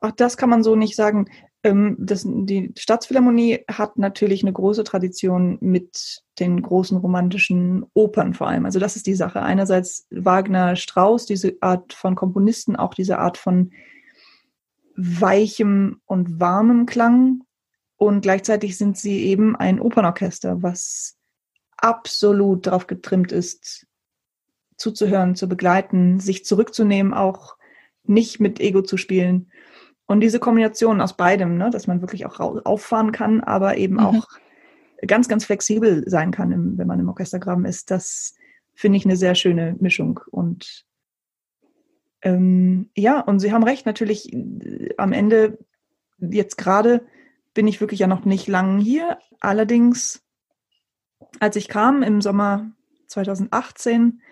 Ach, 0.00 0.12
das 0.12 0.36
kann 0.36 0.48
man 0.48 0.62
so 0.62 0.76
nicht 0.76 0.94
sagen. 0.94 1.28
Ähm, 1.64 1.96
das, 1.98 2.24
die 2.24 2.72
Staatsphilharmonie 2.78 3.64
hat 3.68 3.98
natürlich 3.98 4.44
eine 4.44 4.52
große 4.52 4.84
Tradition 4.84 5.58
mit 5.60 6.22
den 6.38 6.62
großen 6.62 6.98
romantischen 6.98 7.84
Opern 7.94 8.32
vor 8.32 8.46
allem. 8.46 8.64
Also 8.64 8.78
das 8.78 8.94
ist 8.94 9.08
die 9.08 9.16
Sache. 9.16 9.42
Einerseits 9.42 10.06
Wagner, 10.10 10.76
Strauss, 10.76 11.26
diese 11.26 11.56
Art 11.62 11.94
von 11.94 12.14
Komponisten, 12.14 12.76
auch 12.76 12.94
diese 12.94 13.18
Art 13.18 13.38
von 13.38 13.72
weichem 14.96 16.00
und 16.06 16.40
warmem 16.40 16.86
Klang. 16.86 17.42
Und 17.96 18.20
gleichzeitig 18.20 18.76
sind 18.76 18.96
sie 18.96 19.24
eben 19.24 19.56
ein 19.56 19.80
Opernorchester, 19.80 20.62
was 20.62 21.16
absolut 21.76 22.66
darauf 22.66 22.86
getrimmt 22.86 23.32
ist, 23.32 23.86
zuzuhören, 24.76 25.34
zu 25.34 25.48
begleiten, 25.48 26.20
sich 26.20 26.44
zurückzunehmen, 26.44 27.14
auch 27.14 27.56
nicht 28.04 28.40
mit 28.40 28.60
Ego 28.60 28.82
zu 28.82 28.96
spielen. 28.96 29.50
Und 30.06 30.20
diese 30.20 30.38
Kombination 30.38 31.00
aus 31.00 31.16
beidem, 31.16 31.56
ne, 31.56 31.70
dass 31.70 31.86
man 31.86 32.00
wirklich 32.00 32.26
auch 32.26 32.38
auffahren 32.38 33.12
kann, 33.12 33.40
aber 33.40 33.76
eben 33.76 33.94
mhm. 33.94 34.00
auch 34.00 34.26
ganz, 35.06 35.28
ganz 35.28 35.44
flexibel 35.44 36.08
sein 36.08 36.30
kann, 36.30 36.78
wenn 36.78 36.86
man 36.86 37.00
im 37.00 37.08
Orchestergraben 37.08 37.64
ist, 37.64 37.90
das 37.90 38.34
finde 38.74 38.98
ich 38.98 39.04
eine 39.04 39.16
sehr 39.16 39.34
schöne 39.34 39.76
Mischung. 39.80 40.20
Und 40.30 40.85
ähm, 42.26 42.90
ja, 42.96 43.20
und 43.20 43.38
Sie 43.38 43.52
haben 43.52 43.62
recht, 43.62 43.86
natürlich 43.86 44.32
äh, 44.32 44.92
am 44.98 45.12
Ende, 45.12 45.58
jetzt 46.18 46.58
gerade 46.58 47.06
bin 47.54 47.68
ich 47.68 47.80
wirklich 47.80 48.00
ja 48.00 48.08
noch 48.08 48.24
nicht 48.24 48.48
lang 48.48 48.80
hier. 48.80 49.18
Allerdings, 49.38 50.24
als 51.38 51.54
ich 51.54 51.68
kam 51.68 52.02
im 52.02 52.20
Sommer 52.20 52.72
2018, 53.06 54.22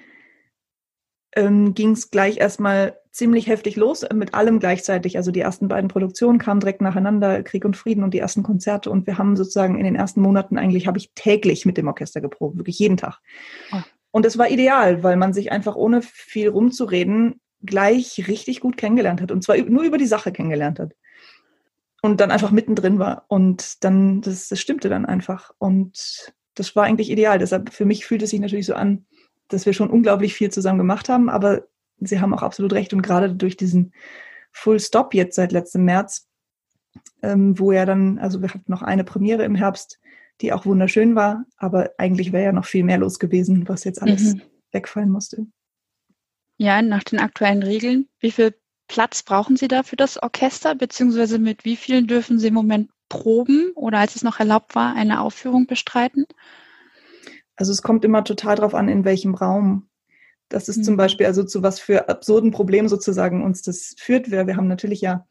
ähm, 1.36 1.74
ging 1.74 1.92
es 1.92 2.10
gleich 2.10 2.38
erstmal 2.38 2.98
ziemlich 3.12 3.46
heftig 3.46 3.76
los 3.76 4.02
äh, 4.02 4.12
mit 4.12 4.34
allem 4.34 4.58
gleichzeitig. 4.58 5.16
Also 5.16 5.30
die 5.30 5.40
ersten 5.40 5.68
beiden 5.68 5.86
Produktionen 5.86 6.40
kamen 6.40 6.58
direkt 6.58 6.82
nacheinander, 6.82 7.44
Krieg 7.44 7.64
und 7.64 7.76
Frieden 7.76 8.02
und 8.02 8.12
die 8.12 8.18
ersten 8.18 8.42
Konzerte. 8.42 8.90
Und 8.90 9.06
wir 9.06 9.18
haben 9.18 9.36
sozusagen 9.36 9.78
in 9.78 9.84
den 9.84 9.94
ersten 9.94 10.20
Monaten 10.20 10.58
eigentlich, 10.58 10.88
habe 10.88 10.98
ich 10.98 11.12
täglich 11.14 11.64
mit 11.64 11.76
dem 11.76 11.86
Orchester 11.86 12.20
geprobt, 12.20 12.56
wirklich 12.56 12.80
jeden 12.80 12.96
Tag. 12.96 13.20
Oh. 13.72 13.82
Und 14.10 14.26
es 14.26 14.36
war 14.36 14.50
ideal, 14.50 15.04
weil 15.04 15.16
man 15.16 15.32
sich 15.32 15.52
einfach 15.52 15.76
ohne 15.76 16.02
viel 16.02 16.48
rumzureden 16.48 17.40
gleich 17.64 18.24
richtig 18.28 18.60
gut 18.60 18.76
kennengelernt 18.76 19.20
hat. 19.20 19.32
Und 19.32 19.42
zwar 19.42 19.56
nur 19.56 19.82
über 19.82 19.98
die 19.98 20.06
Sache 20.06 20.32
kennengelernt 20.32 20.78
hat. 20.78 20.94
Und 22.02 22.20
dann 22.20 22.30
einfach 22.30 22.50
mittendrin 22.50 22.98
war. 22.98 23.24
Und 23.28 23.82
dann, 23.82 24.20
das, 24.20 24.48
das 24.48 24.60
stimmte 24.60 24.88
dann 24.88 25.06
einfach. 25.06 25.50
Und 25.58 26.34
das 26.54 26.76
war 26.76 26.84
eigentlich 26.84 27.10
ideal. 27.10 27.38
Deshalb, 27.38 27.72
für 27.72 27.86
mich 27.86 28.04
fühlt 28.04 28.22
es 28.22 28.30
sich 28.30 28.40
natürlich 28.40 28.66
so 28.66 28.74
an, 28.74 29.06
dass 29.48 29.66
wir 29.66 29.72
schon 29.72 29.90
unglaublich 29.90 30.34
viel 30.34 30.50
zusammen 30.50 30.78
gemacht 30.78 31.08
haben. 31.08 31.28
Aber 31.28 31.62
Sie 31.98 32.20
haben 32.20 32.34
auch 32.34 32.42
absolut 32.42 32.72
recht. 32.72 32.92
Und 32.92 33.02
gerade 33.02 33.34
durch 33.34 33.56
diesen 33.56 33.92
Full 34.52 34.80
Stop 34.80 35.14
jetzt 35.14 35.36
seit 35.36 35.52
letztem 35.52 35.84
März, 35.84 36.28
ähm, 37.22 37.58
wo 37.58 37.72
er 37.72 37.86
dann, 37.86 38.18
also 38.18 38.42
wir 38.42 38.48
hatten 38.48 38.70
noch 38.70 38.82
eine 38.82 39.04
Premiere 39.04 39.44
im 39.44 39.54
Herbst, 39.54 39.98
die 40.40 40.52
auch 40.52 40.66
wunderschön 40.66 41.14
war. 41.14 41.44
Aber 41.56 41.90
eigentlich 41.98 42.32
wäre 42.32 42.44
ja 42.44 42.52
noch 42.52 42.66
viel 42.66 42.84
mehr 42.84 42.98
los 42.98 43.18
gewesen, 43.18 43.68
was 43.68 43.84
jetzt 43.84 44.02
alles 44.02 44.34
mhm. 44.34 44.42
wegfallen 44.72 45.10
musste. 45.10 45.46
Ja, 46.64 46.80
nach 46.80 47.04
den 47.04 47.18
aktuellen 47.18 47.62
Regeln, 47.62 48.08
wie 48.20 48.30
viel 48.30 48.54
Platz 48.88 49.22
brauchen 49.22 49.56
Sie 49.56 49.68
da 49.68 49.82
für 49.82 49.96
das 49.96 50.22
Orchester, 50.22 50.74
beziehungsweise 50.74 51.38
mit 51.38 51.66
wie 51.66 51.76
vielen 51.76 52.06
dürfen 52.06 52.38
Sie 52.38 52.46
im 52.46 52.54
Moment 52.54 52.88
proben 53.10 53.72
oder 53.74 53.98
als 53.98 54.16
es 54.16 54.22
noch 54.22 54.40
erlaubt 54.40 54.74
war, 54.74 54.96
eine 54.96 55.20
Aufführung 55.20 55.66
bestreiten? 55.66 56.24
Also 57.54 57.70
es 57.70 57.82
kommt 57.82 58.02
immer 58.06 58.24
total 58.24 58.56
darauf 58.56 58.74
an, 58.74 58.88
in 58.88 59.04
welchem 59.04 59.34
Raum. 59.34 59.90
Das 60.48 60.70
ist 60.70 60.78
mhm. 60.78 60.82
zum 60.84 60.96
Beispiel 60.96 61.26
also 61.26 61.44
zu 61.44 61.62
was 61.62 61.80
für 61.80 62.08
absurden 62.08 62.50
Problemen 62.50 62.88
sozusagen 62.88 63.44
uns 63.44 63.60
das 63.60 63.94
führt. 63.98 64.30
Wir, 64.30 64.46
wir 64.46 64.56
haben 64.56 64.66
natürlich 64.66 65.02
ja 65.02 65.26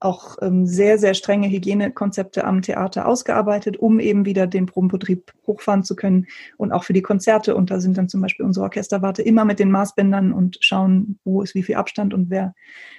auch 0.00 0.36
ähm, 0.40 0.66
sehr, 0.66 0.98
sehr 0.98 1.14
strenge 1.14 1.48
Hygienekonzepte 1.48 2.44
am 2.44 2.62
Theater 2.62 3.06
ausgearbeitet, 3.06 3.76
um 3.76 3.98
eben 4.00 4.24
wieder 4.24 4.46
den 4.46 4.66
Probenbetrieb 4.66 5.32
hochfahren 5.46 5.82
zu 5.82 5.96
können 5.96 6.26
und 6.56 6.72
auch 6.72 6.84
für 6.84 6.92
die 6.92 7.02
Konzerte. 7.02 7.56
Und 7.56 7.70
da 7.70 7.80
sind 7.80 7.98
dann 7.98 8.08
zum 8.08 8.20
Beispiel 8.20 8.46
unsere 8.46 8.64
Orchesterwarte 8.64 9.22
immer 9.22 9.44
mit 9.44 9.58
den 9.58 9.70
Maßbändern 9.70 10.32
und 10.32 10.58
schauen, 10.60 11.18
wo 11.24 11.42
ist 11.42 11.54
wie 11.54 11.62
viel 11.62 11.74
Abstand 11.74 12.14
und 12.14 12.30
wer 12.30 12.54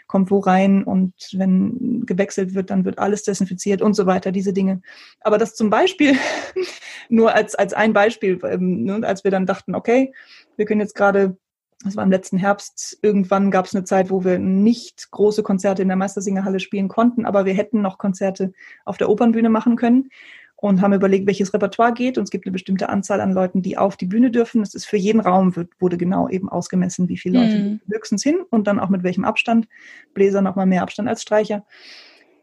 kommt 0.08 0.32
wo 0.32 0.40
rein. 0.40 0.84
Und 0.84 1.14
wenn 1.34 2.06
gewechselt 2.06 2.54
wird, 2.54 2.70
dann 2.70 2.84
wird 2.84 3.00
alles 3.00 3.24
desinfiziert 3.24 3.82
und 3.82 3.94
so 3.94 4.06
weiter, 4.06 4.32
diese 4.32 4.54
Dinge. 4.54 4.82
Aber 5.22 5.38
das 5.38 5.56
zum 5.56 5.70
Beispiel, 5.70 6.16
nur 7.10 7.34
als, 7.34 7.56
als 7.56 7.74
ein 7.74 7.94
Beispiel, 7.94 8.40
ähm, 8.44 8.84
ne, 8.84 9.08
als 9.08 9.24
wir 9.24 9.32
dann 9.32 9.46
dachten, 9.46 9.76
okay, 9.76 10.14
wir 10.58 10.66
können 10.66 10.82
jetzt 10.82 10.96
gerade 10.96 11.38
das 11.84 11.96
war 11.96 12.04
im 12.04 12.12
letzten 12.12 12.38
Herbst, 12.38 13.00
irgendwann 13.02 13.52
gab 13.52 13.66
es 13.66 13.74
eine 13.74 13.86
Zeit, 13.86 14.10
wo 14.10 14.26
wir 14.26 14.38
nicht 14.38 15.12
große 15.12 15.44
Konzerte 15.44 15.82
in 15.82 15.88
der 15.88 15.98
Meistersingerhalle 15.98 16.60
spielen 16.60 16.90
konnten, 16.90 17.26
aber 17.26 17.46
wir 17.46 17.54
hätten 17.54 17.82
noch 17.82 17.98
Konzerte 17.98 18.52
auf 18.84 18.98
der 18.98 19.10
Opernbühne 19.10 19.50
machen 19.50 19.78
können 19.78 20.10
und 20.58 20.82
haben 20.82 20.94
überlegt, 20.94 21.26
welches 21.26 21.54
Repertoire 21.54 21.94
geht. 21.94 22.18
Und 22.18 22.26
es 22.26 22.32
gibt 22.32 22.46
eine 22.46 22.52
bestimmte 22.52 22.90
Anzahl 22.90 23.22
an 23.22 23.32
Leuten, 23.32 23.62
die 23.62 23.78
auf 23.78 23.96
die 23.96 24.08
Bühne 24.08 24.30
dürfen. 24.30 24.60
Das 24.60 24.74
ist 24.74 24.86
für 24.86 24.98
jeden 24.98 25.22
Raum, 25.22 25.56
wird, 25.56 25.70
wurde 25.80 25.98
genau 25.98 26.28
eben 26.28 26.50
ausgemessen, 26.50 27.08
wie 27.08 27.18
viele 27.18 27.40
Leute 27.40 27.60
mhm. 27.60 27.82
höchstens 27.90 28.24
hin 28.24 28.40
und 28.50 28.68
dann 28.68 28.80
auch 28.80 28.90
mit 28.90 29.04
welchem 29.04 29.24
Abstand. 29.24 29.70
Bläser 30.14 30.42
nochmal 30.42 30.66
mehr 30.66 30.82
Abstand 30.82 31.08
als 31.08 31.22
Streicher 31.22 31.66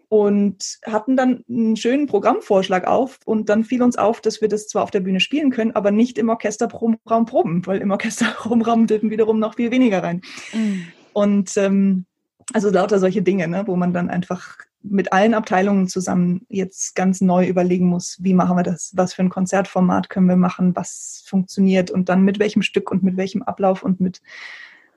und 0.09 0.79
hatten 0.85 1.17
dann 1.17 1.43
einen 1.49 1.77
schönen 1.77 2.07
Programmvorschlag 2.07 2.87
auf 2.87 3.19
und 3.25 3.49
dann 3.49 3.65
fiel 3.65 3.83
uns 3.83 3.97
auf, 3.97 4.21
dass 4.21 4.41
wir 4.41 4.49
das 4.49 4.69
zwar 4.69 4.85
auf 4.85 4.91
der 4.91 5.01
Bühne 5.01 5.21
spielen 5.21 5.51
können, 5.51 5.73
aber 5.73 5.91
nicht 5.91 6.19
im 6.19 6.29
Orchesterraum 6.29 6.99
proben, 7.05 7.67
weil 7.67 7.81
im 7.81 7.91
Orchesterraum 7.91 8.63
dürfen 8.87 9.11
wiederum 9.11 9.39
noch 9.39 9.57
viel 9.57 9.71
weniger 9.71 10.03
rein. 10.03 10.21
Mhm. 10.53 10.87
Und 11.13 11.57
ähm, 11.57 12.07
also 12.53 12.71
lauter 12.71 12.99
solche 12.99 13.23
Dinge, 13.23 13.49
ne, 13.49 13.65
wo 13.67 13.75
man 13.75 13.93
dann 13.93 14.09
einfach 14.09 14.59
mit 14.83 15.13
allen 15.13 15.35
Abteilungen 15.35 15.89
zusammen 15.89 16.47
jetzt 16.49 16.95
ganz 16.95 17.21
neu 17.21 17.47
überlegen 17.47 17.87
muss, 17.87 18.19
wie 18.21 18.35
machen 18.35 18.57
wir 18.57 18.63
das, 18.63 18.93
was 18.95 19.15
für 19.15 19.23
ein 19.23 19.31
Konzertformat 19.31 20.09
können 20.09 20.29
wir 20.29 20.37
machen, 20.37 20.77
was 20.77 21.25
funktioniert 21.27 21.91
und 21.91 22.09
dann 22.09 22.23
mit 22.23 22.39
welchem 22.39 22.63
Stück 22.63 22.93
und 22.93 23.03
mit 23.03 23.17
welchem 23.17 23.43
Ablauf 23.43 23.83
und 23.83 24.01
mit 24.01 24.23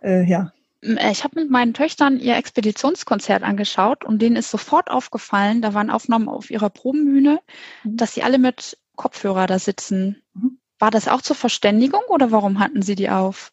äh, 0.03 0.23
ja, 0.23 0.51
ich 0.81 1.23
habe 1.23 1.41
mit 1.41 1.49
meinen 1.49 1.73
Töchtern 1.73 2.19
ihr 2.19 2.37
Expeditionskonzert 2.37 3.43
angeschaut 3.43 4.05
und 4.05 4.21
denen 4.21 4.37
ist 4.37 4.49
sofort 4.49 4.89
aufgefallen, 4.89 5.61
da 5.61 5.73
waren 5.73 5.89
Aufnahmen 5.89 6.29
auf 6.29 6.49
ihrer 6.49 6.69
Probenbühne, 6.69 7.39
mhm. 7.83 7.97
dass 7.97 8.13
sie 8.13 8.23
alle 8.23 8.39
mit 8.39 8.77
Kopfhörer 8.95 9.45
da 9.45 9.59
sitzen. 9.59 10.21
Mhm. 10.33 10.59
War 10.79 10.91
das 10.91 11.09
auch 11.09 11.21
zur 11.21 11.35
Verständigung 11.35 12.01
oder 12.07 12.31
warum 12.31 12.59
hatten 12.59 12.81
sie 12.81 12.95
die 12.95 13.09
auf? 13.09 13.51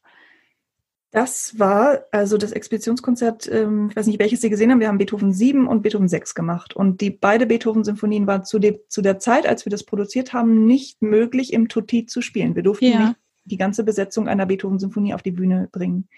Das 1.11 1.59
war 1.59 2.05
also 2.11 2.37
das 2.37 2.53
Expeditionskonzert, 2.53 3.51
ähm, 3.51 3.89
ich 3.91 3.97
weiß 3.97 4.07
nicht, 4.07 4.19
welches 4.19 4.43
Sie 4.43 4.51
gesehen 4.51 4.71
haben. 4.71 4.81
Wir 4.81 4.89
haben 4.89 4.99
Beethoven 4.99 5.33
7 5.33 5.67
und 5.67 5.83
Beethoven 5.83 6.09
6 6.09 6.35
gemacht. 6.35 6.77
Und 6.77 7.01
die 7.01 7.11
beide 7.11 7.47
Beethoven-Symphonien 7.47 8.27
waren 8.27 8.45
zu, 8.45 8.59
de, 8.59 8.81
zu 8.89 9.03
der 9.03 9.19
Zeit, 9.19 9.47
als 9.47 9.65
wir 9.65 9.71
das 9.71 9.85
produziert 9.85 10.33
haben, 10.33 10.67
nicht 10.67 11.01
möglich, 11.03 11.53
im 11.53 11.69
Tutti 11.69 12.07
zu 12.07 12.21
spielen. 12.21 12.55
Wir 12.55 12.63
durften 12.63 12.85
ja. 12.85 12.99
nicht 12.99 13.17
die 13.45 13.57
ganze 13.57 13.83
Besetzung 13.83 14.29
einer 14.29 14.47
Beethoven-Symphonie 14.47 15.15
auf 15.15 15.23
die 15.23 15.31
Bühne 15.31 15.69
bringen. 15.73 16.09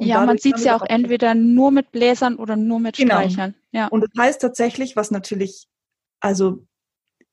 Und 0.00 0.06
ja, 0.06 0.24
man 0.24 0.38
sieht 0.38 0.56
es 0.56 0.64
ja 0.64 0.76
auch 0.76 0.84
entweder 0.88 1.34
nur 1.34 1.70
mit 1.70 1.92
Bläsern 1.92 2.36
oder 2.36 2.56
nur 2.56 2.80
mit 2.80 2.96
genau. 2.96 3.16
Streichern. 3.16 3.54
Ja. 3.70 3.88
Und 3.88 4.00
das 4.00 4.10
heißt 4.18 4.40
tatsächlich, 4.40 4.96
was 4.96 5.10
natürlich 5.10 5.68
also 6.20 6.64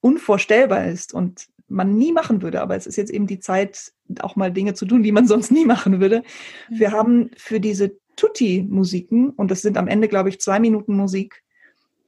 unvorstellbar 0.02 0.86
ist 0.86 1.14
und 1.14 1.48
man 1.70 1.96
nie 1.96 2.12
machen 2.12 2.42
würde, 2.42 2.62
aber 2.62 2.76
es 2.76 2.86
ist 2.86 2.98
jetzt 2.98 3.10
eben 3.10 3.26
die 3.26 3.40
Zeit, 3.40 3.94
auch 4.20 4.36
mal 4.36 4.52
Dinge 4.52 4.74
zu 4.74 4.86
tun, 4.86 5.02
die 5.02 5.14
man 5.14 5.28
sonst 5.30 5.50
nie 5.50 5.66
machen 5.66 6.02
würde. 6.02 6.24
Wir 6.68 6.92
haben 6.92 7.32
für 7.38 7.62
diese 7.62 7.98
Tutti-Musiken, 8.18 9.30
und 9.30 9.50
das 9.50 9.62
sind 9.62 9.78
am 9.78 9.88
Ende, 9.88 10.10
glaube 10.10 10.28
ich, 10.28 10.42
zwei 10.42 10.60
Minuten 10.60 10.98
Musik, 10.98 11.44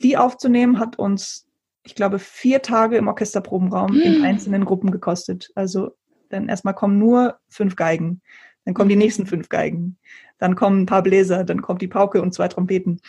die 0.02 0.18
aufzunehmen, 0.18 0.78
hat 0.78 1.00
uns, 1.00 1.48
ich 1.84 1.96
glaube, 1.96 2.20
vier 2.20 2.62
Tage 2.62 2.98
im 2.98 3.08
Orchesterprobenraum 3.08 3.94
mhm. 3.94 4.02
in 4.02 4.24
einzelnen 4.26 4.66
Gruppen 4.66 4.92
gekostet. 4.92 5.52
Also 5.56 5.92
dann 6.28 6.50
erstmal 6.50 6.74
kommen 6.74 7.00
nur 7.00 7.40
fünf 7.48 7.78
Geigen, 7.78 8.22
dann 8.66 8.74
kommen 8.74 8.90
die 8.90 8.96
mhm. 8.96 9.04
nächsten 9.04 9.26
fünf 9.26 9.48
Geigen, 9.48 9.98
dann 10.40 10.56
kommen 10.56 10.82
ein 10.82 10.86
paar 10.86 11.04
Bläser, 11.04 11.44
dann 11.44 11.62
kommt 11.62 11.82
die 11.82 11.88
Pauke 11.88 12.22
und 12.22 12.34
zwei 12.34 12.48
Trompeten. 12.48 13.02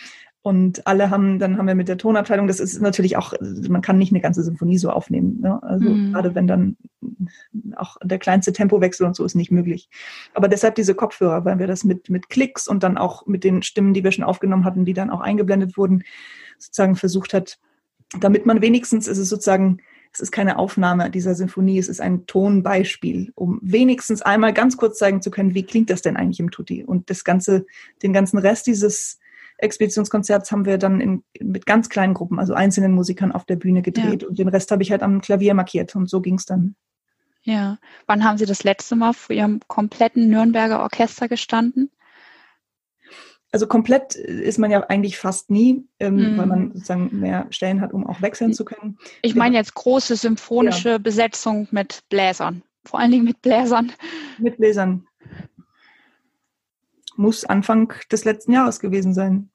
Und 0.43 0.87
alle 0.87 1.11
haben, 1.11 1.39
dann 1.39 1.59
haben 1.59 1.67
wir 1.67 1.75
mit 1.75 1.89
der 1.89 1.99
Tonabteilung, 1.99 2.47
das 2.47 2.61
ist 2.61 2.81
natürlich 2.81 3.19
auch, 3.19 3.35
man 3.69 3.83
kann 3.83 3.99
nicht 3.99 4.11
eine 4.11 4.23
ganze 4.23 4.43
Symphonie 4.43 4.79
so 4.79 4.89
aufnehmen. 4.89 5.39
Ne? 5.41 5.63
Also 5.63 5.91
mhm. 5.91 6.13
gerade 6.13 6.35
wenn 6.35 6.47
dann 6.47 6.77
auch 7.77 7.99
der 8.03 8.19
kleinste 8.19 8.55
Tempowechsel 8.55 9.07
und 9.07 9.15
so 9.15 9.25
ist 9.25 9.35
nicht 9.35 9.51
möglich. 9.51 9.91
Aber 10.33 10.49
deshalb 10.49 10.77
diese 10.77 10.95
Kopfhörer, 10.95 11.45
weil 11.45 11.59
wir 11.59 11.67
das 11.67 11.85
mit, 11.85 12.09
mit 12.09 12.31
Klicks 12.31 12.69
und 12.69 12.83
dann 12.83 12.97
auch 12.97 13.27
mit 13.27 13.45
den 13.45 13.63
Stimmen, 13.63 13.93
die 13.93 14.03
wir 14.03 14.13
schon 14.13 14.25
aufgenommen 14.25 14.65
hatten, 14.65 14.87
die 14.87 14.95
dann 14.95 15.11
auch 15.11 15.21
eingeblendet 15.21 15.77
wurden, 15.77 16.05
sozusagen 16.59 16.97
versucht 16.97 17.35
hat, 17.35 17.59
damit 18.19 18.47
man 18.47 18.63
wenigstens, 18.63 19.09
es 19.09 19.19
ist 19.19 19.29
sozusagen, 19.29 19.83
es 20.13 20.21
ist 20.21 20.33
keine 20.33 20.59
Aufnahme 20.59 21.11
dieser 21.11 21.35
Sinfonie, 21.35 21.79
es 21.79 21.89
ist 21.89 22.01
ein 22.01 22.27
Tonbeispiel, 22.27 23.33
um 23.35 23.61
wenigstens 23.63 24.23
einmal 24.23 24.53
ganz 24.53 24.77
kurz 24.77 24.99
zeigen 24.99 25.23
zu 25.23 25.31
können, 25.31 25.55
wie 25.55 25.63
klingt 25.63 25.91
das 25.91 26.03
denn 26.03 26.17
eigentlich 26.17 26.41
im 26.41 26.51
Tutti? 26.51 26.85
Und 26.85 27.11
das 27.11 27.25
ganze, 27.25 27.65
den 28.03 28.13
ganzen 28.13 28.39
Rest 28.39 28.67
dieses 28.67 29.19
Expeditionskonzerts 29.59 30.51
haben 30.51 30.65
wir 30.65 30.79
dann 30.79 31.01
in, 31.01 31.23
mit 31.41 31.67
ganz 31.67 31.89
kleinen 31.89 32.15
Gruppen, 32.15 32.39
also 32.39 32.55
einzelnen 32.55 32.93
Musikern 32.93 33.31
auf 33.31 33.45
der 33.45 33.57
Bühne 33.57 33.83
gedreht 33.83 34.23
ja. 34.23 34.29
und 34.29 34.39
den 34.39 34.49
Rest 34.49 34.71
habe 34.71 34.83
ich 34.83 34.91
halt 34.91 35.03
am 35.03 35.21
Klavier 35.21 35.55
markiert 35.55 35.95
und 35.95 36.09
so 36.09 36.21
ging 36.21 36.37
es 36.37 36.47
dann. 36.47 36.75
Ja. 37.43 37.79
Wann 38.07 38.25
haben 38.25 38.39
Sie 38.39 38.47
das 38.47 38.65
letzte 38.65 38.97
Mal 38.97 39.13
vor 39.13 39.35
Ihrem 39.35 39.61
kompletten 39.67 40.29
Nürnberger 40.29 40.81
Orchester 40.81 41.29
gestanden? 41.29 41.91
Also 43.53 43.67
komplett 43.67 44.15
ist 44.15 44.59
man 44.59 44.71
ja 44.71 44.81
eigentlich 44.89 45.19
fast 45.19 45.51
nie, 45.51 45.85
ähm, 45.99 46.15
mhm. 46.17 46.39
weil 46.39 46.47
man 46.47 46.73
sozusagen 46.73 47.19
mehr 47.19 47.47
Stellen 47.51 47.81
hat, 47.81 47.93
um 47.93 48.07
auch 48.07 48.23
wechseln 48.23 48.55
zu 48.55 48.65
können. 48.65 48.99
Ich 49.23 49.35
meine 49.35 49.57
jetzt 49.57 49.75
große 49.75 50.15
symphonische 50.15 50.91
ja. 50.91 50.99
Besetzung 50.99 51.67
mit 51.73 52.05
Bläsern. 52.09 52.63
Vor 52.85 53.01
allen 53.01 53.11
Dingen 53.11 53.25
mit 53.25 53.43
Bläsern. 53.43 53.93
Mit 54.39 54.57
Bläsern 54.59 55.05
muss 57.17 57.45
Anfang 57.45 57.93
des 58.11 58.25
letzten 58.25 58.53
Jahres 58.53 58.81
gewesen 58.81 59.13
sein. 59.13 59.51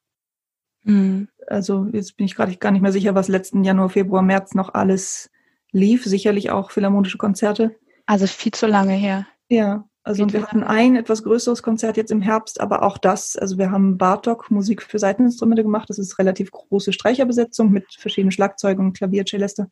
Mhm. 0.83 1.29
Also 1.47 1.87
jetzt 1.91 2.17
bin 2.17 2.25
ich 2.25 2.35
gerade 2.35 2.55
gar 2.57 2.71
nicht 2.71 2.81
mehr 2.81 2.91
sicher, 2.91 3.15
was 3.15 3.27
letzten 3.27 3.63
Januar, 3.63 3.89
Februar, 3.89 4.21
März 4.21 4.53
noch 4.53 4.73
alles 4.73 5.31
lief. 5.71 6.05
Sicherlich 6.05 6.51
auch 6.51 6.71
philharmonische 6.71 7.17
Konzerte. 7.17 7.75
Also 8.05 8.27
viel 8.27 8.51
zu 8.51 8.67
lange 8.67 8.93
her. 8.93 9.25
Ja, 9.49 9.87
also 10.05 10.31
wir 10.31 10.43
hatten 10.43 10.61
ein 10.61 10.95
etwas 10.95 11.23
größeres 11.23 11.63
Konzert 11.63 11.97
jetzt 11.97 12.11
im 12.11 12.21
Herbst, 12.21 12.61
aber 12.61 12.83
auch 12.83 12.99
das, 12.99 13.35
also 13.35 13.57
wir 13.57 13.71
haben 13.71 13.97
Bartok 13.97 14.51
Musik 14.51 14.83
für 14.83 14.99
Seiteninstrumente 14.99 15.63
gemacht. 15.63 15.89
Das 15.89 15.97
ist 15.97 16.19
relativ 16.19 16.51
große 16.51 16.93
Streicherbesetzung 16.93 17.71
mit 17.71 17.91
verschiedenen 17.97 18.31
Schlagzeugen, 18.31 18.93
Klavier, 18.93 19.25
Celeste. 19.25 19.67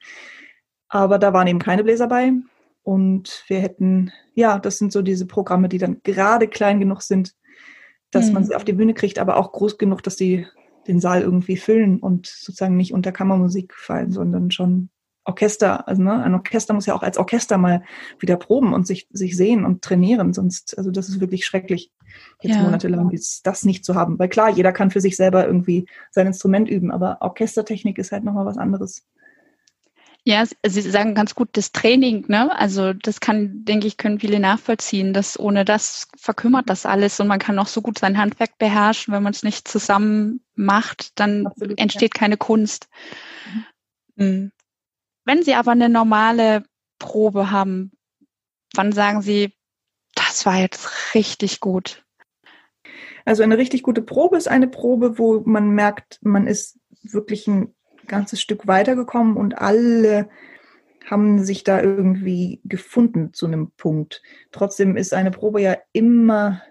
Aber 0.89 1.19
da 1.19 1.33
waren 1.33 1.45
eben 1.45 1.59
keine 1.59 1.83
Bläser 1.83 2.07
bei. 2.07 2.33
Und 2.81 3.43
wir 3.47 3.59
hätten, 3.59 4.11
ja, 4.33 4.57
das 4.57 4.79
sind 4.79 4.91
so 4.91 5.03
diese 5.03 5.27
Programme, 5.27 5.69
die 5.69 5.77
dann 5.77 6.01
gerade 6.01 6.47
klein 6.47 6.79
genug 6.79 7.03
sind, 7.03 7.35
dass 8.09 8.27
mhm. 8.27 8.33
man 8.33 8.43
sie 8.43 8.55
auf 8.55 8.65
die 8.65 8.73
Bühne 8.73 8.95
kriegt, 8.95 9.19
aber 9.19 9.37
auch 9.37 9.51
groß 9.51 9.77
genug, 9.77 10.01
dass 10.01 10.15
die 10.15 10.47
den 10.87 10.99
Saal 10.99 11.21
irgendwie 11.21 11.57
füllen 11.57 11.99
und 11.99 12.25
sozusagen 12.25 12.75
nicht 12.75 12.91
unter 12.91 13.11
Kammermusik 13.11 13.75
fallen, 13.75 14.11
sondern 14.11 14.49
schon 14.49 14.89
Orchester, 15.25 15.87
also 15.87 16.01
ne, 16.01 16.21
ein 16.23 16.33
Orchester 16.33 16.73
muss 16.73 16.85
ja 16.85 16.95
auch 16.95 17.03
als 17.03 17.17
Orchester 17.17 17.57
mal 17.57 17.83
wieder 18.19 18.35
proben 18.37 18.73
und 18.73 18.85
sich, 18.85 19.07
sich 19.11 19.37
sehen 19.37 19.65
und 19.65 19.81
trainieren, 19.81 20.33
sonst, 20.33 20.77
also 20.77 20.91
das 20.91 21.09
ist 21.09 21.21
wirklich 21.21 21.45
schrecklich, 21.45 21.91
jetzt 22.41 22.55
ja. 22.55 22.61
monatelang 22.61 23.09
das 23.43 23.65
nicht 23.65 23.85
zu 23.85 23.95
haben. 23.95 24.19
Weil 24.19 24.29
klar, 24.29 24.49
jeder 24.49 24.73
kann 24.73 24.91
für 24.91 25.01
sich 25.01 25.15
selber 25.15 25.45
irgendwie 25.45 25.85
sein 26.11 26.27
Instrument 26.27 26.69
üben, 26.69 26.91
aber 26.91 27.17
Orchestertechnik 27.21 27.97
ist 27.97 28.11
halt 28.11 28.23
nochmal 28.23 28.45
was 28.45 28.57
anderes. 28.57 29.03
Ja, 30.25 30.45
Sie 30.65 30.81
sagen 30.81 31.15
ganz 31.15 31.35
gut 31.35 31.49
das 31.53 31.73
Training, 31.73 32.23
ne? 32.29 32.57
Also 32.57 32.93
das 32.93 33.19
kann, 33.19 33.65
denke 33.65 33.87
ich, 33.87 33.97
können 33.97 34.21
viele 34.21 34.39
nachvollziehen, 34.39 35.13
dass 35.13 35.37
ohne 35.37 35.65
das 35.65 36.07
verkümmert 36.15 36.69
das 36.69 36.85
alles 36.85 37.19
und 37.19 37.27
man 37.27 37.39
kann 37.39 37.59
auch 37.59 37.67
so 37.67 37.81
gut 37.81 37.99
sein 37.99 38.17
Handwerk 38.17 38.57
beherrschen, 38.57 39.13
wenn 39.13 39.23
man 39.23 39.33
es 39.33 39.43
nicht 39.43 39.67
zusammen 39.67 40.41
macht, 40.55 41.19
dann 41.19 41.47
Absolut, 41.47 41.77
entsteht 41.77 42.15
ja. 42.15 42.19
keine 42.19 42.37
Kunst. 42.37 42.87
Mhm. 44.15 44.52
Wenn 45.25 45.43
Sie 45.43 45.55
aber 45.55 45.71
eine 45.71 45.89
normale 45.89 46.63
Probe 46.99 47.51
haben, 47.51 47.91
wann 48.75 48.91
sagen 48.91 49.21
Sie, 49.21 49.53
das 50.15 50.45
war 50.45 50.59
jetzt 50.59 51.15
richtig 51.15 51.59
gut? 51.59 52.03
Also 53.25 53.43
eine 53.43 53.57
richtig 53.57 53.83
gute 53.83 54.01
Probe 54.01 54.37
ist 54.37 54.47
eine 54.47 54.67
Probe, 54.67 55.17
wo 55.17 55.41
man 55.45 55.69
merkt, 55.71 56.19
man 56.21 56.45
ist 56.47 56.79
wirklich 57.03 57.47
ein 57.47 57.73
ganzes 58.07 58.41
Stück 58.41 58.67
weitergekommen 58.67 59.37
und 59.37 59.57
alle 59.57 60.29
haben 61.09 61.43
sich 61.43 61.63
da 61.63 61.81
irgendwie 61.81 62.61
gefunden 62.63 63.33
zu 63.33 63.45
einem 63.45 63.71
Punkt. 63.71 64.21
Trotzdem 64.51 64.97
ist 64.97 65.13
eine 65.13 65.31
Probe 65.31 65.61
ja 65.61 65.77
immer 65.91 66.61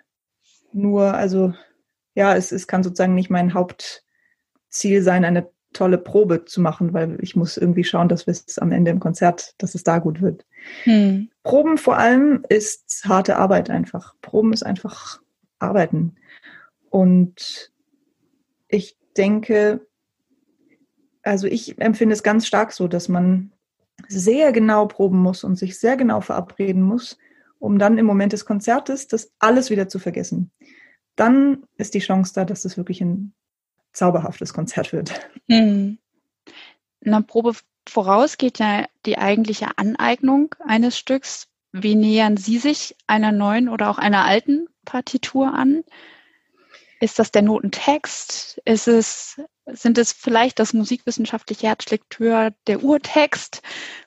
nur, 0.72 1.14
also 1.14 1.54
ja, 2.14 2.34
es, 2.36 2.52
es 2.52 2.66
kann 2.66 2.82
sozusagen 2.82 3.14
nicht 3.14 3.30
mein 3.30 3.54
Hauptziel 3.54 5.02
sein, 5.02 5.24
eine 5.24 5.50
tolle 5.72 5.98
Probe 5.98 6.44
zu 6.44 6.60
machen, 6.60 6.92
weil 6.92 7.18
ich 7.22 7.36
muss 7.36 7.56
irgendwie 7.56 7.84
schauen, 7.84 8.08
dass 8.08 8.26
wir 8.26 8.32
es 8.32 8.58
am 8.58 8.72
Ende 8.72 8.90
im 8.90 9.00
Konzert, 9.00 9.54
dass 9.58 9.74
es 9.74 9.84
da 9.84 9.98
gut 9.98 10.20
wird. 10.20 10.44
Hm. 10.84 11.30
Proben 11.42 11.78
vor 11.78 11.98
allem 11.98 12.44
ist 12.48 13.04
harte 13.04 13.36
Arbeit 13.36 13.70
einfach. 13.70 14.14
Proben 14.20 14.52
ist 14.52 14.64
einfach 14.64 15.20
arbeiten. 15.58 16.16
Und 16.90 17.72
ich 18.68 18.96
denke, 19.16 19.86
also 21.22 21.46
ich 21.46 21.80
empfinde 21.80 22.14
es 22.14 22.22
ganz 22.22 22.46
stark 22.46 22.72
so, 22.72 22.88
dass 22.88 23.08
man 23.08 23.52
sehr 24.08 24.52
genau 24.52 24.86
proben 24.86 25.18
muss 25.18 25.44
und 25.44 25.56
sich 25.56 25.78
sehr 25.78 25.96
genau 25.96 26.20
verabreden 26.20 26.82
muss, 26.82 27.18
um 27.58 27.78
dann 27.78 27.98
im 27.98 28.06
Moment 28.06 28.32
des 28.32 28.44
Konzertes 28.44 29.06
das 29.06 29.32
alles 29.38 29.70
wieder 29.70 29.88
zu 29.88 29.98
vergessen. 29.98 30.50
Dann 31.16 31.64
ist 31.76 31.94
die 31.94 32.00
Chance 32.00 32.32
da, 32.34 32.44
dass 32.44 32.62
das 32.62 32.76
wirklich 32.76 33.00
ein 33.00 33.34
zauberhaftes 33.92 34.52
Konzert 34.52 34.92
wird. 34.92 35.12
Hm. 35.48 35.98
Einer 37.04 37.22
Probe 37.22 37.54
voraus 37.88 38.38
geht 38.38 38.58
ja 38.58 38.86
die 39.06 39.18
eigentliche 39.18 39.76
Aneignung 39.76 40.54
eines 40.64 40.98
Stücks. 40.98 41.48
Wie 41.72 41.94
nähern 41.94 42.36
Sie 42.36 42.58
sich 42.58 42.96
einer 43.06 43.32
neuen 43.32 43.68
oder 43.68 43.90
auch 43.90 43.98
einer 43.98 44.24
alten 44.24 44.66
Partitur 44.84 45.54
an? 45.54 45.84
Ist 47.00 47.18
das 47.18 47.32
der 47.32 47.42
Notentext? 47.42 48.60
Ist 48.64 48.86
es 48.86 49.40
sind 49.66 49.98
es 49.98 50.12
vielleicht 50.12 50.58
das 50.58 50.72
musikwissenschaftliche 50.72 51.68
Herzlektür, 51.68 52.52
der 52.66 52.82
Urtext, 52.82 53.62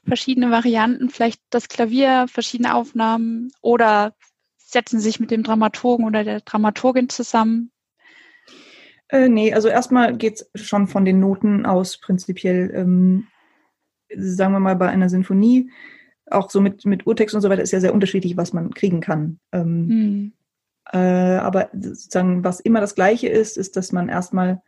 verschiedene 0.06 0.52
Varianten, 0.52 1.10
vielleicht 1.10 1.42
das 1.50 1.70
Klavier, 1.70 2.28
verschiedene 2.28 2.76
Aufnahmen 2.76 3.52
oder 3.62 4.14
setzen 4.58 5.00
sich 5.00 5.20
mit 5.20 5.32
dem 5.32 5.44
Dramaturgen 5.44 6.06
oder 6.06 6.24
der 6.24 6.42
Dramaturgin 6.42 7.10
zusammen? 7.10 7.72
Äh, 9.10 9.30
nee, 9.30 9.54
also 9.54 9.68
erstmal 9.68 10.18
geht 10.18 10.46
es 10.54 10.68
schon 10.68 10.88
von 10.88 11.06
den 11.06 11.20
Noten 11.20 11.66
aus 11.66 11.98
prinzipiell, 11.98 12.72
ähm, 12.74 13.28
sagen 14.16 14.54
wir 14.54 14.60
mal 14.60 14.76
bei 14.76 14.88
einer 14.88 15.10
Sinfonie, 15.10 15.70
auch 16.32 16.50
so 16.50 16.60
mit, 16.62 16.86
mit 16.86 17.06
Urtext 17.06 17.36
und 17.36 17.42
so 17.42 17.50
weiter 17.50 17.62
ist 17.62 17.72
ja 17.72 17.80
sehr 17.80 17.94
unterschiedlich, 17.94 18.36
was 18.38 18.54
man 18.54 18.74
kriegen 18.74 19.00
kann. 19.00 19.40
Ähm, 19.52 19.90
hm. 19.90 20.34
äh, 20.92 21.38
aber 21.38 21.70
sozusagen, 21.74 22.44
was 22.44 22.60
immer 22.60 22.82
das 22.82 22.96
Gleiche 22.96 23.28
ist, 23.28 23.58
ist, 23.58 23.78
dass 23.78 23.92
man 23.92 24.10
erstmal 24.10 24.62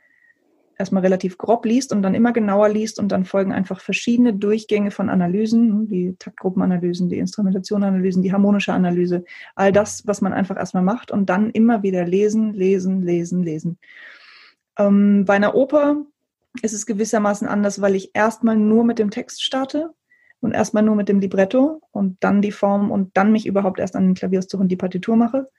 erstmal 0.78 1.02
relativ 1.02 1.38
grob 1.38 1.66
liest 1.66 1.92
und 1.92 2.02
dann 2.02 2.14
immer 2.14 2.32
genauer 2.32 2.70
liest 2.70 3.00
und 3.00 3.12
dann 3.12 3.26
folgen 3.26 3.52
einfach 3.52 3.82
verschiedene 3.82 4.34
Durchgänge 4.34 4.92
von 4.92 5.10
Analysen, 5.10 5.88
die 5.88 6.16
Taktgruppenanalysen, 6.20 7.10
die 7.10 7.18
Instrumentationanalysen, 7.18 8.22
die 8.22 8.32
harmonische 8.32 8.74
Analyse, 8.74 9.24
all 9.56 9.72
das, 9.72 10.06
was 10.06 10.22
man 10.22 10.34
einfach 10.34 10.58
erstmal 10.58 10.84
macht 10.84 11.12
und 11.12 11.30
dann 11.30 11.50
immer 11.50 11.84
wieder 11.84 12.06
lesen, 12.06 12.54
lesen, 12.54 13.02
lesen, 13.02 13.44
lesen. 13.44 13.80
Ähm, 14.78 15.26
bei 15.26 15.34
einer 15.34 15.56
Oper 15.56 16.06
ist 16.62 16.74
es 16.74 16.86
gewissermaßen 16.86 17.48
anders, 17.48 17.82
weil 17.82 17.96
ich 17.96 18.12
erstmal 18.14 18.58
nur 18.58 18.84
mit 18.84 19.00
dem 19.00 19.12
Text 19.12 19.44
starte 19.44 19.92
und 20.40 20.54
erstmal 20.54 20.84
nur 20.84 20.96
mit 20.96 21.10
dem 21.10 21.20
Libretto 21.20 21.82
und 21.92 22.18
dann 22.22 22.42
die 22.42 22.52
Form 22.52 22.92
und 22.92 23.16
dann 23.16 23.32
mich 23.32 23.46
überhaupt 23.46 23.80
erst 23.80 23.96
an 23.96 24.06
den 24.06 24.16
Klavierauszug 24.16 24.60
und 24.60 24.70
die 24.70 24.76
Partitur 24.76 25.16
mache. 25.16 25.50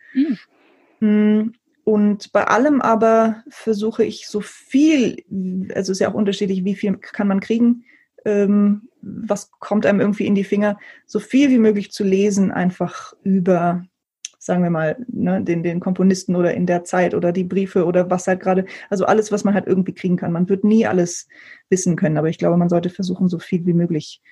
Mhm. 1.00 1.54
Und 1.84 2.32
bei 2.32 2.46
allem 2.46 2.80
aber 2.80 3.42
versuche 3.48 4.04
ich 4.04 4.28
so 4.28 4.40
viel, 4.40 5.24
also 5.74 5.92
ist 5.92 6.00
ja 6.00 6.10
auch 6.10 6.14
unterschiedlich, 6.14 6.64
wie 6.64 6.74
viel 6.74 6.98
kann 6.98 7.28
man 7.28 7.40
kriegen, 7.40 7.84
ähm, 8.24 8.88
was 9.00 9.50
kommt 9.52 9.86
einem 9.86 10.00
irgendwie 10.00 10.26
in 10.26 10.34
die 10.34 10.44
Finger, 10.44 10.78
so 11.06 11.18
viel 11.18 11.50
wie 11.50 11.58
möglich 11.58 11.90
zu 11.90 12.04
lesen, 12.04 12.50
einfach 12.50 13.14
über, 13.22 13.84
sagen 14.48 14.62
wir 14.62 14.70
mal, 14.70 14.96
ne, 15.08 15.42
den, 15.42 15.62
den 15.62 15.78
Komponisten 15.78 16.34
oder 16.34 16.54
in 16.54 16.64
der 16.64 16.82
Zeit 16.82 17.14
oder 17.14 17.32
die 17.32 17.44
Briefe 17.44 17.84
oder 17.84 18.08
was 18.10 18.26
halt 18.26 18.40
gerade, 18.40 18.64
also 18.88 19.04
alles, 19.04 19.30
was 19.30 19.44
man 19.44 19.52
halt 19.52 19.66
irgendwie 19.66 19.92
kriegen 19.92 20.16
kann. 20.16 20.32
Man 20.32 20.48
wird 20.48 20.64
nie 20.64 20.86
alles 20.86 21.28
wissen 21.68 21.96
können, 21.96 22.16
aber 22.16 22.30
ich 22.30 22.38
glaube, 22.38 22.56
man 22.56 22.70
sollte 22.70 22.88
versuchen, 22.88 23.28
so 23.28 23.38
viel 23.38 23.66
wie 23.66 23.74
möglich 23.74 24.22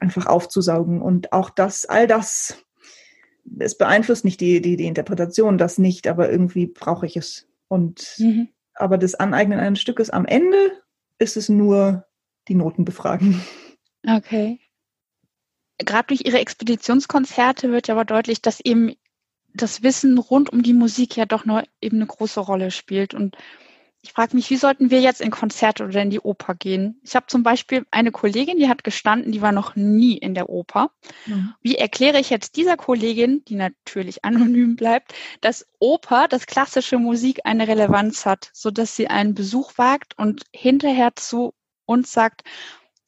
einfach 0.00 0.26
aufzusaugen 0.26 1.00
und 1.00 1.32
auch 1.32 1.48
das, 1.48 1.86
all 1.86 2.08
das, 2.08 2.62
es 3.60 3.78
beeinflusst 3.78 4.24
nicht 4.24 4.40
die, 4.40 4.60
die, 4.60 4.76
die 4.76 4.86
Interpretation, 4.86 5.58
das 5.58 5.78
nicht, 5.78 6.08
aber 6.08 6.28
irgendwie 6.28 6.66
brauche 6.66 7.06
ich 7.06 7.16
es. 7.16 7.48
Und 7.68 8.16
mhm. 8.18 8.48
aber 8.74 8.98
das 8.98 9.14
Aneignen 9.14 9.60
eines 9.60 9.80
Stückes 9.80 10.10
am 10.10 10.26
Ende 10.26 10.58
ist 11.20 11.36
es 11.36 11.48
nur 11.48 12.04
die 12.48 12.56
Noten 12.56 12.84
befragen. 12.84 13.40
Okay. 14.04 14.58
Gerade 15.78 16.08
durch 16.08 16.24
Ihre 16.24 16.40
Expeditionskonzerte 16.40 17.70
wird 17.70 17.86
ja 17.86 17.94
aber 17.94 18.04
deutlich, 18.04 18.42
dass 18.42 18.58
eben 18.58 18.96
das 19.56 19.82
Wissen 19.82 20.18
rund 20.18 20.52
um 20.52 20.62
die 20.62 20.74
Musik 20.74 21.16
ja 21.16 21.26
doch 21.26 21.44
nur 21.44 21.64
eben 21.80 21.96
eine 21.96 22.06
große 22.06 22.40
Rolle 22.40 22.70
spielt. 22.70 23.14
Und 23.14 23.36
ich 24.02 24.12
frage 24.12 24.36
mich, 24.36 24.50
wie 24.50 24.56
sollten 24.56 24.90
wir 24.90 25.00
jetzt 25.00 25.20
in 25.20 25.32
Konzerte 25.32 25.84
oder 25.84 26.00
in 26.00 26.10
die 26.10 26.20
Oper 26.20 26.54
gehen? 26.54 27.00
Ich 27.02 27.16
habe 27.16 27.26
zum 27.26 27.42
Beispiel 27.42 27.84
eine 27.90 28.12
Kollegin, 28.12 28.56
die 28.56 28.68
hat 28.68 28.84
gestanden, 28.84 29.32
die 29.32 29.42
war 29.42 29.50
noch 29.50 29.74
nie 29.74 30.16
in 30.16 30.34
der 30.34 30.48
Oper. 30.48 30.92
Mhm. 31.26 31.54
Wie 31.60 31.74
erkläre 31.74 32.20
ich 32.20 32.30
jetzt 32.30 32.56
dieser 32.56 32.76
Kollegin, 32.76 33.44
die 33.46 33.56
natürlich 33.56 34.24
anonym 34.24 34.76
bleibt, 34.76 35.12
dass 35.40 35.66
Oper, 35.80 36.28
dass 36.28 36.46
klassische 36.46 36.98
Musik 36.98 37.40
eine 37.44 37.66
Relevanz 37.66 38.26
hat, 38.26 38.50
sodass 38.52 38.94
sie 38.94 39.08
einen 39.08 39.34
Besuch 39.34 39.72
wagt 39.76 40.16
und 40.16 40.44
hinterher 40.52 41.16
zu 41.16 41.52
uns 41.84 42.12
sagt, 42.12 42.42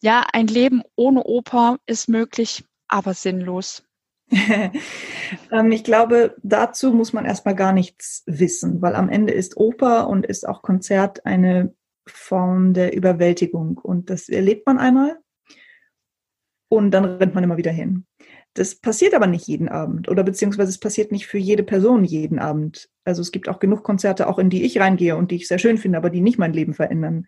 ja, 0.00 0.24
ein 0.32 0.46
Leben 0.46 0.82
ohne 0.96 1.24
Oper 1.24 1.78
ist 1.86 2.08
möglich, 2.08 2.64
aber 2.88 3.14
sinnlos. 3.14 3.84
Ähm, 5.52 5.72
ich 5.72 5.84
glaube, 5.84 6.36
dazu 6.42 6.90
muss 6.92 7.12
man 7.12 7.26
erstmal 7.26 7.54
gar 7.54 7.72
nichts 7.72 8.22
wissen, 8.26 8.80
weil 8.80 8.94
am 8.94 9.10
Ende 9.10 9.34
ist 9.34 9.58
Oper 9.58 10.08
und 10.08 10.24
ist 10.24 10.48
auch 10.48 10.62
Konzert 10.62 11.26
eine 11.26 11.74
Form 12.06 12.72
der 12.72 12.94
Überwältigung. 12.94 13.76
Und 13.76 14.08
das 14.08 14.30
erlebt 14.30 14.66
man 14.66 14.78
einmal 14.78 15.18
und 16.68 16.92
dann 16.92 17.04
rennt 17.04 17.34
man 17.34 17.44
immer 17.44 17.58
wieder 17.58 17.72
hin. 17.72 18.06
Das 18.54 18.74
passiert 18.74 19.14
aber 19.14 19.26
nicht 19.26 19.46
jeden 19.46 19.68
Abend 19.68 20.08
oder 20.08 20.24
beziehungsweise 20.24 20.70
es 20.70 20.78
passiert 20.78 21.12
nicht 21.12 21.26
für 21.26 21.38
jede 21.38 21.62
Person 21.62 22.04
jeden 22.04 22.38
Abend. 22.38 22.88
Also 23.04 23.22
es 23.22 23.30
gibt 23.30 23.48
auch 23.48 23.58
genug 23.58 23.84
Konzerte, 23.84 24.26
auch 24.26 24.38
in 24.38 24.50
die 24.50 24.64
ich 24.64 24.80
reingehe 24.80 25.16
und 25.16 25.30
die 25.30 25.36
ich 25.36 25.48
sehr 25.48 25.58
schön 25.58 25.78
finde, 25.78 25.98
aber 25.98 26.10
die 26.10 26.20
nicht 26.20 26.38
mein 26.38 26.52
Leben 26.52 26.74
verändern. 26.74 27.26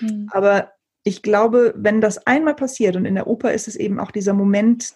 Mhm. 0.00 0.28
Aber 0.32 0.72
ich 1.04 1.22
glaube, 1.22 1.74
wenn 1.76 2.00
das 2.00 2.26
einmal 2.26 2.54
passiert 2.54 2.96
und 2.96 3.04
in 3.04 3.14
der 3.14 3.26
Oper 3.26 3.52
ist 3.52 3.68
es 3.68 3.76
eben 3.76 4.00
auch 4.00 4.10
dieser 4.10 4.32
Moment, 4.32 4.94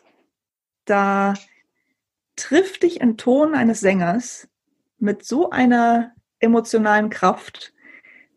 da 0.87 1.34
trifft 2.37 2.82
dich 2.82 3.03
ein 3.03 3.16
Ton 3.16 3.55
eines 3.55 3.80
Sängers 3.80 4.49
mit 4.99 5.24
so 5.24 5.51
einer 5.51 6.12
emotionalen 6.39 7.11
Kraft, 7.11 7.72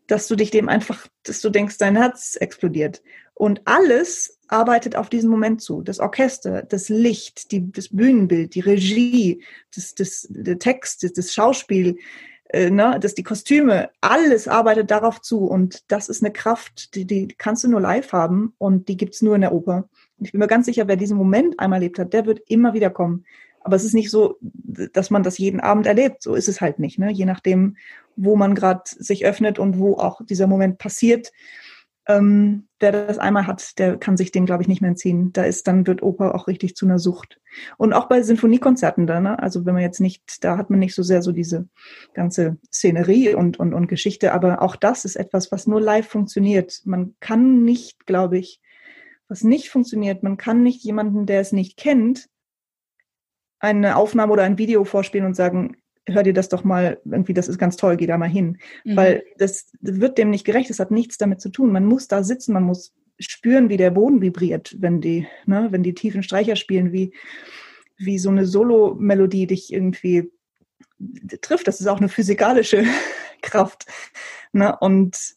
dass 0.06 0.26
du 0.26 0.36
dich 0.36 0.50
dem 0.50 0.68
einfach, 0.68 1.06
dass 1.22 1.40
du 1.40 1.50
denkst, 1.50 1.78
dein 1.78 1.96
Herz 1.96 2.36
explodiert. 2.38 3.02
Und 3.34 3.62
alles 3.64 4.38
arbeitet 4.48 4.96
auf 4.96 5.08
diesen 5.08 5.30
Moment 5.30 5.62
zu. 5.62 5.82
Das 5.82 6.00
Orchester, 6.00 6.62
das 6.62 6.88
Licht, 6.88 7.52
die, 7.52 7.70
das 7.70 7.88
Bühnenbild, 7.88 8.54
die 8.54 8.60
Regie, 8.60 9.44
das, 9.74 9.94
das, 9.94 10.26
der 10.28 10.58
Text, 10.58 11.04
das, 11.04 11.12
das 11.12 11.32
Schauspiel, 11.32 11.96
äh, 12.48 12.70
ne, 12.70 12.98
dass 13.00 13.14
die 13.14 13.22
Kostüme, 13.22 13.90
alles 14.00 14.48
arbeitet 14.48 14.90
darauf 14.90 15.20
zu. 15.20 15.46
Und 15.46 15.90
das 15.90 16.08
ist 16.08 16.22
eine 16.22 16.32
Kraft, 16.32 16.94
die, 16.94 17.06
die 17.06 17.28
kannst 17.28 17.64
du 17.64 17.68
nur 17.68 17.80
live 17.80 18.12
haben 18.12 18.54
und 18.58 18.88
die 18.88 18.96
gibt's 18.96 19.22
nur 19.22 19.36
in 19.36 19.42
der 19.42 19.52
Oper. 19.52 19.88
Ich 20.20 20.32
bin 20.32 20.38
mir 20.38 20.46
ganz 20.46 20.66
sicher, 20.66 20.88
wer 20.88 20.96
diesen 20.96 21.16
Moment 21.16 21.58
einmal 21.58 21.78
erlebt 21.78 21.98
hat, 21.98 22.12
der 22.12 22.26
wird 22.26 22.40
immer 22.46 22.74
wieder 22.74 22.90
kommen. 22.90 23.24
Aber 23.62 23.76
es 23.76 23.84
ist 23.84 23.94
nicht 23.94 24.10
so, 24.10 24.38
dass 24.40 25.10
man 25.10 25.22
das 25.22 25.38
jeden 25.38 25.60
Abend 25.60 25.86
erlebt. 25.86 26.22
So 26.22 26.34
ist 26.34 26.48
es 26.48 26.60
halt 26.60 26.78
nicht. 26.78 26.98
Ne? 26.98 27.10
Je 27.10 27.26
nachdem, 27.26 27.76
wo 28.16 28.36
man 28.36 28.54
gerade 28.54 28.82
sich 28.84 29.24
öffnet 29.24 29.58
und 29.58 29.78
wo 29.78 29.96
auch 29.96 30.20
dieser 30.24 30.46
Moment 30.46 30.78
passiert. 30.78 31.30
Ähm, 32.08 32.66
wer 32.80 32.92
das 32.92 33.18
einmal 33.18 33.46
hat, 33.46 33.78
der 33.78 33.98
kann 33.98 34.16
sich 34.16 34.32
dem, 34.32 34.46
glaube 34.46 34.62
ich, 34.62 34.68
nicht 34.68 34.80
mehr 34.80 34.88
entziehen. 34.88 35.32
Da 35.32 35.44
ist, 35.44 35.68
dann 35.68 35.86
wird 35.86 36.02
Oper 36.02 36.34
auch 36.34 36.48
richtig 36.48 36.74
zu 36.74 36.86
einer 36.86 36.98
Sucht. 36.98 37.38
Und 37.76 37.92
auch 37.92 38.08
bei 38.08 38.22
Sinfoniekonzerten 38.22 39.06
da, 39.06 39.20
ne? 39.20 39.38
Also 39.38 39.66
wenn 39.66 39.74
man 39.74 39.82
jetzt 39.82 40.00
nicht, 40.00 40.42
da 40.42 40.56
hat 40.56 40.70
man 40.70 40.78
nicht 40.78 40.94
so 40.94 41.02
sehr 41.02 41.20
so 41.22 41.30
diese 41.30 41.68
ganze 42.14 42.56
Szenerie 42.72 43.34
und, 43.34 43.60
und, 43.60 43.74
und 43.74 43.86
Geschichte, 43.86 44.32
aber 44.32 44.62
auch 44.62 44.76
das 44.76 45.04
ist 45.04 45.16
etwas, 45.16 45.52
was 45.52 45.66
nur 45.66 45.80
live 45.80 46.08
funktioniert. 46.08 46.80
Man 46.84 47.14
kann 47.20 47.64
nicht, 47.64 48.06
glaube 48.06 48.38
ich, 48.38 48.60
was 49.30 49.44
nicht 49.44 49.70
funktioniert, 49.70 50.22
man 50.24 50.36
kann 50.36 50.62
nicht 50.62 50.82
jemanden, 50.82 51.24
der 51.24 51.40
es 51.40 51.52
nicht 51.52 51.76
kennt, 51.76 52.28
eine 53.60 53.96
Aufnahme 53.96 54.32
oder 54.32 54.42
ein 54.42 54.58
Video 54.58 54.84
vorspielen 54.84 55.26
und 55.26 55.34
sagen, 55.34 55.76
hör 56.06 56.24
dir 56.24 56.32
das 56.32 56.48
doch 56.48 56.64
mal, 56.64 57.00
irgendwie, 57.04 57.34
das 57.34 57.46
ist 57.46 57.58
ganz 57.58 57.76
toll, 57.76 57.96
geh 57.96 58.06
da 58.06 58.18
mal 58.18 58.28
hin. 58.28 58.58
Mhm. 58.84 58.96
Weil 58.96 59.24
das 59.36 59.70
wird 59.80 60.18
dem 60.18 60.30
nicht 60.30 60.44
gerecht, 60.44 60.68
das 60.68 60.80
hat 60.80 60.90
nichts 60.90 61.16
damit 61.16 61.40
zu 61.40 61.50
tun. 61.50 61.70
Man 61.70 61.86
muss 61.86 62.08
da 62.08 62.24
sitzen, 62.24 62.52
man 62.54 62.64
muss 62.64 62.92
spüren, 63.20 63.68
wie 63.68 63.76
der 63.76 63.90
Boden 63.90 64.20
vibriert, 64.20 64.74
wenn 64.80 65.00
die, 65.00 65.28
ne, 65.46 65.68
wenn 65.70 65.84
die 65.84 65.94
tiefen 65.94 66.24
Streicher 66.24 66.56
spielen, 66.56 66.92
wie, 66.92 67.14
wie 67.98 68.18
so 68.18 68.30
eine 68.30 68.46
Solo-Melodie 68.46 69.46
dich 69.46 69.72
irgendwie 69.72 70.32
trifft. 71.40 71.68
Das 71.68 71.80
ist 71.80 71.86
auch 71.86 71.98
eine 71.98 72.08
physikalische 72.08 72.84
Kraft. 73.42 73.86
Ne? 74.52 74.76
Und 74.80 75.36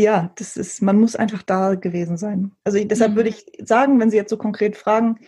ja, 0.00 0.32
das 0.36 0.56
ist, 0.56 0.82
man 0.82 0.98
muss 0.98 1.16
einfach 1.16 1.42
da 1.42 1.74
gewesen 1.74 2.16
sein. 2.16 2.52
Also 2.64 2.82
deshalb 2.82 3.12
mhm. 3.12 3.16
würde 3.16 3.28
ich 3.30 3.46
sagen, 3.62 4.00
wenn 4.00 4.10
Sie 4.10 4.16
jetzt 4.16 4.30
so 4.30 4.36
konkret 4.36 4.76
fragen, 4.76 5.18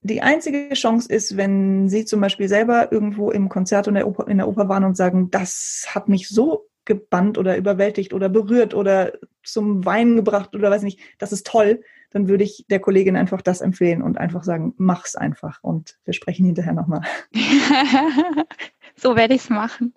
die 0.00 0.22
einzige 0.22 0.68
Chance 0.74 1.12
ist, 1.12 1.36
wenn 1.36 1.88
Sie 1.88 2.04
zum 2.04 2.20
Beispiel 2.20 2.48
selber 2.48 2.92
irgendwo 2.92 3.30
im 3.30 3.48
Konzert 3.48 3.88
oder 3.88 4.00
in 4.28 4.38
der 4.38 4.48
Oper 4.48 4.68
waren 4.68 4.84
und 4.84 4.96
sagen, 4.96 5.30
das 5.30 5.86
hat 5.88 6.08
mich 6.08 6.28
so 6.28 6.68
gebannt 6.84 7.36
oder 7.36 7.56
überwältigt 7.56 8.14
oder 8.14 8.28
berührt 8.28 8.72
oder 8.72 9.12
zum 9.42 9.84
Weinen 9.84 10.16
gebracht 10.16 10.54
oder 10.54 10.70
weiß 10.70 10.82
nicht, 10.82 11.00
das 11.18 11.32
ist 11.32 11.46
toll, 11.46 11.82
dann 12.10 12.28
würde 12.28 12.44
ich 12.44 12.64
der 12.70 12.80
Kollegin 12.80 13.16
einfach 13.16 13.42
das 13.42 13.60
empfehlen 13.60 14.02
und 14.02 14.18
einfach 14.18 14.44
sagen, 14.44 14.72
mach's 14.76 15.16
einfach 15.16 15.62
und 15.62 15.98
wir 16.04 16.14
sprechen 16.14 16.46
hinterher 16.46 16.72
nochmal. 16.72 17.02
so 18.96 19.16
werde 19.16 19.34
ich 19.34 19.42
es 19.42 19.50
machen. 19.50 19.94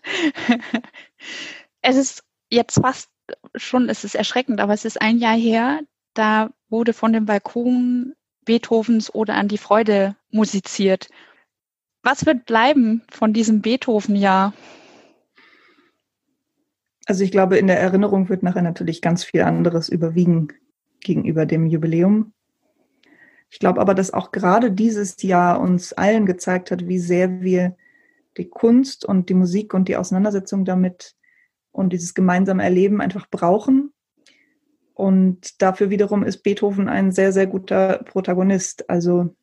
es 1.81 1.95
ist 1.95 2.23
jetzt 2.49 2.81
fast 2.81 3.09
schon, 3.55 3.89
es 3.89 4.03
ist 4.03 4.15
erschreckend, 4.15 4.61
aber 4.61 4.73
es 4.73 4.85
ist 4.85 5.01
ein 5.01 5.17
Jahr 5.17 5.37
her, 5.37 5.81
da 6.13 6.51
wurde 6.69 6.93
von 6.93 7.13
dem 7.13 7.25
Balkon 7.25 8.13
Beethovens 8.45 9.13
oder 9.13 9.35
an 9.35 9.47
die 9.47 9.57
Freude 9.57 10.15
musiziert. 10.31 11.07
Was 12.01 12.25
wird 12.25 12.45
bleiben 12.45 13.03
von 13.11 13.33
diesem 13.33 13.61
Beethoven-Jahr? 13.61 14.53
Also 17.05 17.23
ich 17.23 17.31
glaube, 17.31 17.57
in 17.57 17.67
der 17.67 17.79
Erinnerung 17.79 18.29
wird 18.29 18.43
nachher 18.43 18.61
natürlich 18.61 19.01
ganz 19.01 19.23
viel 19.23 19.41
anderes 19.41 19.89
überwiegen 19.89 20.49
gegenüber 21.01 21.45
dem 21.45 21.65
Jubiläum. 21.65 22.33
Ich 23.49 23.59
glaube 23.59 23.81
aber, 23.81 23.95
dass 23.95 24.13
auch 24.13 24.31
gerade 24.31 24.71
dieses 24.71 25.21
Jahr 25.23 25.59
uns 25.59 25.93
allen 25.93 26.25
gezeigt 26.25 26.71
hat, 26.71 26.87
wie 26.87 26.99
sehr 26.99 27.41
wir 27.41 27.75
die 28.37 28.47
Kunst 28.47 29.05
und 29.05 29.29
die 29.29 29.33
Musik 29.33 29.73
und 29.73 29.87
die 29.87 29.97
Auseinandersetzung 29.97 30.65
damit 30.65 31.15
und 31.71 31.93
dieses 31.93 32.13
gemeinsame 32.13 32.63
Erleben 32.63 33.01
einfach 33.01 33.29
brauchen 33.29 33.93
und 34.99 35.61
dafür 35.61 35.89
wiederum 35.89 36.25
ist 36.25 36.43
Beethoven 36.43 36.89
ein 36.89 37.13
sehr, 37.13 37.31
sehr 37.31 37.47
guter 37.47 37.99
Protagonist. 38.03 38.89
Also 38.89 39.33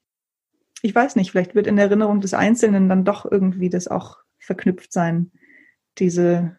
ich 0.83 0.95
weiß 0.95 1.17
nicht, 1.17 1.31
vielleicht 1.31 1.55
wird 1.55 1.67
in 1.67 1.77
der 1.77 1.87
Erinnerung 1.87 2.21
des 2.21 2.35
Einzelnen 2.35 2.91
dann 2.91 3.07
doch 3.07 3.25
irgendwie 3.25 3.71
das 3.71 3.89
auch 3.89 4.19
verknüpft 4.39 4.93
sein. 4.93 5.33
Diese, 5.97 6.59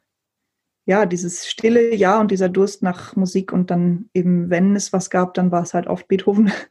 ja, 0.87 1.05
dieses 1.05 1.47
stille 1.47 1.93
Ja 1.93 2.19
und 2.19 2.31
dieser 2.31 2.49
Durst 2.49 2.81
nach 2.81 3.15
Musik 3.15 3.53
und 3.53 3.69
dann 3.69 4.09
eben, 4.15 4.49
wenn 4.49 4.75
es 4.75 4.91
was 4.93 5.11
gab, 5.11 5.35
dann 5.35 5.51
war 5.51 5.61
es 5.61 5.75
halt 5.75 5.85
oft 5.85 6.07
Beethoven. 6.07 6.51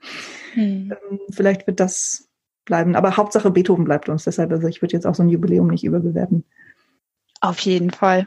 Hm. 0.55 0.90
Ähm, 0.90 1.20
vielleicht 1.30 1.66
wird 1.66 1.80
das 1.80 2.30
bleiben. 2.64 2.97
Aber 2.97 3.18
Hauptsache 3.18 3.51
Beethoven 3.51 3.84
bleibt 3.84 4.09
uns. 4.09 4.24
Deshalb, 4.24 4.51
also 4.51 4.66
ich 4.68 4.80
würde 4.80 4.94
jetzt 4.94 5.07
auch 5.07 5.14
so 5.14 5.22
ein 5.22 5.28
Jubiläum 5.28 5.68
nicht 5.68 5.84
überbewerten. 5.84 6.44
Auf 7.42 7.59
jeden 7.59 7.90
Fall. 7.90 8.26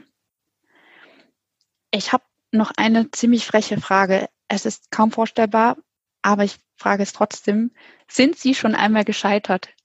Ich 1.91 2.13
habe 2.13 2.23
noch 2.51 2.71
eine 2.77 3.11
ziemlich 3.11 3.45
freche 3.45 3.79
Frage. 3.79 4.29
Es 4.47 4.65
ist 4.65 4.91
kaum 4.91 5.11
vorstellbar, 5.11 5.77
aber 6.21 6.43
ich 6.43 6.57
frage 6.75 7.03
es 7.03 7.13
trotzdem. 7.13 7.71
Sind 8.07 8.37
Sie 8.37 8.55
schon 8.55 8.75
einmal 8.75 9.05
gescheitert? 9.05 9.69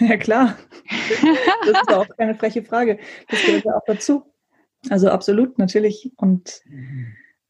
Ja, 0.00 0.16
klar. 0.16 0.58
Das 1.64 1.82
ist 1.82 1.92
auch 1.92 2.08
keine 2.16 2.34
freche 2.34 2.64
Frage. 2.64 2.98
Das 3.28 3.40
gehört 3.44 3.64
ja 3.64 3.76
auch 3.76 3.84
dazu. 3.86 4.24
Also 4.90 5.08
absolut, 5.08 5.56
natürlich. 5.56 6.10
Und 6.16 6.62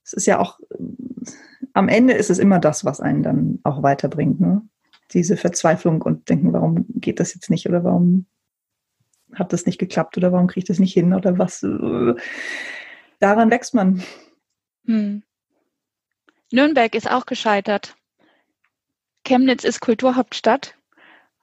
es 0.05 0.13
ist 0.13 0.27
ja 0.27 0.39
auch, 0.39 0.61
am 1.73 1.89
Ende 1.89 2.13
ist 2.13 2.29
es 2.29 2.39
immer 2.39 2.59
das, 2.59 2.85
was 2.85 3.01
einen 3.01 3.23
dann 3.23 3.61
auch 3.65 3.83
weiterbringt. 3.83 4.41
Ne? 4.41 4.61
Diese 5.13 5.39
Verzweiflung 5.39 6.03
und 6.03 6.29
denken, 6.29 6.53
warum 6.53 6.85
geht 6.89 7.19
das 7.19 7.33
jetzt 7.35 7.49
nicht 7.49 7.67
oder 7.67 7.83
warum 7.83 8.27
hat 9.33 9.55
das 9.55 9.65
nicht 9.65 9.79
geklappt 9.79 10.19
oder 10.19 10.31
warum 10.31 10.47
kriege 10.47 10.65
ich 10.65 10.69
das 10.69 10.79
nicht 10.79 10.93
hin 10.93 11.15
oder 11.15 11.39
was. 11.39 11.65
Daran 13.25 13.51
wächst 13.51 13.73
man. 13.73 14.05
Hm. 14.85 15.23
Nürnberg 16.53 16.95
ist 16.95 17.11
auch 17.11 17.25
gescheitert. 17.25 17.97
Chemnitz 19.27 19.65
ist 19.65 19.81
Kulturhauptstadt, 19.81 20.77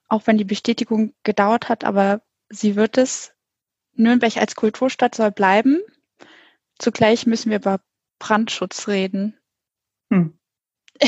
auch 0.08 0.28
wenn 0.28 0.38
die 0.38 0.44
Bestätigung 0.44 1.16
gedauert 1.24 1.70
hat, 1.70 1.84
aber 1.84 2.22
sie 2.50 2.76
wird 2.76 3.00
es. 3.00 3.34
Nürnberg 3.94 4.38
als 4.38 4.54
Kulturstadt 4.54 5.16
soll 5.16 5.32
bleiben. 5.32 5.80
Zugleich 6.78 7.26
müssen 7.26 7.50
wir 7.50 7.58
über 7.58 7.82
Brandschutz 8.20 8.88
reden. 8.88 9.40
Hm. 10.12 10.38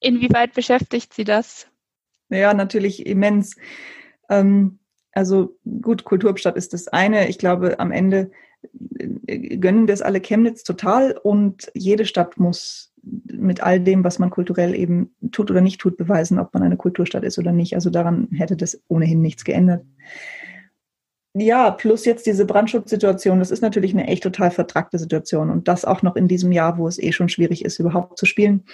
Inwieweit 0.00 0.52
beschäftigt 0.52 1.14
Sie 1.14 1.24
das? 1.24 1.66
Ja, 2.28 2.52
natürlich 2.52 3.06
immens. 3.06 3.56
Ähm, 4.28 4.77
also 5.18 5.56
gut, 5.82 6.04
Kulturstadt 6.04 6.56
ist 6.56 6.72
das 6.72 6.86
eine. 6.86 7.28
Ich 7.28 7.38
glaube, 7.38 7.80
am 7.80 7.90
Ende 7.90 8.30
äh, 9.26 9.56
gönnen 9.56 9.88
es 9.88 10.00
alle 10.00 10.20
Chemnitz 10.20 10.62
total 10.62 11.18
und 11.20 11.72
jede 11.74 12.04
Stadt 12.04 12.38
muss 12.38 12.92
mit 13.02 13.60
all 13.60 13.80
dem, 13.80 14.04
was 14.04 14.20
man 14.20 14.30
kulturell 14.30 14.76
eben 14.76 15.12
tut 15.32 15.50
oder 15.50 15.60
nicht 15.60 15.80
tut, 15.80 15.96
beweisen, 15.96 16.38
ob 16.38 16.54
man 16.54 16.62
eine 16.62 16.76
Kulturstadt 16.76 17.24
ist 17.24 17.36
oder 17.36 17.50
nicht. 17.50 17.74
Also 17.74 17.90
daran 17.90 18.28
hätte 18.30 18.56
das 18.56 18.80
ohnehin 18.86 19.20
nichts 19.20 19.42
geändert. 19.44 19.84
Ja, 21.34 21.72
plus 21.72 22.04
jetzt 22.04 22.26
diese 22.26 22.46
Brandschutzsituation, 22.46 23.40
das 23.40 23.50
ist 23.50 23.60
natürlich 23.60 23.94
eine 23.94 24.06
echt 24.06 24.22
total 24.22 24.52
vertragte 24.52 25.00
Situation 25.00 25.50
und 25.50 25.66
das 25.66 25.84
auch 25.84 26.02
noch 26.02 26.14
in 26.14 26.28
diesem 26.28 26.52
Jahr, 26.52 26.78
wo 26.78 26.86
es 26.86 27.00
eh 27.00 27.10
schon 27.10 27.28
schwierig 27.28 27.64
ist, 27.64 27.80
überhaupt 27.80 28.18
zu 28.18 28.26
spielen. 28.26 28.64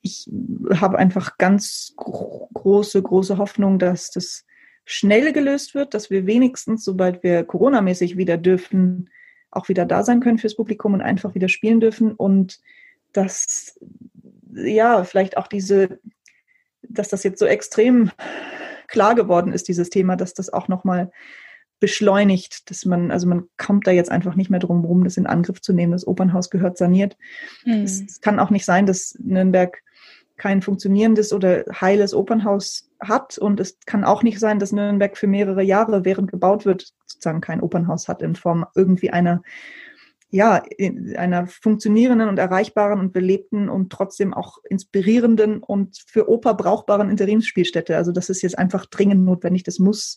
Ich 0.00 0.30
habe 0.74 0.98
einfach 0.98 1.36
ganz 1.36 1.92
große, 1.96 3.02
große 3.02 3.36
Hoffnung, 3.36 3.78
dass 3.78 4.10
das 4.10 4.46
schnell 4.84 5.32
gelöst 5.32 5.74
wird, 5.74 5.94
dass 5.94 6.10
wir 6.10 6.26
wenigstens, 6.26 6.84
sobald 6.84 7.22
wir 7.22 7.44
Corona-mäßig 7.44 8.16
wieder 8.16 8.36
dürfen, 8.36 9.10
auch 9.50 9.68
wieder 9.68 9.84
da 9.84 10.02
sein 10.02 10.20
können 10.20 10.38
fürs 10.38 10.56
Publikum 10.56 10.94
und 10.94 11.02
einfach 11.02 11.34
wieder 11.34 11.48
spielen 11.48 11.80
dürfen 11.80 12.12
und 12.12 12.60
dass 13.12 13.78
ja 14.54 15.04
vielleicht 15.04 15.36
auch 15.36 15.46
diese, 15.46 16.00
dass 16.82 17.08
das 17.08 17.22
jetzt 17.22 17.38
so 17.38 17.46
extrem 17.46 18.10
klar 18.88 19.14
geworden 19.14 19.52
ist, 19.52 19.68
dieses 19.68 19.90
Thema, 19.90 20.16
dass 20.16 20.34
das 20.34 20.52
auch 20.52 20.68
nochmal 20.68 21.10
beschleunigt, 21.80 22.70
dass 22.70 22.84
man, 22.84 23.10
also 23.10 23.26
man 23.26 23.48
kommt 23.58 23.86
da 23.86 23.90
jetzt 23.90 24.10
einfach 24.10 24.36
nicht 24.36 24.50
mehr 24.50 24.60
drum 24.60 24.82
herum, 24.82 25.02
das 25.02 25.16
in 25.16 25.26
Angriff 25.26 25.60
zu 25.60 25.72
nehmen. 25.72 25.92
Das 25.92 26.06
Opernhaus 26.06 26.48
gehört 26.48 26.78
saniert. 26.78 27.16
Mhm. 27.64 27.82
Es, 27.82 28.00
es, 28.00 28.20
kann 28.20 28.38
auch 28.38 28.50
nicht 28.50 28.64
sein, 28.64 28.86
dass 28.86 29.18
Nürnberg 29.18 29.82
kein 30.42 30.60
funktionierendes 30.60 31.32
oder 31.32 31.64
heiles 31.80 32.14
Opernhaus 32.14 32.90
hat. 32.98 33.38
Und 33.38 33.60
es 33.60 33.78
kann 33.86 34.02
auch 34.02 34.24
nicht 34.24 34.40
sein, 34.40 34.58
dass 34.58 34.72
Nürnberg 34.72 35.16
für 35.16 35.28
mehrere 35.28 35.62
Jahre, 35.62 36.04
während 36.04 36.32
gebaut 36.32 36.66
wird, 36.66 36.92
sozusagen 37.06 37.40
kein 37.40 37.60
Opernhaus 37.60 38.08
hat 38.08 38.22
in 38.22 38.34
Form 38.34 38.66
irgendwie 38.74 39.10
einer 39.10 39.42
ja, 40.34 40.64
einer 41.16 41.46
funktionierenden 41.46 42.28
und 42.30 42.38
erreichbaren 42.38 42.98
und 42.98 43.12
belebten 43.12 43.68
und 43.68 43.92
trotzdem 43.92 44.32
auch 44.32 44.56
inspirierenden 44.64 45.62
und 45.62 46.02
für 46.06 46.28
Oper 46.28 46.54
brauchbaren 46.54 47.10
Interimsspielstätte. 47.10 47.96
Also 47.98 48.12
das 48.12 48.30
ist 48.30 48.40
jetzt 48.40 48.58
einfach 48.58 48.86
dringend 48.86 49.24
notwendig. 49.26 49.62
Das 49.62 49.78
muss 49.78 50.16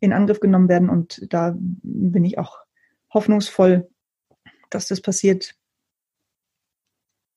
in 0.00 0.14
Angriff 0.14 0.40
genommen 0.40 0.70
werden. 0.70 0.88
Und 0.88 1.26
da 1.32 1.54
bin 1.58 2.24
ich 2.24 2.38
auch 2.38 2.60
hoffnungsvoll, 3.12 3.88
dass 4.70 4.88
das 4.88 5.02
passiert. 5.02 5.54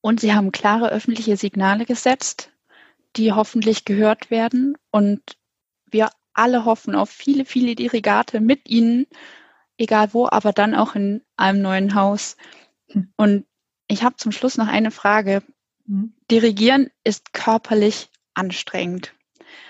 Und 0.06 0.20
Sie 0.20 0.36
haben 0.36 0.52
klare 0.52 0.92
öffentliche 0.92 1.36
Signale 1.36 1.84
gesetzt, 1.84 2.52
die 3.16 3.32
hoffentlich 3.32 3.86
gehört 3.86 4.30
werden. 4.30 4.78
Und 4.92 5.20
wir 5.90 6.12
alle 6.36 6.64
hoffen 6.64 6.94
auf 6.94 7.10
viele, 7.10 7.44
viele 7.44 7.74
Dirigate 7.74 8.40
mit 8.40 8.70
Ihnen, 8.70 9.08
egal 9.80 10.14
wo, 10.14 10.28
aber 10.28 10.54
dann 10.54 10.76
auch 10.76 10.94
in 10.94 11.24
einem 11.38 11.64
neuen 11.64 11.96
Haus. 11.96 12.38
Hm. 12.92 13.12
Und 13.18 13.46
ich 13.88 14.04
habe 14.04 14.16
zum 14.18 14.32
Schluss 14.32 14.58
noch 14.58 14.68
eine 14.68 14.92
Frage. 14.92 15.42
Hm. 15.88 16.14
Dirigieren 16.30 16.92
ist 17.04 17.34
körperlich 17.34 18.12
anstrengend. 18.36 19.12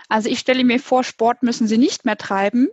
Also 0.09 0.27
ich 0.27 0.39
stelle 0.39 0.65
mir 0.65 0.81
vor, 0.81 1.05
Sport 1.05 1.43
müssen 1.43 1.69
Sie 1.69 1.77
nicht 1.77 2.03
mehr 2.03 2.17
treiben, 2.17 2.67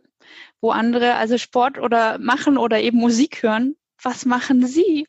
wo 0.61 0.73
andere 0.73 1.15
also 1.15 1.39
Sport 1.39 1.79
oder 1.79 2.19
machen 2.19 2.59
oder 2.59 2.81
eben 2.81 2.99
Musik 2.99 3.45
hören. 3.45 3.77
Was 4.03 4.27
machen 4.27 4.67
Sie? 4.67 5.07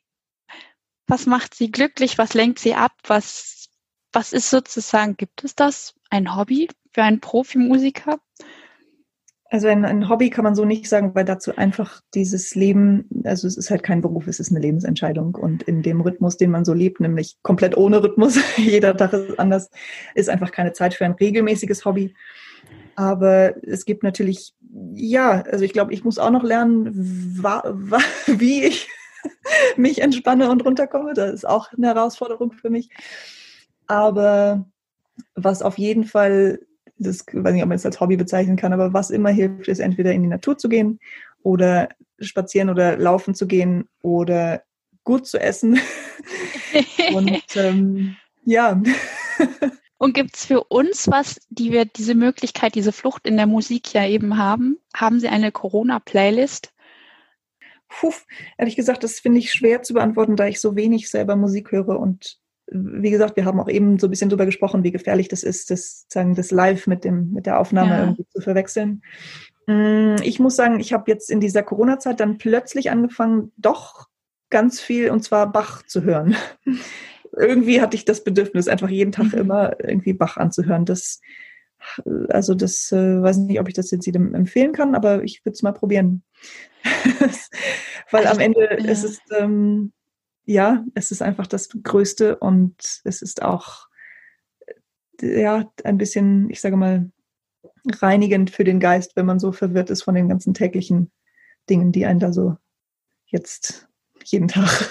Was 1.07 1.25
macht 1.25 1.53
Sie 1.55 1.71
glücklich? 1.71 2.17
Was 2.17 2.33
lenkt 2.33 2.59
Sie 2.59 2.75
ab? 2.75 2.93
Was, 3.05 3.69
was 4.11 4.33
ist 4.33 4.49
sozusagen, 4.49 5.17
gibt 5.17 5.43
es 5.43 5.55
das? 5.55 5.95
Ein 6.09 6.35
Hobby 6.35 6.69
für 6.93 7.03
einen 7.03 7.19
Profimusiker? 7.19 8.19
Also 9.49 9.67
ein, 9.67 9.85
ein, 9.85 10.09
Hobby 10.09 10.31
kann 10.31 10.43
man 10.43 10.55
so 10.55 10.65
nicht 10.65 10.89
sagen, 10.89 11.13
weil 11.13 11.25
dazu 11.25 11.55
einfach 11.55 12.01
dieses 12.15 12.55
Leben, 12.55 13.07
also 13.23 13.47
es 13.47 13.55
ist 13.55 13.69
halt 13.69 13.83
kein 13.83 14.01
Beruf, 14.01 14.25
es 14.25 14.39
ist 14.39 14.49
eine 14.49 14.59
Lebensentscheidung. 14.59 15.35
Und 15.35 15.61
in 15.61 15.83
dem 15.83 16.01
Rhythmus, 16.01 16.37
den 16.37 16.49
man 16.49 16.65
so 16.65 16.73
lebt, 16.73 16.99
nämlich 16.99 17.37
komplett 17.43 17.77
ohne 17.77 18.01
Rhythmus, 18.01 18.39
jeder 18.57 18.97
Tag 18.97 19.13
ist 19.13 19.39
anders, 19.39 19.69
ist 20.15 20.29
einfach 20.29 20.51
keine 20.51 20.73
Zeit 20.73 20.95
für 20.95 21.05
ein 21.05 21.11
regelmäßiges 21.11 21.85
Hobby. 21.85 22.15
Aber 22.95 23.53
es 23.63 23.85
gibt 23.85 24.01
natürlich, 24.01 24.55
ja, 24.93 25.41
also 25.43 25.65
ich 25.65 25.73
glaube, 25.73 25.93
ich 25.93 26.03
muss 26.03 26.17
auch 26.17 26.31
noch 26.31 26.43
lernen, 26.43 26.95
wie 28.25 28.63
ich 28.63 28.87
mich 29.77 30.01
entspanne 30.01 30.49
und 30.49 30.65
runterkomme. 30.65 31.13
Das 31.13 31.33
ist 31.33 31.47
auch 31.47 31.71
eine 31.73 31.87
Herausforderung 31.87 32.51
für 32.51 32.69
mich. 32.69 32.89
Aber 33.87 34.65
was 35.35 35.61
auf 35.61 35.77
jeden 35.77 36.05
Fall, 36.05 36.59
das 36.97 37.25
weiß 37.31 37.53
nicht, 37.53 37.63
ob 37.63 37.69
man 37.69 37.75
es 37.75 37.85
als 37.85 37.99
Hobby 37.99 38.17
bezeichnen 38.17 38.55
kann, 38.55 38.73
aber 38.73 38.93
was 38.93 39.09
immer 39.09 39.29
hilft, 39.29 39.67
ist 39.67 39.79
entweder 39.79 40.13
in 40.13 40.23
die 40.23 40.29
Natur 40.29 40.57
zu 40.57 40.69
gehen 40.69 40.99
oder 41.41 41.89
spazieren 42.19 42.69
oder 42.69 42.97
laufen 42.97 43.35
zu 43.35 43.47
gehen 43.47 43.89
oder 44.01 44.63
gut 45.03 45.27
zu 45.27 45.39
essen. 45.39 45.79
und 47.13 47.43
ähm, 47.55 48.15
ja. 48.45 48.81
Und 49.97 50.13
gibt 50.13 50.35
es 50.35 50.45
für 50.45 50.65
uns 50.65 51.09
was, 51.09 51.39
die 51.49 51.71
wir 51.71 51.85
diese 51.85 52.13
Möglichkeit, 52.13 52.75
diese 52.75 52.91
Flucht 52.91 53.25
in 53.25 53.37
der 53.37 53.47
Musik 53.47 53.93
ja 53.93 54.05
eben 54.05 54.37
haben? 54.37 54.77
Haben 54.93 55.21
Sie 55.21 55.29
eine 55.29 55.53
Corona-Playlist? 55.53 56.72
Puh, 57.99 58.13
ehrlich 58.57 58.75
gesagt, 58.75 59.03
das 59.03 59.19
finde 59.19 59.39
ich 59.39 59.51
schwer 59.51 59.81
zu 59.83 59.93
beantworten, 59.93 60.35
da 60.35 60.47
ich 60.47 60.59
so 60.59 60.75
wenig 60.75 61.09
selber 61.09 61.35
Musik 61.35 61.71
höre. 61.71 61.99
Und 61.99 62.37
wie 62.67 63.11
gesagt, 63.11 63.35
wir 63.35 63.45
haben 63.45 63.59
auch 63.59 63.69
eben 63.69 63.99
so 63.99 64.07
ein 64.07 64.09
bisschen 64.09 64.29
drüber 64.29 64.45
gesprochen, 64.45 64.83
wie 64.83 64.91
gefährlich 64.91 65.27
das 65.27 65.43
ist, 65.43 65.69
das, 65.69 66.05
sagen, 66.09 66.35
das 66.35 66.51
Live 66.51 66.87
mit, 66.87 67.03
dem, 67.03 67.31
mit 67.31 67.45
der 67.45 67.59
Aufnahme 67.59 67.91
ja. 67.91 67.99
irgendwie 68.01 68.25
zu 68.29 68.41
verwechseln. 68.41 69.03
Mm, 69.67 70.15
ich 70.23 70.39
muss 70.39 70.55
sagen, 70.55 70.79
ich 70.79 70.93
habe 70.93 71.11
jetzt 71.11 71.29
in 71.29 71.39
dieser 71.39 71.63
Corona-Zeit 71.63 72.19
dann 72.19 72.37
plötzlich 72.37 72.89
angefangen, 72.89 73.51
doch 73.57 74.07
ganz 74.49 74.79
viel, 74.79 75.09
und 75.09 75.23
zwar 75.23 75.51
Bach 75.51 75.83
zu 75.83 76.03
hören 76.03 76.35
irgendwie 77.37 77.81
hatte 77.81 77.95
ich 77.95 78.05
das 78.05 78.23
Bedürfnis, 78.23 78.67
einfach 78.67 78.89
jeden 78.89 79.11
Tag 79.11 79.33
mhm. 79.33 79.39
immer 79.39 79.79
irgendwie 79.79 80.13
Bach 80.13 80.37
anzuhören. 80.37 80.85
Das, 80.85 81.21
also 82.29 82.55
das 82.55 82.91
äh, 82.91 83.21
weiß 83.21 83.37
nicht, 83.37 83.59
ob 83.59 83.67
ich 83.67 83.73
das 83.73 83.91
jetzt 83.91 84.05
jedem 84.05 84.33
empfehlen 84.35 84.73
kann, 84.73 84.95
aber 84.95 85.23
ich 85.23 85.43
würde 85.45 85.53
es 85.53 85.63
mal 85.63 85.73
probieren. 85.73 86.23
Weil 88.11 88.27
am 88.27 88.39
Ende 88.39 88.61
ja. 88.61 88.89
ist 88.89 89.03
es 89.03 89.19
ähm, 89.31 89.93
ja, 90.45 90.83
es 90.93 91.11
ist 91.11 91.21
einfach 91.21 91.47
das 91.47 91.69
Größte 91.69 92.37
und 92.37 93.01
es 93.03 93.21
ist 93.21 93.41
auch 93.41 93.87
äh, 95.21 95.41
ja 95.41 95.71
ein 95.83 95.97
bisschen, 95.97 96.49
ich 96.49 96.61
sage 96.61 96.77
mal, 96.77 97.11
reinigend 97.91 98.49
für 98.49 98.63
den 98.63 98.79
Geist, 98.79 99.15
wenn 99.15 99.25
man 99.25 99.39
so 99.39 99.51
verwirrt 99.51 99.89
ist 99.89 100.03
von 100.03 100.15
den 100.15 100.29
ganzen 100.29 100.53
täglichen 100.53 101.11
Dingen, 101.69 101.91
die 101.91 102.05
einen 102.05 102.19
da 102.19 102.33
so 102.33 102.57
jetzt 103.27 103.87
jeden 104.25 104.47
Tag 104.47 104.89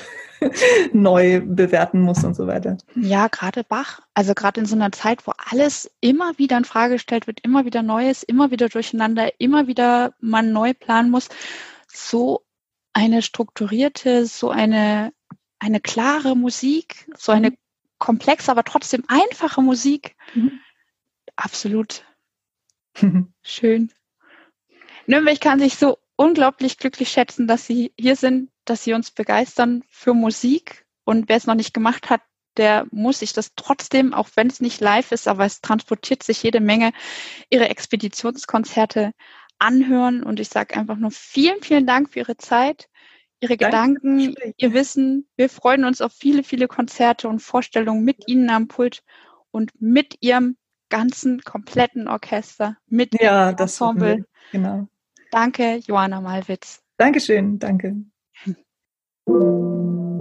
neu 0.92 1.40
bewerten 1.40 2.00
muss 2.00 2.24
und 2.24 2.34
so 2.34 2.46
weiter. 2.46 2.78
Ja, 2.94 3.28
gerade 3.28 3.64
Bach. 3.64 4.00
Also 4.14 4.34
gerade 4.34 4.60
in 4.60 4.66
so 4.66 4.74
einer 4.74 4.92
Zeit, 4.92 5.26
wo 5.26 5.32
alles 5.50 5.90
immer 6.00 6.38
wieder 6.38 6.56
in 6.56 6.64
Frage 6.64 6.94
gestellt 6.94 7.26
wird, 7.26 7.40
immer 7.42 7.64
wieder 7.64 7.82
Neues, 7.82 8.22
immer 8.22 8.50
wieder 8.50 8.68
durcheinander, 8.68 9.40
immer 9.40 9.66
wieder 9.66 10.14
man 10.20 10.52
neu 10.52 10.74
planen 10.74 11.10
muss. 11.10 11.28
So 11.88 12.44
eine 12.92 13.22
strukturierte, 13.22 14.26
so 14.26 14.50
eine, 14.50 15.12
eine 15.58 15.80
klare 15.80 16.36
Musik, 16.36 17.10
so 17.16 17.32
eine 17.32 17.54
komplexe, 17.98 18.50
aber 18.50 18.64
trotzdem 18.64 19.04
einfache 19.08 19.62
Musik. 19.62 20.16
Mhm. 20.34 20.60
Absolut. 21.36 22.04
Schön. 23.42 23.92
Nürnberg 25.06 25.40
kann 25.40 25.58
sich 25.58 25.76
so 25.76 25.98
unglaublich 26.16 26.78
glücklich 26.78 27.08
schätzen, 27.10 27.46
dass 27.46 27.66
Sie 27.66 27.92
hier 27.98 28.16
sind, 28.16 28.50
dass 28.64 28.84
Sie 28.84 28.92
uns 28.92 29.10
begeistern 29.10 29.82
für 29.88 30.14
Musik. 30.14 30.86
Und 31.04 31.28
wer 31.28 31.36
es 31.36 31.46
noch 31.46 31.54
nicht 31.54 31.74
gemacht 31.74 32.10
hat, 32.10 32.20
der 32.56 32.86
muss 32.90 33.20
sich 33.20 33.32
das 33.32 33.52
trotzdem, 33.56 34.12
auch 34.12 34.28
wenn 34.34 34.48
es 34.48 34.60
nicht 34.60 34.80
live 34.80 35.12
ist, 35.12 35.26
aber 35.26 35.44
es 35.44 35.60
transportiert 35.60 36.22
sich 36.22 36.42
jede 36.42 36.60
Menge, 36.60 36.92
Ihre 37.50 37.68
Expeditionskonzerte 37.68 39.12
anhören. 39.58 40.22
Und 40.22 40.38
ich 40.38 40.48
sage 40.48 40.76
einfach 40.76 40.96
nur 40.96 41.10
vielen, 41.10 41.62
vielen 41.62 41.86
Dank 41.86 42.10
für 42.10 42.20
Ihre 42.20 42.36
Zeit, 42.36 42.88
Ihre 43.40 43.56
Danke. 43.56 44.00
Gedanken, 44.00 44.34
Ihr 44.56 44.74
Wissen. 44.74 45.28
Wir 45.36 45.48
freuen 45.48 45.84
uns 45.84 46.00
auf 46.00 46.12
viele, 46.12 46.44
viele 46.44 46.68
Konzerte 46.68 47.28
und 47.28 47.40
Vorstellungen 47.40 48.04
mit 48.04 48.28
Ihnen 48.28 48.50
am 48.50 48.68
Pult 48.68 49.02
und 49.50 49.72
mit 49.80 50.16
Ihrem 50.20 50.56
ganzen 50.90 51.40
kompletten 51.40 52.06
Orchester 52.06 52.76
mit 52.86 53.20
ja, 53.20 53.52
das 53.54 53.80
Ensemble. 53.80 54.26
Genau. 54.52 54.86
Danke, 55.30 55.80
Johanna 55.86 56.20
Malwitz. 56.20 56.82
Dankeschön, 56.98 57.58
danke. 57.58 57.96
Thank 58.44 58.56
you. 59.28 60.11